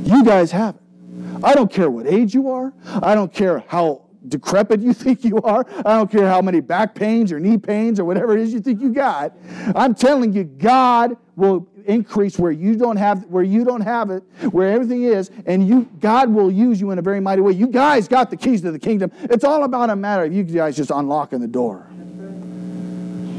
You 0.10 0.24
guys 0.24 0.52
have 0.52 0.76
it. 0.76 0.82
I 1.44 1.54
don't 1.54 1.72
care 1.72 1.90
what 1.90 2.08
age 2.08 2.34
you 2.34 2.50
are. 2.50 2.74
I 2.86 3.16
don't 3.16 3.34
care 3.34 3.64
how 3.68 4.04
decrepit 4.28 4.82
you 4.82 4.94
think 4.94 5.24
you 5.24 5.38
are. 5.38 5.66
I 5.86 5.98
don't 5.98 6.12
care 6.12 6.28
how 6.28 6.42
many 6.42 6.60
back 6.60 6.96
pains 6.96 7.32
or 7.32 7.40
knee 7.40 7.58
pains 7.58 8.00
or 8.00 8.06
whatever 8.06 8.36
it 8.38 8.42
is 8.42 8.54
you 8.54 8.60
think 8.60 8.82
you 8.82 8.92
got. 8.92 9.34
I'm 9.76 9.94
telling 9.96 10.34
you, 10.34 10.44
God 10.44 11.16
will 11.36 11.68
increase 11.86 12.38
where 12.38 12.52
you 12.52 12.76
don't 12.76 12.98
have 12.98 13.26
where 13.26 13.44
you 13.44 13.64
don't 13.64 13.82
have 13.82 14.10
it, 14.10 14.24
where 14.52 14.72
everything 14.72 15.04
is, 15.04 15.32
and 15.46 15.68
you 15.68 15.90
God 16.00 16.30
will 16.30 16.52
use 16.52 16.82
you 16.82 16.92
in 16.92 17.00
a 17.00 17.02
very 17.02 17.20
mighty 17.20 17.42
way. 17.42 17.54
You 17.54 17.68
guys 17.68 18.08
got 18.08 18.30
the 18.30 18.38
keys 18.38 18.62
to 18.62 18.72
the 18.72 18.80
kingdom. 18.80 19.12
It's 19.24 19.44
all 19.44 19.64
about 19.64 19.90
a 19.90 19.96
matter 19.96 20.26
of 20.26 20.34
you 20.34 20.44
guys 20.44 20.76
just 20.76 20.92
unlocking 20.92 21.40
the 21.40 21.48
door. 21.48 21.88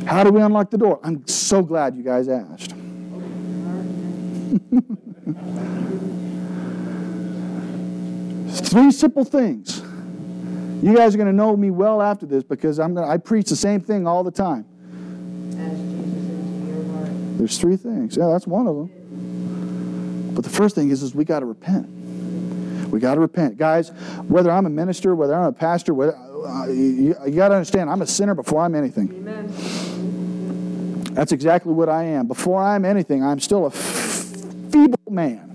How 0.06 0.24
do 0.24 0.30
we 0.30 0.40
unlock 0.40 0.70
the 0.70 0.78
door? 0.78 0.98
I'm 1.02 1.26
so 1.26 1.62
glad 1.62 1.94
you 1.94 2.02
guys 2.02 2.28
asked. 2.28 2.74
Three 8.51 8.90
simple 8.90 9.24
things. 9.24 9.82
You 10.82 10.96
guys 10.96 11.14
are 11.14 11.18
going 11.18 11.28
to 11.28 11.36
know 11.36 11.57
me 11.57 11.70
well 11.70 12.01
after 12.01 12.26
this 12.26 12.42
because 12.42 12.78
I'm 12.78 12.94
going 12.94 13.07
to, 13.07 13.12
I 13.12 13.18
preach 13.18 13.48
the 13.48 13.57
same 13.57 13.80
thing 13.80 14.07
all 14.07 14.24
the 14.24 14.30
time. 14.30 14.64
Ask 15.51 15.57
Jesus 15.57 15.80
into 15.80 16.72
your 16.72 16.84
heart. 16.92 17.38
There's 17.38 17.59
three 17.59 17.76
things. 17.76 18.16
Yeah, 18.16 18.28
that's 18.28 18.46
one 18.46 18.66
of 18.66 18.76
them. 18.76 20.32
But 20.34 20.44
the 20.44 20.51
first 20.51 20.74
thing 20.74 20.90
is, 20.90 21.03
is 21.03 21.14
we 21.14 21.24
got 21.24 21.40
to 21.40 21.46
repent. 21.46 21.86
We 22.90 22.98
got 22.98 23.14
to 23.14 23.20
repent, 23.20 23.57
guys. 23.57 23.90
Whether 24.26 24.51
I'm 24.51 24.66
a 24.66 24.70
minister, 24.70 25.14
whether 25.14 25.34
I'm 25.34 25.44
a 25.44 25.53
pastor, 25.53 25.94
whether 25.94 26.16
uh, 26.16 26.66
you, 26.66 27.14
you 27.26 27.36
got 27.36 27.48
to 27.48 27.55
understand, 27.55 27.90
I'm 27.90 28.03
a 28.03 28.07
sinner 28.07 28.34
before 28.34 28.62
I'm 28.62 28.74
anything. 28.74 29.11
Amen. 29.11 29.48
That's 31.14 31.32
exactly 31.32 31.72
what 31.72 31.88
I 31.88 32.05
am. 32.05 32.26
Before 32.26 32.62
I'm 32.62 32.84
anything, 32.84 33.22
I'm 33.22 33.40
still 33.40 33.66
a 33.66 33.70
feeble 33.70 34.98
man. 35.09 35.48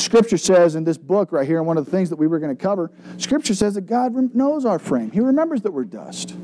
Scripture 0.00 0.38
says 0.38 0.74
in 0.74 0.84
this 0.84 0.98
book 0.98 1.32
right 1.32 1.46
here, 1.46 1.58
and 1.58 1.66
one 1.66 1.78
of 1.78 1.84
the 1.84 1.90
things 1.90 2.10
that 2.10 2.16
we 2.16 2.26
were 2.26 2.38
going 2.38 2.56
to 2.56 2.60
cover, 2.60 2.90
Scripture 3.18 3.54
says 3.54 3.74
that 3.74 3.82
God 3.82 4.34
knows 4.34 4.64
our 4.64 4.78
frame. 4.78 5.10
He 5.10 5.20
remembers 5.20 5.62
that 5.62 5.72
we're 5.72 5.84
dust. 5.84 6.34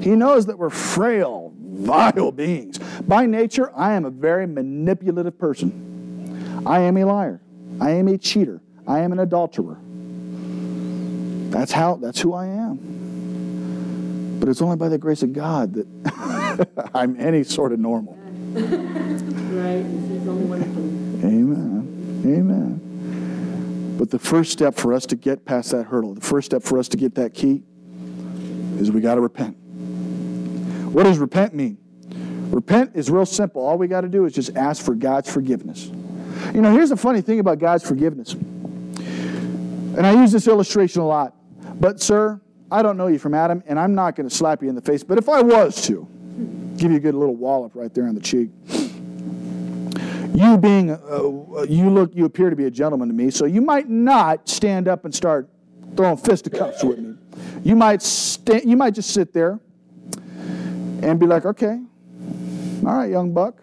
He 0.00 0.10
knows 0.10 0.46
that 0.46 0.58
we're 0.58 0.70
frail, 0.70 1.52
vile 1.56 2.32
beings. 2.32 2.78
By 3.06 3.26
nature, 3.26 3.70
I 3.76 3.94
am 3.94 4.04
a 4.04 4.10
very 4.10 4.46
manipulative 4.46 5.38
person. 5.38 6.62
I 6.66 6.80
am 6.80 6.96
a 6.96 7.04
liar. 7.04 7.40
I 7.80 7.90
am 7.90 8.08
a 8.08 8.18
cheater. 8.18 8.60
I 8.86 9.00
am 9.00 9.12
an 9.12 9.18
adulterer. 9.18 9.78
That's 11.50 11.72
how. 11.72 11.96
That's 11.96 12.20
who 12.20 12.34
I 12.34 12.46
am. 12.46 14.38
But 14.40 14.48
it's 14.48 14.62
only 14.62 14.76
by 14.76 14.88
the 14.88 14.98
grace 14.98 15.22
of 15.22 15.32
God 15.32 15.74
that 15.74 16.90
I'm 16.94 17.20
any 17.20 17.44
sort 17.44 17.72
of 17.72 17.78
normal. 17.78 18.14
Right? 18.14 19.84
He's 19.84 20.28
only 20.28 20.46
one. 20.46 20.62
Amen. 21.22 22.22
Amen. 22.24 22.89
But 24.00 24.08
the 24.08 24.18
first 24.18 24.50
step 24.50 24.76
for 24.76 24.94
us 24.94 25.04
to 25.04 25.14
get 25.14 25.44
past 25.44 25.72
that 25.72 25.84
hurdle, 25.84 26.14
the 26.14 26.22
first 26.22 26.46
step 26.46 26.62
for 26.62 26.78
us 26.78 26.88
to 26.88 26.96
get 26.96 27.16
that 27.16 27.34
key, 27.34 27.62
is 28.78 28.90
we 28.90 29.02
got 29.02 29.16
to 29.16 29.20
repent. 29.20 29.58
What 30.90 31.02
does 31.02 31.18
repent 31.18 31.52
mean? 31.52 31.76
Repent 32.50 32.92
is 32.94 33.10
real 33.10 33.26
simple. 33.26 33.60
All 33.60 33.76
we 33.76 33.88
got 33.88 34.00
to 34.00 34.08
do 34.08 34.24
is 34.24 34.32
just 34.32 34.56
ask 34.56 34.82
for 34.82 34.94
God's 34.94 35.30
forgiveness. 35.30 35.88
You 36.54 36.62
know, 36.62 36.72
here's 36.72 36.88
the 36.88 36.96
funny 36.96 37.20
thing 37.20 37.40
about 37.40 37.58
God's 37.58 37.86
forgiveness. 37.86 38.32
And 38.32 40.06
I 40.06 40.18
use 40.18 40.32
this 40.32 40.48
illustration 40.48 41.02
a 41.02 41.06
lot. 41.06 41.36
But, 41.78 42.00
sir, 42.00 42.40
I 42.70 42.80
don't 42.80 42.96
know 42.96 43.08
you 43.08 43.18
from 43.18 43.34
Adam, 43.34 43.62
and 43.66 43.78
I'm 43.78 43.94
not 43.94 44.16
going 44.16 44.26
to 44.26 44.34
slap 44.34 44.62
you 44.62 44.70
in 44.70 44.74
the 44.74 44.80
face. 44.80 45.04
But 45.04 45.18
if 45.18 45.28
I 45.28 45.42
was 45.42 45.86
to, 45.88 46.08
give 46.78 46.90
you 46.90 46.96
a 46.96 47.00
good 47.00 47.14
little 47.14 47.36
wallop 47.36 47.74
right 47.74 47.92
there 47.92 48.08
on 48.08 48.14
the 48.14 48.22
cheek 48.22 48.48
you 50.34 50.58
being 50.58 50.90
uh, 50.90 51.62
you 51.68 51.90
look 51.90 52.14
you 52.14 52.24
appear 52.24 52.50
to 52.50 52.56
be 52.56 52.64
a 52.66 52.70
gentleman 52.70 53.08
to 53.08 53.14
me 53.14 53.30
so 53.30 53.44
you 53.46 53.60
might 53.60 53.88
not 53.88 54.48
stand 54.48 54.88
up 54.88 55.04
and 55.04 55.14
start 55.14 55.48
throwing 55.96 56.16
fisticuffs 56.16 56.84
with 56.84 56.98
me. 56.98 57.16
You 57.62 57.76
might 57.76 58.02
sta- 58.02 58.62
you 58.64 58.76
might 58.76 58.94
just 58.94 59.10
sit 59.10 59.32
there 59.32 59.58
and 61.02 61.18
be 61.18 61.26
like 61.26 61.44
okay 61.44 61.80
all 62.86 62.96
right 62.96 63.10
young 63.10 63.32
buck. 63.32 63.62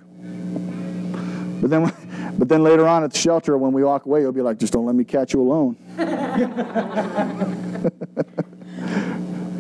But 1.62 1.70
then 1.70 1.94
but 2.38 2.50
then 2.50 2.64
later 2.64 2.88
on 2.88 3.04
at 3.04 3.12
the 3.12 3.18
shelter 3.18 3.58
when 3.58 3.72
we 3.72 3.84
walk 3.84 4.06
away 4.06 4.22
you'll 4.22 4.32
be 4.32 4.42
like 4.42 4.60
just 4.60 4.74
don't 4.74 4.86
let 4.86 4.96
me 4.96 5.04
catch 5.04 5.34
you 5.34 5.42
alone. 5.42 5.78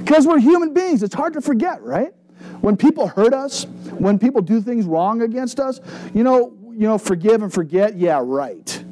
Because 0.07 0.25
we're 0.25 0.39
human 0.39 0.73
beings. 0.73 1.03
It's 1.03 1.13
hard 1.13 1.33
to 1.33 1.41
forget 1.41 1.81
right? 1.81 2.13
When 2.61 2.77
people 2.77 3.07
hurt 3.07 3.33
us 3.33 3.65
when 3.97 4.17
people 4.17 4.41
do 4.41 4.61
things 4.61 4.85
wrong 4.85 5.21
against 5.21 5.59
us 5.59 5.81
you 6.13 6.23
know 6.23 6.53
you 6.77 6.87
know 6.87 6.99
forgive 6.99 7.41
and 7.41 7.51
forget? 7.51 7.97
Yeah 7.97 8.21
right. 8.23 8.83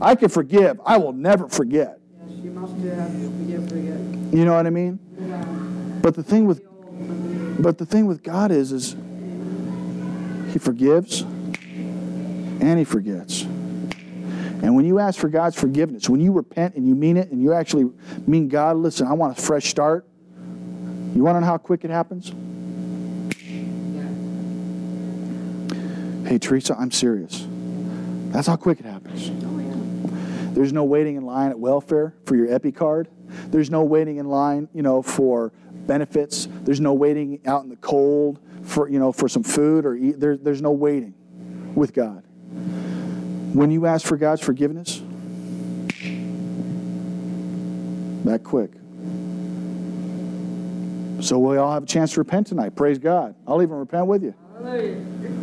I 0.00 0.14
can 0.14 0.28
forgive. 0.28 0.78
I 0.84 0.98
will 0.98 1.14
never 1.14 1.48
forget. 1.48 1.98
Yes, 2.26 2.44
you 2.44 2.50
must 2.50 2.74
have 2.84 3.12
forgive, 3.12 3.68
forget. 3.68 4.34
you 4.34 4.44
know 4.44 4.54
what 4.54 4.66
i 4.66 4.70
mean? 4.70 4.98
But 6.02 6.14
the 6.14 6.22
thing 6.22 6.46
with 6.46 6.62
but 7.62 7.78
the 7.78 7.86
thing 7.86 8.06
with 8.06 8.22
god 8.22 8.50
is 8.50 8.72
is 8.72 8.94
he 10.52 10.58
forgives 10.58 11.22
and 11.22 12.78
he 12.78 12.84
forgets. 12.84 13.42
And 13.42 14.76
when 14.76 14.84
you 14.84 14.98
ask 14.98 15.18
for 15.18 15.28
god's 15.28 15.56
forgiveness 15.56 16.10
when 16.10 16.20
you 16.20 16.32
repent 16.32 16.74
and 16.74 16.86
you 16.86 16.94
mean 16.94 17.16
it 17.16 17.30
and 17.30 17.40
you 17.42 17.54
actually 17.54 17.90
mean 18.26 18.48
god 18.48 18.76
listen 18.76 19.06
i 19.06 19.14
want 19.14 19.38
a 19.38 19.40
fresh 19.40 19.68
start. 19.70 20.06
You 21.14 21.24
want 21.24 21.36
to 21.36 21.40
know 21.40 21.46
how 21.46 21.58
quick 21.58 21.84
it 21.84 21.90
happens 21.90 22.32
Hey, 26.30 26.38
Teresa, 26.38 26.76
I'm 26.78 26.92
serious. 26.92 27.44
That's 28.28 28.46
how 28.46 28.54
quick 28.54 28.78
it 28.78 28.86
happens. 28.86 29.32
There's 30.54 30.72
no 30.72 30.84
waiting 30.84 31.16
in 31.16 31.24
line 31.24 31.50
at 31.50 31.58
welfare 31.58 32.14
for 32.24 32.36
your 32.36 32.46
EBT 32.46 32.76
card. 32.76 33.08
There's 33.48 33.68
no 33.68 33.82
waiting 33.82 34.18
in 34.18 34.26
line, 34.28 34.68
you 34.72 34.82
know, 34.82 35.02
for 35.02 35.52
benefits. 35.88 36.46
There's 36.62 36.78
no 36.78 36.92
waiting 36.92 37.40
out 37.46 37.64
in 37.64 37.68
the 37.68 37.74
cold 37.74 38.38
for, 38.62 38.88
you 38.88 39.00
know, 39.00 39.10
for 39.10 39.28
some 39.28 39.42
food 39.42 39.84
or 39.84 39.96
eat. 39.96 40.20
There, 40.20 40.36
there's 40.36 40.62
no 40.62 40.70
waiting 40.70 41.14
with 41.74 41.92
God. 41.92 42.22
When 43.52 43.72
you 43.72 43.86
ask 43.86 44.06
for 44.06 44.16
God's 44.16 44.40
forgiveness, 44.40 45.02
that 48.24 48.44
quick. 48.44 48.70
So 51.24 51.40
we 51.40 51.56
all 51.56 51.72
have 51.72 51.82
a 51.82 51.86
chance 51.86 52.12
to 52.12 52.20
repent 52.20 52.46
tonight. 52.46 52.76
Praise 52.76 53.00
God. 53.00 53.34
I'll 53.48 53.62
even 53.62 53.74
repent 53.74 54.06
with 54.06 54.22
you. 54.22 54.32
Hallelujah. 54.62 55.39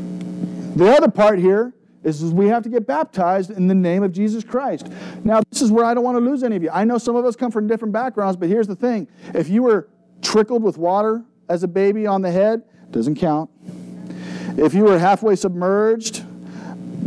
The 0.78 0.96
other 0.96 1.10
part 1.10 1.40
here 1.40 1.74
is, 2.04 2.24
we 2.24 2.48
have 2.48 2.62
to 2.64 2.70
get 2.70 2.86
baptized 2.86 3.50
in 3.50 3.68
the 3.68 3.74
name 3.74 4.04
of 4.04 4.12
Jesus 4.12 4.44
Christ. 4.44 4.88
Now, 5.24 5.42
this 5.50 5.64
is 5.64 5.72
where 5.72 5.84
I 5.84 5.96
don't 5.96 6.04
want 6.04 6.18
to 6.18 6.24
lose 6.24 6.44
any 6.44 6.56
of 6.56 6.62
you. 6.62 6.70
I 6.72 6.84
know 6.84 7.00
some 7.00 7.16
of 7.16 7.26
us 7.26 7.36
come 7.36 7.50
from 7.50 7.66
different 7.68 7.94
backgrounds, 7.94 8.38
but 8.38 8.48
here's 8.48 8.68
the 8.68 8.76
thing. 8.76 9.08
If 9.34 9.50
you 9.50 9.64
were 9.64 9.90
trickled 10.22 10.62
with 10.62 10.78
water 10.78 11.26
as 11.50 11.64
a 11.64 11.68
baby 11.68 12.06
on 12.06 12.22
the 12.22 12.32
head, 12.32 12.62
doesn't 12.92 13.16
count. 13.16 13.50
If 14.56 14.76
you 14.76 14.84
were 14.84 15.00
halfway 15.00 15.36
submerged, 15.36 16.24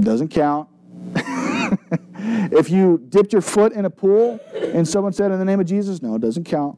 doesn't 0.02 0.28
count. 0.28 0.68
if 1.14 2.70
you 2.70 3.06
dipped 3.08 3.32
your 3.32 3.42
foot 3.42 3.72
in 3.72 3.84
a 3.84 3.90
pool 3.90 4.40
and 4.52 4.86
someone 4.86 5.12
said 5.12 5.30
in 5.30 5.38
the 5.38 5.44
name 5.44 5.60
of 5.60 5.66
Jesus, 5.66 6.02
no, 6.02 6.16
it 6.16 6.20
doesn't 6.20 6.44
count. 6.44 6.76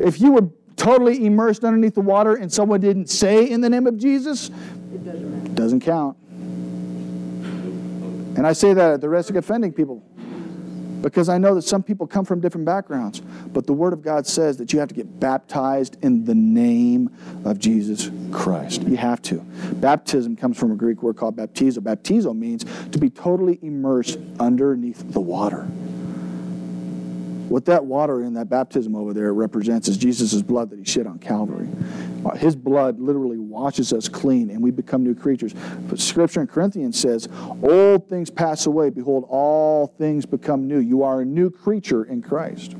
If 0.00 0.22
you 0.22 0.32
were 0.32 0.48
totally 0.76 1.24
immersed 1.24 1.64
underneath 1.64 1.94
the 1.94 2.00
water 2.00 2.36
and 2.36 2.52
someone 2.52 2.80
didn't 2.80 3.08
say 3.08 3.48
in 3.48 3.60
the 3.60 3.70
name 3.70 3.86
of 3.86 3.98
Jesus, 3.98 4.50
It 4.94 5.54
doesn't 5.54 5.80
count. 5.80 6.16
And 8.36 8.46
I 8.46 8.52
say 8.52 8.74
that 8.74 8.94
at 8.94 9.00
the 9.00 9.08
risk 9.08 9.30
of 9.30 9.36
offending 9.36 9.72
people 9.72 10.02
because 11.04 11.28
I 11.28 11.36
know 11.36 11.54
that 11.54 11.62
some 11.62 11.82
people 11.82 12.06
come 12.06 12.24
from 12.24 12.40
different 12.40 12.64
backgrounds. 12.64 13.20
But 13.20 13.66
the 13.66 13.74
Word 13.74 13.92
of 13.92 14.00
God 14.00 14.26
says 14.26 14.56
that 14.56 14.72
you 14.72 14.78
have 14.78 14.88
to 14.88 14.94
get 14.94 15.20
baptized 15.20 16.02
in 16.02 16.24
the 16.24 16.34
name 16.34 17.10
of 17.44 17.58
Jesus 17.58 18.10
Christ. 18.32 18.82
You 18.84 18.96
have 18.96 19.20
to. 19.22 19.40
Baptism 19.74 20.34
comes 20.34 20.56
from 20.56 20.72
a 20.72 20.76
Greek 20.76 21.02
word 21.02 21.16
called 21.16 21.36
baptizo. 21.36 21.78
Baptizo 21.78 22.34
means 22.34 22.64
to 22.90 22.98
be 22.98 23.10
totally 23.10 23.58
immersed 23.62 24.18
underneath 24.40 25.12
the 25.12 25.20
water. 25.20 25.68
What 27.48 27.66
that 27.66 27.84
water 27.84 28.22
in 28.22 28.34
that 28.34 28.48
baptism 28.48 28.96
over 28.96 29.12
there 29.12 29.32
represents 29.34 29.86
is 29.88 29.96
Jesus' 29.96 30.40
blood 30.40 30.70
that 30.70 30.78
he 30.78 30.84
shed 30.84 31.06
on 31.06 31.18
Calvary. 31.18 31.68
Uh, 32.24 32.34
His 32.36 32.56
blood 32.56 32.98
literally 32.98 33.38
washes 33.38 33.92
us 33.92 34.08
clean 34.08 34.50
and 34.50 34.62
we 34.62 34.70
become 34.70 35.04
new 35.04 35.14
creatures. 35.14 35.54
But 35.88 36.00
Scripture 36.00 36.40
in 36.40 36.46
Corinthians 36.46 36.98
says, 36.98 37.28
Old 37.62 38.08
things 38.08 38.30
pass 38.30 38.64
away. 38.64 38.88
Behold, 38.90 39.26
all 39.28 39.86
things 39.86 40.24
become 40.24 40.66
new. 40.66 40.78
You 40.78 41.02
are 41.02 41.20
a 41.20 41.24
new 41.24 41.50
creature 41.50 42.04
in 42.04 42.22
Christ. 42.22 42.74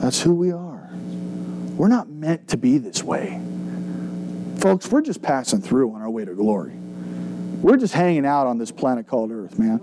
That's 0.00 0.20
who 0.20 0.34
we 0.34 0.50
are. 0.50 0.90
We're 1.76 1.88
not 1.88 2.08
meant 2.08 2.48
to 2.48 2.56
be 2.56 2.78
this 2.78 3.04
way. 3.04 3.40
Folks, 4.58 4.90
we're 4.90 5.02
just 5.02 5.22
passing 5.22 5.60
through 5.60 5.94
on 5.94 6.02
our 6.02 6.10
way 6.10 6.24
to 6.24 6.34
glory. 6.34 6.81
We're 7.62 7.76
just 7.76 7.94
hanging 7.94 8.26
out 8.26 8.48
on 8.48 8.58
this 8.58 8.72
planet 8.72 9.06
called 9.06 9.30
Earth, 9.30 9.56
man. 9.58 9.80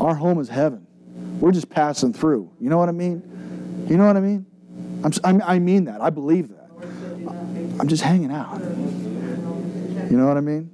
Our 0.00 0.14
home 0.14 0.40
is 0.40 0.48
heaven. 0.48 0.86
We're 1.38 1.52
just 1.52 1.68
passing 1.68 2.14
through. 2.14 2.50
You 2.58 2.70
know 2.70 2.78
what 2.78 2.88
I 2.88 2.92
mean? 2.92 3.86
You 3.88 3.98
know 3.98 4.06
what 4.06 4.16
I 4.16 4.20
mean? 4.20 4.46
I'm, 5.22 5.42
I 5.42 5.58
mean 5.58 5.84
that. 5.84 6.00
I 6.00 6.08
believe 6.08 6.48
that. 6.48 6.70
I'm 7.78 7.88
just 7.88 8.02
hanging 8.02 8.32
out. 8.32 8.58
You 8.58 10.16
know 10.16 10.26
what 10.26 10.38
I 10.38 10.40
mean? 10.40 10.70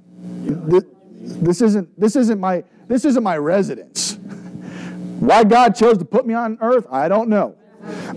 This, 0.68 0.84
this 1.20 1.62
isn't 1.62 2.00
this 2.00 2.16
isn't 2.16 2.40
my 2.40 2.64
this 2.88 3.04
isn't 3.04 3.22
my 3.22 3.36
residence. 3.36 4.14
Why 5.20 5.44
God 5.44 5.74
chose 5.74 5.98
to 5.98 6.04
put 6.04 6.26
me 6.26 6.34
on 6.34 6.58
earth, 6.60 6.86
I 6.90 7.08
don't 7.08 7.28
know. 7.28 7.56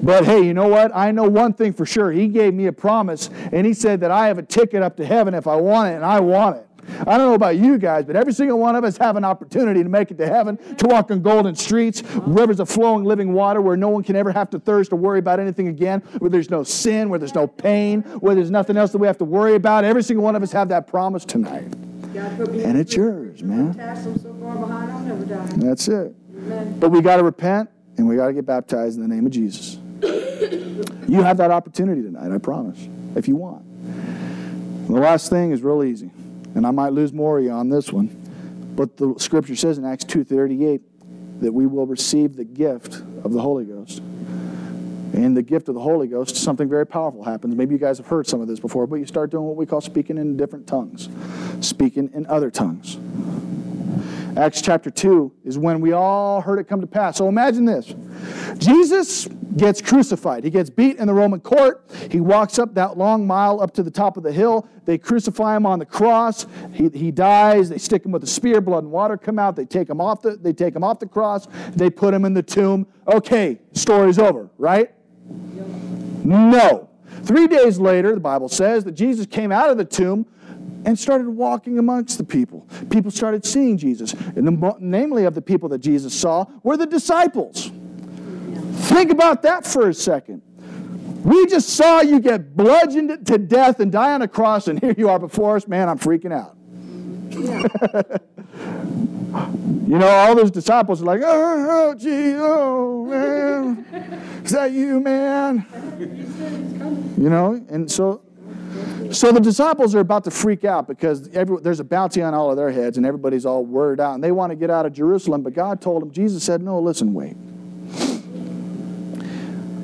But 0.02 0.26
hey, 0.26 0.44
you 0.44 0.54
know 0.54 0.68
what? 0.68 0.92
I 0.94 1.12
know 1.12 1.24
one 1.24 1.54
thing 1.54 1.74
for 1.74 1.86
sure. 1.86 2.12
He 2.12 2.28
gave 2.28 2.54
me 2.54 2.68
a 2.68 2.74
promise, 2.74 3.30
and 3.52 3.66
He 3.66 3.74
said 3.74 4.02
that 4.02 4.12
I 4.12 4.28
have 4.28 4.38
a 4.38 4.44
ticket 4.44 4.84
up 4.84 4.98
to 4.98 5.06
heaven 5.06 5.34
if 5.34 5.48
I 5.48 5.56
want 5.56 5.90
it, 5.90 5.96
and 5.96 6.06
I 6.06 6.20
want 6.20 6.58
it. 6.58 6.68
I 7.02 7.18
don't 7.18 7.28
know 7.28 7.34
about 7.34 7.58
you 7.58 7.78
guys, 7.78 8.06
but 8.06 8.16
every 8.16 8.34
single 8.34 8.60
one 8.60 8.76
of 8.76 8.84
us 8.84 8.98
have 8.98 9.16
an 9.16 9.24
opportunity 9.26 9.84
to 9.84 9.90
make 9.90 10.12
it 10.12 10.18
to 10.18 10.28
heaven, 10.28 10.58
to 10.78 10.88
walk 10.88 11.12
on 11.12 11.22
golden 11.22 11.56
streets, 11.56 12.04
rivers 12.22 12.60
of 12.60 12.70
flowing 12.70 13.04
living 13.04 13.34
water 13.34 13.62
where 13.62 13.78
no 13.78 13.90
one 13.90 14.04
can 14.04 14.16
ever 14.16 14.32
have 14.32 14.50
to 14.52 14.60
thirst 14.60 14.94
or 14.94 14.98
worry 14.98 15.20
about 15.20 15.40
anything 15.40 15.68
again, 15.68 16.02
where 16.20 16.30
there's 16.30 16.50
no 16.50 16.64
sin, 16.64 17.10
where 17.10 17.20
there's 17.20 17.36
no 17.36 17.48
pain, 17.48 18.02
where 18.20 18.36
there's 18.36 18.52
nothing 18.52 18.78
else 18.78 18.92
that 18.92 18.98
we 18.98 19.08
have 19.08 19.18
to 19.18 19.26
worry 19.26 19.56
about. 19.56 19.84
Every 19.84 20.04
single 20.04 20.24
one 20.24 20.36
of 20.36 20.44
us 20.44 20.52
have 20.52 20.70
that 20.70 20.88
promise 20.88 21.26
tonight. 21.26 21.68
And 22.64 22.78
it's 22.78 22.96
yours, 22.96 23.44
man. 23.44 23.74
That's 25.58 25.88
it. 25.88 26.16
But 26.80 26.90
we 26.90 27.02
got 27.02 27.18
to 27.18 27.24
repent 27.24 27.70
and 27.98 28.08
we 28.08 28.16
got 28.16 28.28
to 28.28 28.34
get 28.34 28.46
baptized 28.46 28.98
in 28.98 29.02
the 29.02 29.14
name 29.14 29.26
of 29.26 29.32
Jesus. 29.32 29.80
You 31.08 31.22
have 31.24 31.38
that 31.38 31.52
opportunity 31.52 32.02
tonight, 32.02 32.32
I 32.32 32.38
promise, 32.38 32.88
if 33.16 33.28
you 33.28 33.36
want. 33.36 33.64
And 33.66 34.96
the 34.96 35.00
last 35.00 35.30
thing 35.30 35.52
is 35.52 35.62
real 35.62 35.84
easy, 35.84 36.12
and 36.56 36.66
I 36.66 36.72
might 36.72 36.94
lose 36.94 37.14
more 37.14 37.38
of 37.38 37.46
you 37.46 37.52
on 37.52 37.70
this 37.70 37.92
one, 37.92 38.08
but 38.76 38.98
the 38.98 39.14
scripture 39.18 39.56
says 39.56 39.78
in 39.78 39.86
Acts 39.86 40.06
2.38 40.06 40.82
that 41.42 41.54
we 41.54 41.68
will 41.68 41.86
receive 41.86 42.36
the 42.36 42.46
gift 42.46 43.04
of 43.24 43.34
the 43.34 43.42
Holy 43.42 43.66
Ghost. 43.66 44.00
And 45.14 45.36
the 45.38 45.44
gift 45.44 45.70
of 45.70 45.76
the 45.76 45.82
Holy 45.82 46.08
Ghost, 46.08 46.36
something 46.36 46.68
very 46.68 46.86
powerful 46.86 47.24
happens. 47.24 47.56
Maybe 47.56 47.74
you 47.74 47.80
guys 47.80 47.98
have 47.98 48.08
heard 48.08 48.28
some 48.28 48.42
of 48.42 48.48
this 48.48 48.60
before, 48.60 48.86
but 48.86 48.96
you 48.96 49.06
start 49.06 49.32
doing 49.32 49.46
what 49.46 49.56
we 49.56 49.66
call 49.66 49.80
speaking 49.80 50.18
in 50.18 50.36
different 50.36 50.68
tongues, 50.68 51.08
speaking 51.62 52.10
in 52.14 52.26
other 52.28 52.52
tongues. 52.52 52.98
Acts 54.38 54.62
chapter 54.62 54.90
2 54.90 55.32
is 55.46 55.58
when 55.58 55.80
we 55.80 55.94
all 55.94 56.42
heard 56.42 56.60
it 56.60 56.68
come 56.68 56.82
to 56.82 56.88
pass. 56.88 57.18
So 57.18 57.30
imagine 57.30 57.64
this 57.64 57.96
Jesus 58.58 59.28
gets 59.56 59.82
crucified. 59.82 60.44
He 60.44 60.50
gets 60.50 60.70
beat 60.70 60.98
in 60.98 61.08
the 61.08 61.14
Roman 61.14 61.40
court. 61.40 61.90
He 62.12 62.20
walks 62.20 62.60
up 62.60 62.74
that 62.76 62.98
long 62.98 63.26
mile 63.26 63.62
up 63.62 63.74
to 63.76 63.84
the 63.84 63.92
top 63.92 64.18
of 64.18 64.24
the 64.24 64.32
hill. 64.32 64.68
They 64.84 64.98
crucify 64.98 65.56
him 65.56 65.66
on 65.66 65.80
the 65.80 65.86
cross. 65.86 66.46
He, 66.74 66.90
he 66.90 67.12
dies. 67.12 67.70
They 67.70 67.78
stick 67.78 68.06
him 68.06 68.12
with 68.12 68.24
a 68.24 68.28
spear. 68.28 68.60
Blood 68.60 68.84
and 68.84 68.92
water 68.92 69.18
come 69.18 69.40
out. 69.40 69.56
They 69.56 69.66
take 69.66 69.90
him 69.90 70.02
off 70.02 70.22
the, 70.22 70.36
they 70.36 70.52
take 70.52 70.76
him 70.76 70.84
off 70.84 71.00
the 71.00 71.08
cross. 71.08 71.48
They 71.74 71.90
put 71.90 72.14
him 72.14 72.26
in 72.26 72.34
the 72.34 72.44
tomb. 72.44 72.88
Okay, 73.08 73.60
story's 73.72 74.20
over, 74.20 74.50
right? 74.58 74.92
No. 76.26 76.90
Three 77.24 77.48
days 77.48 77.80
later, 77.80 78.14
the 78.14 78.20
Bible 78.20 78.50
says 78.50 78.84
that 78.84 78.92
Jesus 78.92 79.26
came 79.26 79.52
out 79.52 79.70
of 79.70 79.78
the 79.78 79.86
tomb 79.86 80.28
and 80.86 80.98
started 80.98 81.28
walking 81.28 81.80
amongst 81.80 82.18
the 82.18 82.24
people. 82.24 82.68
People 82.90 83.12
started 83.12 83.46
seeing 83.46 83.78
Jesus. 83.78 84.14
And 84.14 84.48
the, 84.48 84.76
namely 84.80 85.26
of 85.26 85.34
the 85.34 85.42
people 85.42 85.68
that 85.70 85.80
Jesus 85.80 86.14
saw 86.14 86.46
were 86.64 86.78
the 86.78 86.86
disciples. 86.86 87.72
Think 88.88 89.12
about 89.12 89.42
that 89.42 89.66
for 89.66 89.90
a 89.90 89.94
second. 89.94 90.42
We 91.24 91.48
just 91.48 91.70
saw 91.70 92.02
you 92.02 92.20
get 92.20 92.56
bludgeoned 92.56 93.26
to 93.26 93.38
death 93.40 93.80
and 93.80 93.92
die 93.92 94.14
on 94.14 94.22
a 94.22 94.28
cross, 94.28 94.68
and 94.68 94.80
here 94.80 94.94
you 94.96 95.10
are 95.10 95.18
before 95.18 95.56
us. 95.56 95.68
Man, 95.68 95.90
I'm 95.90 95.98
freaking 95.98 96.32
out. 96.32 96.56
you 99.88 99.98
know, 99.98 100.08
all 100.08 100.36
those 100.36 100.52
disciples 100.52 101.02
are 101.02 101.06
like, 101.06 101.22
oh, 101.24 101.68
oh, 101.68 101.96
gee, 101.96 102.36
oh, 102.36 103.06
man. 103.08 103.86
Is 104.44 104.52
that 104.52 104.72
you, 104.72 105.00
man? 105.00 105.66
You 107.18 107.30
know, 107.30 107.66
and 107.70 107.90
so 107.90 108.22
so 109.12 109.32
the 109.32 109.40
disciples 109.40 109.96
are 109.96 110.00
about 110.00 110.24
to 110.26 110.32
freak 110.32 110.66
out 110.66 110.88
because 110.88 111.30
every, 111.30 111.60
there's 111.62 111.80
a 111.80 111.84
bounty 111.84 112.22
on 112.22 112.34
all 112.34 112.52
of 112.52 112.58
their 112.58 112.72
heads 112.72 112.98
and 112.98 113.06
everybody's 113.06 113.46
all 113.46 113.64
worried 113.64 114.00
out 114.00 114.16
and 114.16 114.24
they 114.24 114.32
want 114.32 114.52
to 114.52 114.56
get 114.56 114.70
out 114.70 114.86
of 114.86 114.94
Jerusalem. 114.94 115.42
But 115.42 115.54
God 115.54 115.82
told 115.82 116.02
them, 116.02 116.12
Jesus 116.12 116.44
said, 116.44 116.62
No, 116.62 116.80
listen, 116.80 117.14
wait. 117.14 117.38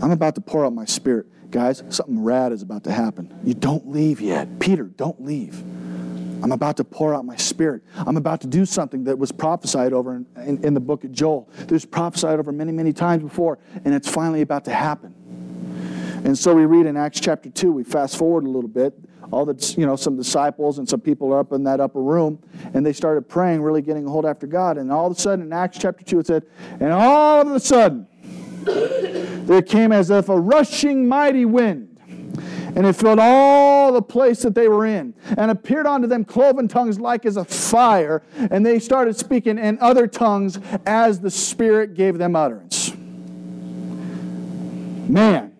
I'm 0.02 0.12
about 0.12 0.36
to 0.36 0.42
pour 0.42 0.66
out 0.66 0.74
my 0.74 0.86
spirit. 0.86 1.28
Guys, 1.52 1.84
something 1.90 2.24
rad 2.24 2.52
is 2.52 2.62
about 2.62 2.84
to 2.86 2.92
happen. 2.92 3.34
You 3.44 3.54
don't 3.54 3.90
leave 3.90 4.20
yet. 4.20 4.60
Peter, 4.60 4.84
don't 4.84 5.24
leave. 5.24 5.62
I'm 6.44 6.52
about 6.52 6.78
to 6.78 6.84
pour 6.84 7.14
out 7.14 7.24
my 7.24 7.36
spirit. 7.36 7.84
I'm 7.96 8.18
about 8.18 8.42
to 8.42 8.48
do 8.48 8.66
something 8.66 9.04
that 9.04 9.20
was 9.20 9.32
prophesied 9.32 9.94
over 9.94 10.16
in, 10.16 10.26
in, 10.38 10.66
in 10.66 10.74
the 10.74 10.80
book 10.80 11.04
of 11.04 11.12
Joel. 11.12 11.50
There's 11.68 11.86
prophesied 11.86 12.40
over 12.40 12.52
many, 12.52 12.72
many 12.72 12.94
times 12.94 13.22
before, 13.22 13.60
and 13.86 13.94
it's 13.94 14.10
finally 14.10 14.42
about 14.42 14.66
to 14.66 14.74
happen. 14.74 15.14
And 16.24 16.38
so 16.38 16.54
we 16.54 16.66
read 16.66 16.86
in 16.86 16.98
Acts 16.98 17.20
chapter 17.20 17.50
2, 17.50 17.72
we 17.72 17.84
fast 17.84 18.18
forward 18.18 18.46
a 18.46 18.50
little 18.50 18.70
bit. 18.70 18.94
All 19.32 19.46
the, 19.46 19.76
you 19.78 19.86
know, 19.86 19.96
some 19.96 20.18
disciples 20.18 20.78
and 20.78 20.88
some 20.88 21.00
people 21.00 21.34
are 21.34 21.40
up 21.40 21.52
in 21.52 21.64
that 21.64 21.80
upper 21.80 22.02
room, 22.02 22.40
and 22.74 22.86
they 22.86 22.94
started 22.94 23.28
praying, 23.30 23.62
really 23.62 23.82
getting 23.82 24.06
a 24.06 24.10
hold 24.10 24.26
after 24.26 24.46
God. 24.46 24.78
And 24.78 24.92
all 24.92 25.08
of 25.08 25.18
a 25.18 25.20
sudden, 25.20 25.46
in 25.46 25.54
Acts 25.54 25.78
chapter 25.80 26.04
2, 26.04 26.20
it 26.20 26.28
said, 26.28 26.46
and 26.80 26.92
all 26.92 27.42
of 27.42 27.52
a 27.52 27.60
sudden, 27.60 28.08
there 29.46 29.62
came 29.62 29.92
as 29.92 30.10
if 30.10 30.30
a 30.30 30.40
rushing 30.40 31.08
mighty 31.08 31.46
wind, 31.46 31.98
and 32.76 32.86
it 32.86 32.94
filled 32.94 33.20
all 33.20 33.92
the 33.92 34.02
place 34.02 34.42
that 34.44 34.54
they 34.54 34.68
were 34.68 34.86
in, 34.86 35.14
and 35.38 35.50
appeared 35.50 35.88
unto 35.88 36.08
them 36.08 36.24
cloven 36.24 36.68
tongues 36.68 37.00
like 37.00 37.26
as 37.26 37.38
a 37.38 37.46
fire, 37.46 38.22
and 38.38 38.66
they 38.66 38.80
started 38.80 39.16
speaking 39.16 39.58
in 39.58 39.80
other 39.80 40.08
tongues 40.08 40.60
as 40.86 41.20
the 41.20 41.32
Spirit 41.32 41.96
gave 41.96 42.18
them 42.18 42.36
utterance. 42.36 42.94
Man, 45.08 45.51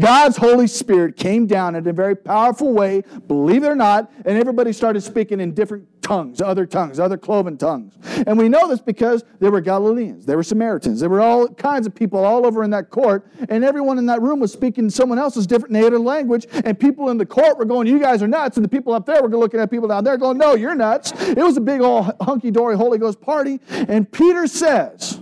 God's 0.00 0.36
Holy 0.36 0.66
Spirit 0.66 1.16
came 1.16 1.46
down 1.46 1.74
in 1.74 1.86
a 1.86 1.92
very 1.92 2.16
powerful 2.16 2.72
way, 2.72 3.02
believe 3.26 3.64
it 3.64 3.68
or 3.68 3.76
not, 3.76 4.12
and 4.24 4.38
everybody 4.38 4.72
started 4.72 5.02
speaking 5.02 5.40
in 5.40 5.54
different 5.54 5.86
tongues, 6.04 6.40
other 6.40 6.66
tongues, 6.66 7.00
other 7.00 7.16
cloven 7.16 7.56
tongues. 7.56 7.94
And 8.26 8.38
we 8.38 8.48
know 8.48 8.68
this 8.68 8.80
because 8.80 9.24
there 9.40 9.50
were 9.50 9.60
Galileans, 9.60 10.26
there 10.26 10.36
were 10.36 10.42
Samaritans, 10.42 11.00
there 11.00 11.08
were 11.08 11.20
all 11.20 11.48
kinds 11.48 11.86
of 11.86 11.94
people 11.94 12.24
all 12.24 12.46
over 12.46 12.62
in 12.62 12.70
that 12.70 12.90
court, 12.90 13.26
and 13.48 13.64
everyone 13.64 13.98
in 13.98 14.06
that 14.06 14.20
room 14.20 14.38
was 14.38 14.52
speaking 14.52 14.88
someone 14.90 15.18
else's 15.18 15.46
different 15.46 15.72
native 15.72 16.00
language, 16.00 16.46
and 16.64 16.78
people 16.78 17.08
in 17.08 17.18
the 17.18 17.26
court 17.26 17.58
were 17.58 17.64
going, 17.64 17.86
You 17.86 17.98
guys 17.98 18.22
are 18.22 18.28
nuts, 18.28 18.56
and 18.56 18.64
the 18.64 18.68
people 18.68 18.92
up 18.92 19.06
there 19.06 19.22
were 19.22 19.28
looking 19.28 19.58
at 19.58 19.70
people 19.70 19.88
down 19.88 20.04
there 20.04 20.16
going, 20.18 20.38
No, 20.38 20.54
you're 20.54 20.74
nuts. 20.74 21.12
It 21.12 21.38
was 21.38 21.56
a 21.56 21.62
big 21.62 21.80
old 21.80 22.12
hunky 22.20 22.50
dory 22.50 22.76
Holy 22.76 22.98
Ghost 22.98 23.20
party, 23.20 23.60
and 23.70 24.10
Peter 24.10 24.46
says, 24.46 25.18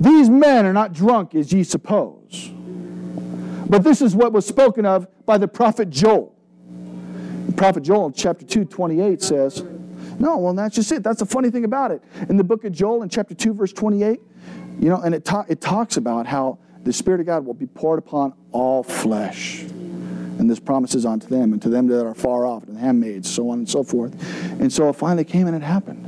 These 0.00 0.30
men 0.30 0.64
are 0.64 0.72
not 0.72 0.92
drunk 0.94 1.34
as 1.34 1.52
ye 1.52 1.64
suppose. 1.64 2.53
But 3.66 3.82
this 3.82 4.02
is 4.02 4.14
what 4.14 4.32
was 4.32 4.46
spoken 4.46 4.86
of 4.86 5.06
by 5.26 5.38
the 5.38 5.48
prophet 5.48 5.90
Joel. 5.90 6.34
Prophet 7.56 7.82
Joel 7.82 8.10
chapter 8.10 8.44
2, 8.44 8.64
28 8.64 9.22
says, 9.22 9.62
No, 10.18 10.38
well, 10.38 10.54
that's 10.54 10.74
just 10.74 10.90
it. 10.92 11.02
That's 11.02 11.20
the 11.20 11.26
funny 11.26 11.50
thing 11.50 11.64
about 11.64 11.90
it. 11.90 12.02
In 12.28 12.36
the 12.36 12.44
book 12.44 12.64
of 12.64 12.72
Joel, 12.72 13.02
in 13.02 13.08
chapter 13.08 13.34
2, 13.34 13.54
verse 13.54 13.72
28, 13.72 14.20
you 14.80 14.88
know, 14.88 15.00
and 15.00 15.14
it, 15.14 15.24
ta- 15.24 15.44
it 15.48 15.60
talks 15.60 15.96
about 15.96 16.26
how 16.26 16.58
the 16.82 16.92
Spirit 16.92 17.20
of 17.20 17.26
God 17.26 17.46
will 17.46 17.54
be 17.54 17.66
poured 17.66 17.98
upon 17.98 18.34
all 18.52 18.82
flesh. 18.82 19.62
And 19.62 20.50
this 20.50 20.58
promises 20.58 21.06
unto 21.06 21.28
them 21.28 21.52
and 21.52 21.62
to 21.62 21.68
them 21.68 21.86
that 21.86 22.04
are 22.04 22.14
far 22.14 22.44
off, 22.44 22.64
and 22.64 22.76
the 22.76 22.80
handmaids, 22.80 23.32
so 23.32 23.50
on 23.50 23.58
and 23.58 23.68
so 23.68 23.84
forth. 23.84 24.12
And 24.60 24.72
so 24.72 24.88
it 24.88 24.94
finally 24.94 25.24
came 25.24 25.46
and 25.46 25.54
it 25.54 25.62
happened. 25.62 26.04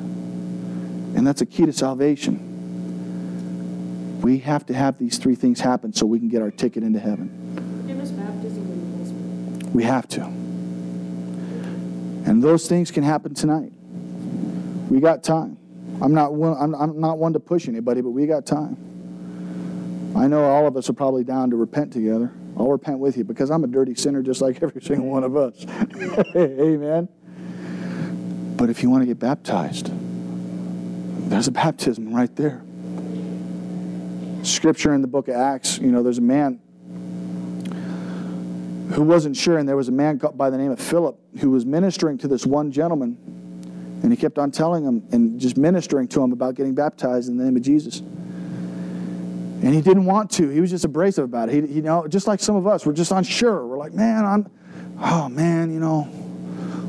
And 1.17 1.27
that's 1.27 1.41
a 1.41 1.47
key 1.47 1.65
to 1.65 1.73
salvation. 1.73 2.53
We 4.21 4.39
have 4.39 4.67
to 4.67 4.75
have 4.75 4.99
these 4.99 5.19
three 5.19 5.37
things 5.37 5.61
happen 5.61 5.93
so 5.93 6.05
we 6.07 6.19
can 6.19 6.29
get 6.29 6.43
our 6.43 6.51
ticket 6.51 6.83
into 6.83 6.99
heaven. 6.99 7.31
Forgiveness, 7.83 8.11
baptism, 8.11 8.63
and 8.65 8.83
the 8.83 8.97
Holy 8.97 9.07
Spirit. 9.61 9.66
We 9.77 9.85
have 9.85 10.09
to. 10.09 10.23
And 12.25 12.43
those 12.43 12.67
things 12.67 12.91
can 12.91 13.05
happen 13.05 13.35
tonight. 13.35 13.73
We 14.89 15.01
got 15.01 15.23
time. 15.23 15.59
I'm 16.01 16.15
not 16.15 16.33
one, 16.33 16.57
I'm, 16.59 16.75
I'm 16.75 16.99
not 16.99 17.19
one 17.19 17.35
to 17.35 17.41
push 17.41 17.69
anybody, 17.69 18.01
but 18.01 18.09
we 18.09 18.25
got 18.27 18.47
time. 18.47 18.79
I 20.17 20.29
know 20.29 20.45
all 20.45 20.67
of 20.67 20.79
us 20.79 20.89
are 20.89 20.95
probably 20.95 21.25
down 21.25 21.51
to 21.51 21.57
repent 21.57 21.93
together. 21.93 22.33
I'll 22.57 22.71
repent 22.71 23.01
with 23.01 23.19
you 23.19 23.25
because 23.25 23.51
I'm 23.51 23.65
a 23.65 23.67
dirty 23.67 23.95
sinner 23.95 24.23
just 24.23 24.41
like 24.41 24.63
every 24.63 24.81
single 24.81 25.09
one 25.09 25.25
of 25.25 25.37
us. 25.37 25.67
Amen. 26.35 27.07
But 28.57 28.71
if 28.71 28.83
you 28.83 28.89
want 28.89 29.03
to 29.03 29.07
get 29.07 29.19
baptized, 29.19 29.91
there's 31.29 31.49
a 31.49 31.53
baptism 31.53 32.15
right 32.15 32.35
there. 32.35 32.63
Scripture 34.43 34.95
in 34.95 35.03
the 35.03 35.07
book 35.07 35.29
of 35.29 35.35
Acts, 35.35 35.77
you 35.77 35.93
know, 35.93 36.03
there's 36.03 36.17
a 36.17 36.23
man 36.23 36.63
who 38.93 39.03
wasn't 39.03 39.37
sure, 39.37 39.59
and 39.59 39.69
there 39.69 39.77
was 39.77 39.89
a 39.89 39.93
man 39.93 40.21
by 40.35 40.51
the 40.51 40.59
name 40.59 40.71
of 40.71 40.81
Philip 40.81 41.19
who 41.39 41.51
was 41.51 41.67
ministering 41.67 42.19
to 42.19 42.29
this 42.29 42.47
one 42.47 42.71
gentleman, 42.71 43.19
and 44.03 44.13
he 44.13 44.17
kept 44.17 44.39
on 44.39 44.51
telling 44.51 44.85
him 44.85 45.07
and 45.13 45.41
just 45.41 45.57
ministering 45.57 46.07
to 46.09 46.23
him 46.23 46.33
about 46.33 46.55
getting 46.55 46.75
baptized 46.75 47.29
in 47.29 47.37
the 47.37 47.45
name 47.45 47.57
of 47.57 47.63
Jesus. 47.63 48.01
And 48.01 49.75
he 49.75 49.81
didn't 49.81 50.05
want 50.05 50.31
to. 50.33 50.49
He 50.49 50.61
was 50.61 50.71
just 50.71 50.85
abrasive 50.85 51.25
about 51.25 51.49
it. 51.49 51.55
He, 51.55 51.75
you 51.77 51.83
know, 51.83 52.07
just 52.07 52.27
like 52.27 52.41
some 52.41 52.57
of 52.57 52.67
us, 52.67 52.87
we're 52.87 52.93
just 52.93 53.11
unsure. 53.11 53.67
We're 53.67 53.79
like, 53.79 53.95
man, 53.95 54.25
I'm, 54.25 54.51
oh 55.01 55.29
man, 55.29 55.73
you 55.73 55.81
know, 55.81 56.09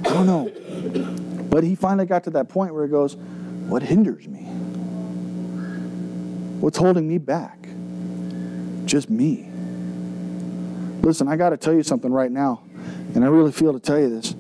I 0.06 0.14
don't 0.14 0.28
know. 0.28 1.44
But 1.50 1.64
he 1.64 1.76
finally 1.76 2.06
got 2.06 2.26
to 2.26 2.30
that 2.32 2.50
point 2.50 2.74
where 2.74 2.86
he 2.86 2.92
goes, 2.92 3.16
what 3.16 3.82
hinders 3.82 4.28
me? 4.28 4.42
What's 6.60 6.78
holding 6.78 7.08
me 7.08 7.18
back? 7.18 7.68
Just 8.86 9.10
me. 9.10 9.50
Listen, 11.08 11.30
I 11.30 11.38
got 11.38 11.52
to 11.52 11.58
tell 11.58 11.74
you 11.74 11.84
something 11.84 12.12
right 12.12 12.30
now, 12.30 12.64
and 13.16 13.24
I 13.24 13.30
really 13.30 13.54
feel 13.54 13.72
to 13.72 13.80
tell 13.80 13.98
you 13.98 14.10
this. 14.10 14.36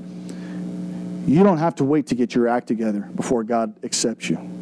You 1.25 1.41
don't 1.41 1.59
have 1.59 1.75
to 1.75 1.85
wait 1.85 2.07
to 2.07 2.15
get 2.15 2.35
your 2.35 2.49
act 2.49 2.67
together 2.67 3.09
before 3.15 3.45
God 3.45 3.73
accepts 3.85 4.29
you. 4.29 4.56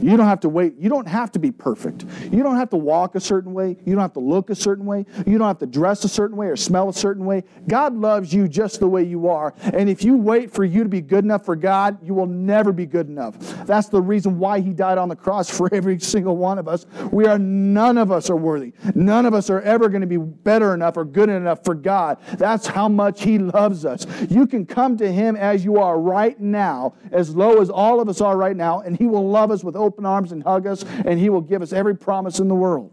You 0.00 0.16
don't 0.16 0.26
have 0.26 0.40
to 0.40 0.48
wait. 0.48 0.74
You 0.78 0.88
don't 0.88 1.06
have 1.06 1.32
to 1.32 1.38
be 1.38 1.50
perfect. 1.50 2.04
You 2.30 2.42
don't 2.42 2.56
have 2.56 2.70
to 2.70 2.76
walk 2.76 3.14
a 3.14 3.20
certain 3.20 3.52
way. 3.52 3.76
You 3.84 3.94
don't 3.94 4.02
have 4.02 4.12
to 4.14 4.20
look 4.20 4.50
a 4.50 4.54
certain 4.54 4.86
way. 4.86 5.06
You 5.26 5.38
don't 5.38 5.46
have 5.46 5.58
to 5.58 5.66
dress 5.66 6.04
a 6.04 6.08
certain 6.08 6.36
way 6.36 6.46
or 6.46 6.56
smell 6.56 6.88
a 6.88 6.94
certain 6.94 7.24
way. 7.24 7.44
God 7.68 7.94
loves 7.94 8.32
you 8.32 8.48
just 8.48 8.80
the 8.80 8.88
way 8.88 9.02
you 9.02 9.28
are. 9.28 9.54
And 9.62 9.88
if 9.88 10.04
you 10.04 10.16
wait 10.16 10.50
for 10.50 10.64
you 10.64 10.82
to 10.82 10.88
be 10.88 11.00
good 11.00 11.24
enough 11.24 11.44
for 11.44 11.56
God, 11.56 11.98
you 12.04 12.14
will 12.14 12.26
never 12.26 12.72
be 12.72 12.86
good 12.86 13.08
enough. 13.08 13.38
That's 13.66 13.88
the 13.88 14.02
reason 14.02 14.38
why 14.38 14.60
He 14.60 14.72
died 14.72 14.98
on 14.98 15.08
the 15.08 15.16
cross 15.16 15.48
for 15.48 15.68
every 15.74 15.98
single 16.00 16.36
one 16.36 16.58
of 16.58 16.68
us. 16.68 16.86
We 17.12 17.26
are, 17.26 17.38
none 17.38 17.98
of 17.98 18.10
us 18.10 18.30
are 18.30 18.36
worthy. 18.36 18.72
None 18.94 19.26
of 19.26 19.34
us 19.34 19.50
are 19.50 19.60
ever 19.60 19.88
going 19.88 20.00
to 20.00 20.06
be 20.06 20.16
better 20.16 20.74
enough 20.74 20.96
or 20.96 21.04
good 21.04 21.28
enough 21.28 21.64
for 21.64 21.74
God. 21.74 22.18
That's 22.36 22.66
how 22.66 22.88
much 22.88 23.22
He 23.22 23.38
loves 23.38 23.84
us. 23.84 24.06
You 24.28 24.46
can 24.46 24.66
come 24.66 24.96
to 24.98 25.10
Him 25.10 25.36
as 25.36 25.64
you 25.64 25.78
are 25.78 25.98
right 25.98 26.38
now, 26.40 26.94
as 27.12 27.34
low 27.34 27.60
as 27.60 27.70
all 27.70 28.00
of 28.00 28.08
us 28.08 28.20
are 28.20 28.36
right 28.36 28.56
now, 28.56 28.80
and 28.80 28.96
He 28.96 29.06
will 29.06 29.28
love 29.28 29.50
us 29.50 29.62
with 29.62 29.76
open 29.76 29.93
arms 30.04 30.32
and 30.32 30.42
hug 30.42 30.66
us, 30.66 30.84
and 31.04 31.18
He 31.18 31.28
will 31.30 31.40
give 31.40 31.62
us 31.62 31.72
every 31.72 31.96
promise 31.96 32.38
in 32.38 32.48
the 32.48 32.54
world. 32.54 32.92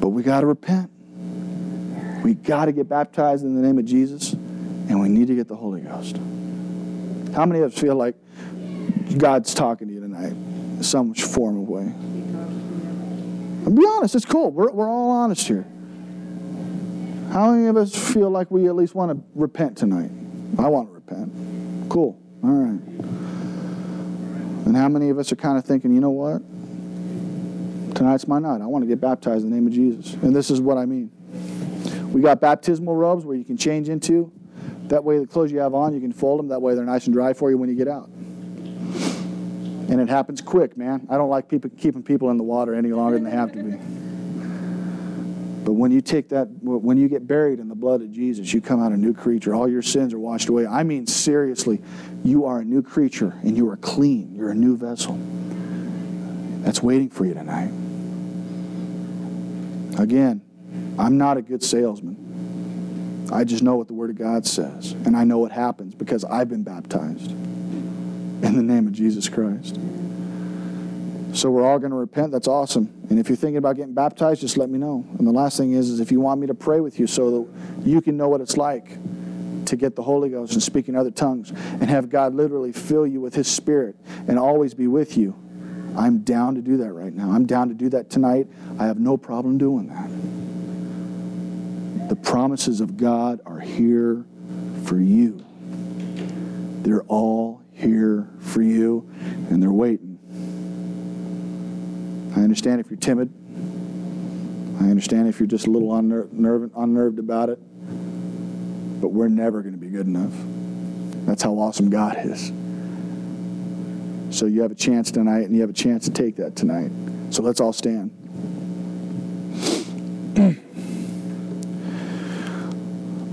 But 0.00 0.08
we 0.08 0.22
got 0.22 0.40
to 0.40 0.46
repent. 0.46 0.90
We 2.22 2.34
got 2.34 2.66
to 2.66 2.72
get 2.72 2.88
baptized 2.88 3.44
in 3.44 3.54
the 3.54 3.62
name 3.62 3.78
of 3.78 3.84
Jesus, 3.84 4.32
and 4.32 5.00
we 5.00 5.08
need 5.08 5.28
to 5.28 5.34
get 5.34 5.48
the 5.48 5.56
Holy 5.56 5.80
Ghost. 5.80 6.16
How 7.34 7.46
many 7.46 7.60
of 7.60 7.72
us 7.72 7.78
feel 7.78 7.94
like 7.94 8.14
God's 9.16 9.54
talking 9.54 9.88
to 9.88 9.94
you 9.94 10.00
tonight 10.00 10.32
in 10.32 10.82
some 10.82 11.14
form 11.14 11.58
of 11.60 11.68
way? 11.68 11.82
And 11.82 13.76
be 13.76 13.84
honest, 13.86 14.14
it's 14.14 14.24
cool. 14.24 14.50
We're, 14.50 14.70
we're 14.70 14.88
all 14.88 15.10
honest 15.10 15.46
here. 15.46 15.66
How 17.32 17.52
many 17.52 17.66
of 17.66 17.76
us 17.76 17.94
feel 17.94 18.30
like 18.30 18.50
we 18.50 18.68
at 18.68 18.74
least 18.74 18.94
want 18.94 19.12
to 19.12 19.22
repent 19.34 19.76
tonight? 19.76 20.10
I 20.58 20.68
want 20.68 20.88
to 20.88 20.94
repent. 20.94 21.90
Cool. 21.90 22.18
All 22.42 22.50
right. 22.50 23.27
And 24.68 24.76
how 24.76 24.86
many 24.86 25.08
of 25.08 25.18
us 25.18 25.32
are 25.32 25.36
kind 25.36 25.56
of 25.56 25.64
thinking, 25.64 25.94
you 25.94 26.00
know 26.02 26.10
what? 26.10 26.42
Tonight's 27.94 28.28
my 28.28 28.38
night. 28.38 28.60
I 28.60 28.66
want 28.66 28.82
to 28.82 28.86
get 28.86 29.00
baptized 29.00 29.42
in 29.42 29.48
the 29.48 29.56
name 29.56 29.66
of 29.66 29.72
Jesus. 29.72 30.12
And 30.22 30.36
this 30.36 30.50
is 30.50 30.60
what 30.60 30.76
I 30.76 30.84
mean. 30.84 31.10
We 32.12 32.20
got 32.20 32.38
baptismal 32.42 32.94
robes 32.94 33.24
where 33.24 33.34
you 33.34 33.44
can 33.44 33.56
change 33.56 33.88
into. 33.88 34.30
That 34.88 35.02
way, 35.02 35.20
the 35.20 35.26
clothes 35.26 35.50
you 35.52 35.58
have 35.60 35.72
on, 35.72 35.94
you 35.94 36.00
can 36.02 36.12
fold 36.12 36.38
them. 36.38 36.48
That 36.48 36.60
way, 36.60 36.74
they're 36.74 36.84
nice 36.84 37.06
and 37.06 37.14
dry 37.14 37.32
for 37.32 37.48
you 37.50 37.56
when 37.56 37.70
you 37.70 37.76
get 37.76 37.88
out. 37.88 38.08
And 39.88 40.02
it 40.02 40.10
happens 40.10 40.42
quick, 40.42 40.76
man. 40.76 41.06
I 41.08 41.16
don't 41.16 41.30
like 41.30 41.48
people 41.48 41.70
keeping 41.78 42.02
people 42.02 42.28
in 42.28 42.36
the 42.36 42.44
water 42.44 42.74
any 42.74 42.90
longer 42.90 43.16
than 43.16 43.24
they 43.24 43.30
have 43.30 43.52
to 43.52 43.62
be. 43.62 43.78
But 45.68 45.74
when 45.74 45.92
you 45.92 46.00
take 46.00 46.30
that, 46.30 46.48
when 46.62 46.96
you 46.96 47.08
get 47.10 47.26
buried 47.26 47.58
in 47.58 47.68
the 47.68 47.74
blood 47.74 48.00
of 48.00 48.10
Jesus, 48.10 48.54
you 48.54 48.62
come 48.62 48.82
out 48.82 48.90
a 48.90 48.96
new 48.96 49.12
creature. 49.12 49.54
All 49.54 49.68
your 49.68 49.82
sins 49.82 50.14
are 50.14 50.18
washed 50.18 50.48
away. 50.48 50.66
I 50.66 50.82
mean, 50.82 51.06
seriously, 51.06 51.82
you 52.24 52.46
are 52.46 52.60
a 52.60 52.64
new 52.64 52.82
creature 52.82 53.38
and 53.42 53.54
you 53.54 53.68
are 53.68 53.76
clean. 53.76 54.34
You're 54.34 54.48
a 54.48 54.54
new 54.54 54.78
vessel. 54.78 55.18
That's 56.62 56.82
waiting 56.82 57.10
for 57.10 57.26
you 57.26 57.34
tonight. 57.34 57.70
Again, 60.00 60.40
I'm 60.98 61.18
not 61.18 61.36
a 61.36 61.42
good 61.42 61.62
salesman. 61.62 63.28
I 63.30 63.44
just 63.44 63.62
know 63.62 63.76
what 63.76 63.88
the 63.88 63.92
Word 63.92 64.08
of 64.08 64.16
God 64.16 64.46
says, 64.46 64.92
and 65.04 65.14
I 65.14 65.24
know 65.24 65.36
what 65.36 65.52
happens 65.52 65.94
because 65.94 66.24
I've 66.24 66.48
been 66.48 66.62
baptized 66.62 67.30
in 67.30 68.56
the 68.56 68.62
name 68.62 68.86
of 68.86 68.94
Jesus 68.94 69.28
Christ. 69.28 69.78
So 71.32 71.50
we're 71.50 71.64
all 71.64 71.78
going 71.78 71.90
to 71.90 71.96
repent. 71.96 72.32
That's 72.32 72.48
awesome. 72.48 72.92
And 73.10 73.18
if 73.18 73.28
you're 73.28 73.36
thinking 73.36 73.58
about 73.58 73.76
getting 73.76 73.94
baptized, 73.94 74.40
just 74.40 74.56
let 74.56 74.70
me 74.70 74.78
know. 74.78 75.06
And 75.18 75.26
the 75.26 75.32
last 75.32 75.56
thing 75.56 75.72
is, 75.72 75.90
is 75.90 76.00
if 76.00 76.10
you 76.10 76.20
want 76.20 76.40
me 76.40 76.46
to 76.46 76.54
pray 76.54 76.80
with 76.80 76.98
you 76.98 77.06
so 77.06 77.30
that 77.30 77.46
you 77.88 78.00
can 78.00 78.16
know 78.16 78.28
what 78.28 78.40
it's 78.40 78.56
like 78.56 78.98
to 79.66 79.76
get 79.76 79.94
the 79.94 80.02
Holy 80.02 80.30
Ghost 80.30 80.54
and 80.54 80.62
speak 80.62 80.88
in 80.88 80.96
other 80.96 81.10
tongues 81.10 81.50
and 81.50 81.84
have 81.84 82.08
God 82.08 82.34
literally 82.34 82.72
fill 82.72 83.06
you 83.06 83.20
with 83.20 83.34
His 83.34 83.46
Spirit 83.46 83.96
and 84.26 84.38
always 84.38 84.72
be 84.74 84.86
with 84.86 85.16
you, 85.16 85.36
I'm 85.96 86.20
down 86.20 86.54
to 86.54 86.60
do 86.62 86.78
that 86.78 86.92
right 86.92 87.12
now. 87.12 87.30
I'm 87.30 87.44
down 87.46 87.68
to 87.68 87.74
do 87.74 87.88
that 87.90 88.08
tonight. 88.08 88.46
I 88.78 88.86
have 88.86 88.98
no 88.98 89.16
problem 89.16 89.58
doing 89.58 89.88
that. 89.88 90.08
The 92.08 92.16
promises 92.16 92.80
of 92.80 92.96
God 92.96 93.40
are 93.44 93.60
here 93.60 94.24
for 94.84 94.98
you. 94.98 95.44
They're 96.82 97.02
all 97.02 97.60
here 97.74 98.30
for 98.40 98.62
you, 98.62 99.10
and 99.50 99.62
they're 99.62 99.70
waiting. 99.70 100.07
I 102.38 102.42
understand 102.42 102.80
if 102.80 102.88
you're 102.88 103.00
timid. 103.00 103.32
I 104.80 104.84
understand 104.84 105.26
if 105.26 105.40
you're 105.40 105.48
just 105.48 105.66
a 105.66 105.70
little 105.70 105.88
unner- 105.88 106.30
nerve- 106.32 106.70
unnerved 106.76 107.18
about 107.18 107.48
it. 107.48 107.58
But 109.00 109.08
we're 109.08 109.26
never 109.28 109.60
going 109.60 109.74
to 109.74 109.78
be 109.78 109.88
good 109.88 110.06
enough. 110.06 110.32
That's 111.26 111.42
how 111.42 111.54
awesome 111.54 111.90
God 111.90 112.16
is. 112.24 112.52
So 114.30 114.46
you 114.46 114.62
have 114.62 114.70
a 114.70 114.76
chance 114.76 115.10
tonight, 115.10 115.46
and 115.46 115.54
you 115.54 115.62
have 115.62 115.70
a 115.70 115.74
chance 115.74 116.04
to 116.04 116.12
take 116.12 116.36
that 116.36 116.54
tonight. 116.54 116.92
So 117.30 117.42
let's 117.42 117.60
all 117.60 117.72
stand. 117.72 118.12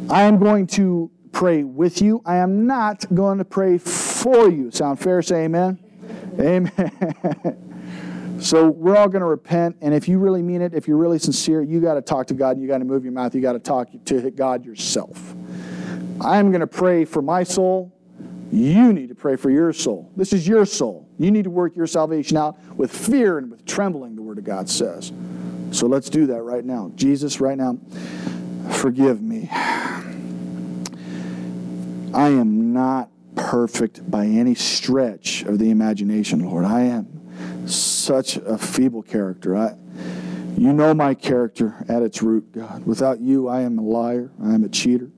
I 0.09 0.23
am 0.23 0.39
going 0.39 0.65
to 0.67 1.11
pray 1.31 1.63
with 1.63 2.01
you. 2.01 2.23
I 2.25 2.37
am 2.37 2.65
not 2.65 3.05
going 3.13 3.37
to 3.37 3.45
pray 3.45 3.77
for 3.77 4.49
you. 4.49 4.71
Sound 4.71 4.99
fair? 4.99 5.21
Say 5.21 5.43
amen. 5.45 5.77
Amen. 6.39 7.61
so 8.39 8.69
we're 8.69 8.97
all 8.97 9.07
going 9.07 9.21
to 9.21 9.27
repent, 9.27 9.77
and 9.81 9.93
if 9.93 10.07
you 10.07 10.19
really 10.19 10.41
mean 10.41 10.61
it, 10.61 10.73
if 10.73 10.87
you're 10.87 10.97
really 10.97 11.19
sincere, 11.19 11.61
you 11.61 11.79
got 11.79 11.95
to 11.95 12.01
talk 12.01 12.27
to 12.27 12.33
God. 12.33 12.51
And 12.51 12.61
you 12.61 12.67
got 12.67 12.79
to 12.79 12.85
move 12.85 13.03
your 13.03 13.13
mouth. 13.13 13.33
You 13.33 13.41
got 13.41 13.53
to 13.53 13.59
talk 13.59 13.89
to 14.05 14.31
God 14.31 14.65
yourself. 14.65 15.35
I'm 16.21 16.51
going 16.51 16.61
to 16.61 16.67
pray 16.67 17.05
for 17.05 17.21
my 17.21 17.43
soul. 17.43 17.91
You 18.51 18.93
need 18.93 19.09
to 19.09 19.15
pray 19.15 19.35
for 19.35 19.49
your 19.49 19.73
soul. 19.73 20.11
This 20.15 20.31
is 20.31 20.47
your 20.47 20.65
soul. 20.65 21.09
You 21.17 21.31
need 21.31 21.43
to 21.45 21.49
work 21.49 21.75
your 21.75 21.87
salvation 21.87 22.37
out 22.37 22.57
with 22.75 22.95
fear 22.95 23.37
and 23.37 23.49
with 23.49 23.65
trembling, 23.65 24.15
the 24.15 24.21
Word 24.21 24.37
of 24.37 24.43
God 24.43 24.69
says. 24.69 25.11
So 25.71 25.87
let's 25.87 26.09
do 26.09 26.27
that 26.27 26.41
right 26.41 26.63
now. 26.63 26.91
Jesus, 26.95 27.41
right 27.41 27.57
now, 27.57 27.77
forgive 28.71 29.21
me. 29.21 29.49
I 32.13 32.29
am 32.29 32.71
not 32.71 33.09
perfect 33.35 34.09
by 34.09 34.25
any 34.25 34.55
stretch 34.55 35.43
of 35.43 35.59
the 35.59 35.69
imagination, 35.69 36.39
Lord. 36.39 36.63
I 36.63 36.81
am 36.83 37.14
such 37.65 38.37
a 38.37 38.57
feeble 38.57 39.01
character. 39.01 39.55
I, 39.55 39.75
you 40.57 40.71
know 40.71 40.93
my 40.93 41.13
character 41.13 41.75
at 41.89 42.01
its 42.01 42.21
root, 42.21 42.51
God. 42.53 42.85
Without 42.85 43.19
you, 43.19 43.47
I 43.47 43.61
am 43.61 43.77
a 43.77 43.81
liar. 43.81 44.31
I 44.41 44.53
am 44.53 44.63
a 44.63 44.69
cheater. 44.69 45.09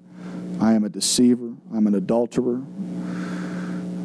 I 0.59 0.74
am 0.74 0.84
a 0.84 0.89
deceiver. 0.89 1.53
I'm 1.74 1.86
an 1.86 1.95
adulterer. 1.95 2.63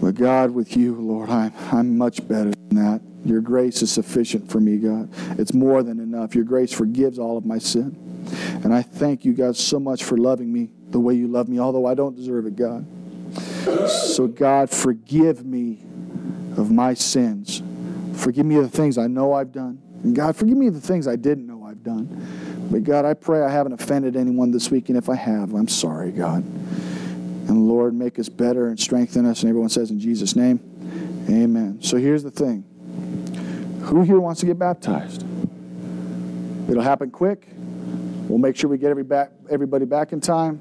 But 0.03 0.15
God, 0.17 0.51
with 0.51 0.77
you, 0.77 0.95
Lord, 0.97 1.31
I'm, 1.31 1.53
I'm 1.71 1.97
much 1.97 2.27
better 2.27 2.51
than 2.51 2.69
that. 2.71 3.01
Your 3.25 3.41
grace 3.41 3.83
is 3.83 3.91
sufficient 3.91 4.51
for 4.51 4.61
me, 4.61 4.79
God. 4.79 5.09
It's 5.39 5.55
more 5.55 5.83
than 5.83 6.01
enough. 6.01 6.35
Your 6.35 6.45
grace 6.45 6.73
forgives 6.73 7.19
all 7.19 7.39
of 7.39 7.47
my 7.47 7.59
sin. 7.59 7.97
And 8.65 8.75
I 8.75 8.83
thank 8.83 9.25
you, 9.25 9.33
God, 9.33 9.57
so 9.57 9.79
much 9.79 10.05
for 10.05 10.19
loving 10.19 10.53
me 10.53 10.71
the 10.91 11.01
way 11.01 11.15
you 11.15 11.29
love 11.29 11.49
me, 11.49 11.59
although 11.59 11.87
I 11.87 11.95
don't 11.95 12.17
deserve 12.17 12.47
it, 12.47 12.57
God. 12.57 12.87
So, 13.89 14.27
God, 14.27 14.71
forgive 14.71 15.47
me 15.47 15.85
of 16.57 16.71
my 16.71 16.95
sins. 16.95 17.63
Forgive 18.15 18.47
me 18.47 18.59
the 18.61 18.69
things 18.69 18.99
I 18.99 19.07
know 19.07 19.33
I've 19.33 19.53
done. 19.53 19.81
And 20.03 20.17
God, 20.17 20.37
forgive 20.37 20.57
me 20.57 20.69
the 20.69 20.81
things 20.81 21.07
I 21.07 21.17
didn't 21.17 21.47
know 21.47 21.65
I've 21.65 21.83
done. 21.83 22.69
But 22.71 22.85
God, 22.85 23.05
I 23.05 23.15
pray 23.15 23.43
I 23.43 23.51
haven't 23.51 23.73
offended 23.73 24.17
anyone 24.17 24.51
this 24.51 24.71
week, 24.71 24.89
and 24.89 24.99
if 24.99 25.09
I 25.09 25.15
have, 25.15 25.55
I'm 25.55 25.69
sorry, 25.69 26.11
God. 26.11 26.43
And 26.43 27.69
Lord, 27.69 27.95
make 27.95 28.19
us 28.19 28.29
better 28.29 28.69
and 28.69 28.79
strengthen 28.79 29.27
us. 29.27 29.43
And 29.43 29.51
everyone 29.51 29.69
says 29.69 29.91
in 29.91 30.01
Jesus' 30.01 30.35
name, 30.35 30.61
Amen. 31.29 31.79
So 31.83 31.97
here's 31.99 32.23
the 32.23 32.31
thing 32.31 32.65
who 33.83 34.03
here 34.03 34.21
wants 34.21 34.41
to 34.41 34.47
get 34.47 34.59
baptized? 34.59 35.25
It'll 36.69 36.83
happen 36.83 37.11
quick. 37.11 37.49
We'll 38.29 38.39
make 38.39 38.57
sure 38.57 38.71
we 38.71 38.79
get 38.79 38.91
every 38.91 39.03
back, 39.03 39.31
everybody 39.51 39.85
back 39.85 40.13
in 40.13 40.21
time. 40.21 40.61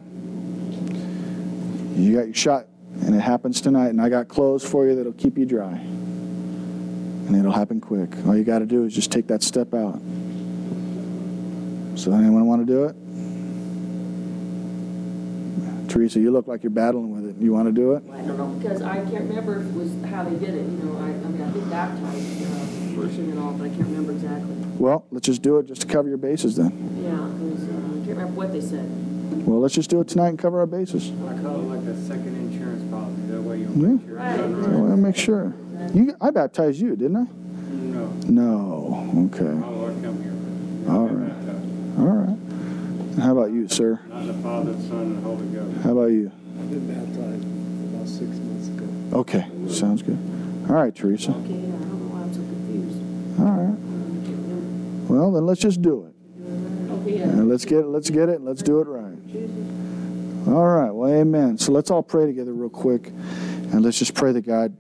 You 1.95 2.15
got 2.15 2.25
your 2.25 2.33
shot, 2.33 2.67
and 3.05 3.15
it 3.15 3.19
happens 3.19 3.61
tonight. 3.61 3.89
And 3.89 4.01
I 4.01 4.09
got 4.09 4.27
clothes 4.27 4.67
for 4.67 4.87
you 4.87 4.95
that'll 4.95 5.13
keep 5.13 5.37
you 5.37 5.45
dry. 5.45 5.79
And 7.31 7.39
it'll 7.39 7.53
happen 7.53 7.79
quick. 7.79 8.09
All 8.27 8.35
you 8.35 8.43
got 8.43 8.59
to 8.59 8.65
do 8.65 8.83
is 8.83 8.93
just 8.93 9.09
take 9.09 9.27
that 9.27 9.41
step 9.41 9.73
out. 9.73 10.01
So, 11.97 12.11
anyone 12.11 12.45
want 12.45 12.67
to 12.67 12.73
do 12.73 12.83
it? 12.83 12.95
Teresa, 15.89 16.19
you 16.19 16.29
look 16.29 16.47
like 16.47 16.61
you're 16.61 16.71
battling 16.71 17.15
with 17.15 17.29
it. 17.29 17.41
You 17.41 17.53
want 17.53 17.67
to 17.69 17.71
do 17.71 17.93
it? 17.93 18.03
I 18.11 18.17
don't 18.23 18.37
know, 18.37 18.47
because 18.47 18.81
I 18.81 18.95
can't 18.97 19.29
remember 19.29 19.61
if 19.61 19.65
it 19.67 19.73
was 19.73 19.91
how 20.11 20.25
they 20.25 20.35
did 20.35 20.55
it, 20.55 20.65
you 20.65 20.77
know, 20.83 20.97
I, 20.97 21.03
I 21.03 21.13
mean, 21.13 21.41
I 21.41 21.49
did 21.51 21.69
baptize, 21.69 22.41
uh, 22.41 22.99
worship 22.99 23.19
and 23.19 23.39
all, 23.39 23.53
but 23.53 23.63
I 23.65 23.69
can't 23.69 23.87
remember 23.87 24.11
exactly. 24.11 24.53
Well, 24.77 25.05
let's 25.11 25.25
just 25.25 25.41
do 25.41 25.57
it 25.59 25.67
just 25.67 25.81
to 25.81 25.87
cover 25.87 26.09
your 26.09 26.17
bases 26.17 26.57
then. 26.57 26.71
Yeah, 27.01 27.11
it 27.11 27.51
was, 27.51 27.63
uh, 27.63 27.71
I 27.71 28.05
can't 28.05 28.07
remember 28.19 28.33
what 28.33 28.51
they 28.51 28.59
said. 28.61 28.89
Well, 29.47 29.59
let's 29.61 29.73
just 29.75 29.89
do 29.89 30.01
it 30.01 30.09
tonight 30.09 30.29
and 30.29 30.39
cover 30.39 30.59
our 30.59 30.65
bases. 30.67 31.11
I 31.11 31.41
call 31.41 31.55
it 31.61 31.63
like 31.63 31.85
a 31.87 31.95
second 32.05 32.35
insurance 32.51 32.83
policy, 32.91 33.21
that 33.27 33.41
way 33.41 33.59
you'll 33.59 33.71
Yeah. 33.77 33.87
make 33.95 34.05
sure 34.05 34.17
it's 34.17 34.21
I 34.21 34.37
want 34.41 34.81
right. 34.83 34.89
to 34.91 34.97
make 34.97 35.15
sure. 35.15 35.53
You, 35.93 36.15
I 36.21 36.31
baptized 36.31 36.79
you, 36.79 36.95
didn't 36.95 37.17
I? 37.17 37.25
No, 37.73 38.05
No. 38.27 39.29
Okay. 39.33 39.43
my 39.43 39.67
Lord 39.67 40.01
come 40.03 40.21
here. 40.23 40.91
All 40.93 41.07
right. 41.07 41.35
All 41.99 42.05
right. 42.07 42.37
How 43.21 43.31
about 43.37 43.51
you, 43.51 43.67
sir? 43.67 43.99
Not 44.07 44.25
the 44.25 44.33
Father, 44.35 44.73
Son, 44.73 44.99
and 45.01 45.23
Holy 45.23 45.45
Ghost. 45.47 45.81
How 45.83 45.91
about 45.91 46.05
you? 46.11 46.31
I've 46.59 46.69
been 46.69 46.87
baptized 46.87 47.43
about 47.93 48.07
six 48.07 48.37
months 48.39 48.67
ago. 48.69 49.17
Okay. 49.19 49.45
Sounds 49.69 50.01
good. 50.01 50.17
All 50.69 50.75
right, 50.75 50.95
Teresa. 50.95 51.31
Okay, 51.31 51.37
I 51.39 51.41
don't 51.41 51.81
know 51.81 52.15
why 52.15 52.21
I'm 52.21 52.33
so 52.33 52.39
confused. 52.39 53.39
All 53.39 53.51
right. 53.51 53.77
Well, 55.09 55.31
then 55.33 55.45
let's 55.45 55.59
just 55.59 55.81
do 55.81 56.05
it. 56.05 56.13
Oh, 56.89 57.01
okay. 57.01 57.19
And 57.19 57.49
let's 57.49 57.65
get 57.65 57.79
it, 57.79 57.87
let's 57.87 58.09
get 58.09 58.29
it, 58.29 58.41
let's 58.41 58.61
do 58.63 58.79
it 58.79 58.87
right. 58.87 59.17
All 60.47 60.65
right, 60.65 60.91
well, 60.91 61.11
amen. 61.11 61.57
So 61.57 61.71
let's 61.73 61.91
all 61.91 62.01
pray 62.01 62.25
together 62.25 62.53
real 62.53 62.69
quick, 62.69 63.07
and 63.07 63.81
let's 63.81 63.99
just 63.99 64.13
pray 64.15 64.31
that 64.31 64.41
God 64.45 64.75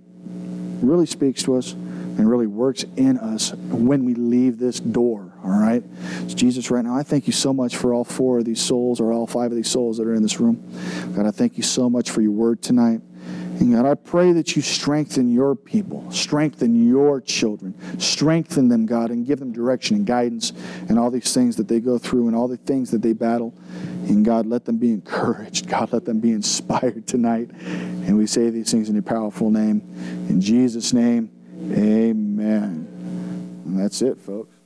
really 0.81 1.05
speaks 1.05 1.43
to 1.43 1.55
us 1.55 1.73
and 1.73 2.29
really 2.29 2.47
works 2.47 2.83
in 2.97 3.17
us 3.17 3.53
when 3.53 4.05
we 4.05 4.13
leave 4.13 4.59
this 4.59 4.79
door. 4.79 5.31
All 5.43 5.49
right, 5.49 5.83
Jesus, 6.27 6.69
right 6.69 6.83
now, 6.83 6.95
I 6.95 7.03
thank 7.03 7.25
you 7.25 7.33
so 7.33 7.51
much 7.53 7.75
for 7.75 7.93
all 7.93 8.03
four 8.03 8.39
of 8.39 8.45
these 8.45 8.61
souls, 8.61 8.99
or 8.99 9.11
all 9.11 9.25
five 9.25 9.51
of 9.51 9.55
these 9.55 9.69
souls 9.69 9.97
that 9.97 10.05
are 10.05 10.13
in 10.13 10.21
this 10.21 10.39
room. 10.39 10.63
God, 11.15 11.25
I 11.25 11.31
thank 11.31 11.57
you 11.57 11.63
so 11.63 11.89
much 11.89 12.11
for 12.11 12.21
your 12.21 12.31
word 12.31 12.61
tonight. 12.61 13.01
And 13.61 13.75
God, 13.75 13.85
I 13.85 13.93
pray 13.93 14.31
that 14.31 14.55
you 14.55 14.63
strengthen 14.63 15.31
your 15.31 15.55
people, 15.55 16.11
strengthen 16.11 16.87
your 16.87 17.21
children, 17.21 17.75
strengthen 17.99 18.67
them, 18.69 18.87
God, 18.87 19.11
and 19.11 19.23
give 19.23 19.37
them 19.37 19.53
direction 19.53 19.97
and 19.97 20.05
guidance 20.05 20.51
and 20.89 20.97
all 20.97 21.11
these 21.11 21.31
things 21.31 21.55
that 21.57 21.67
they 21.67 21.79
go 21.79 21.99
through 21.99 22.25
and 22.25 22.35
all 22.35 22.47
the 22.47 22.57
things 22.57 22.89
that 22.89 23.03
they 23.03 23.13
battle. 23.13 23.53
And 24.07 24.25
God, 24.25 24.47
let 24.47 24.65
them 24.65 24.77
be 24.77 24.91
encouraged. 24.91 25.67
God, 25.67 25.93
let 25.93 26.05
them 26.05 26.19
be 26.19 26.31
inspired 26.31 27.05
tonight. 27.05 27.51
And 27.51 28.17
we 28.17 28.25
say 28.25 28.49
these 28.49 28.71
things 28.71 28.89
in 28.89 28.95
your 28.95 29.03
powerful 29.03 29.51
name. 29.51 29.81
In 30.27 30.41
Jesus' 30.41 30.91
name, 30.91 31.29
amen. 31.71 32.87
And 33.65 33.79
that's 33.79 34.01
it, 34.01 34.19
folks. 34.19 34.60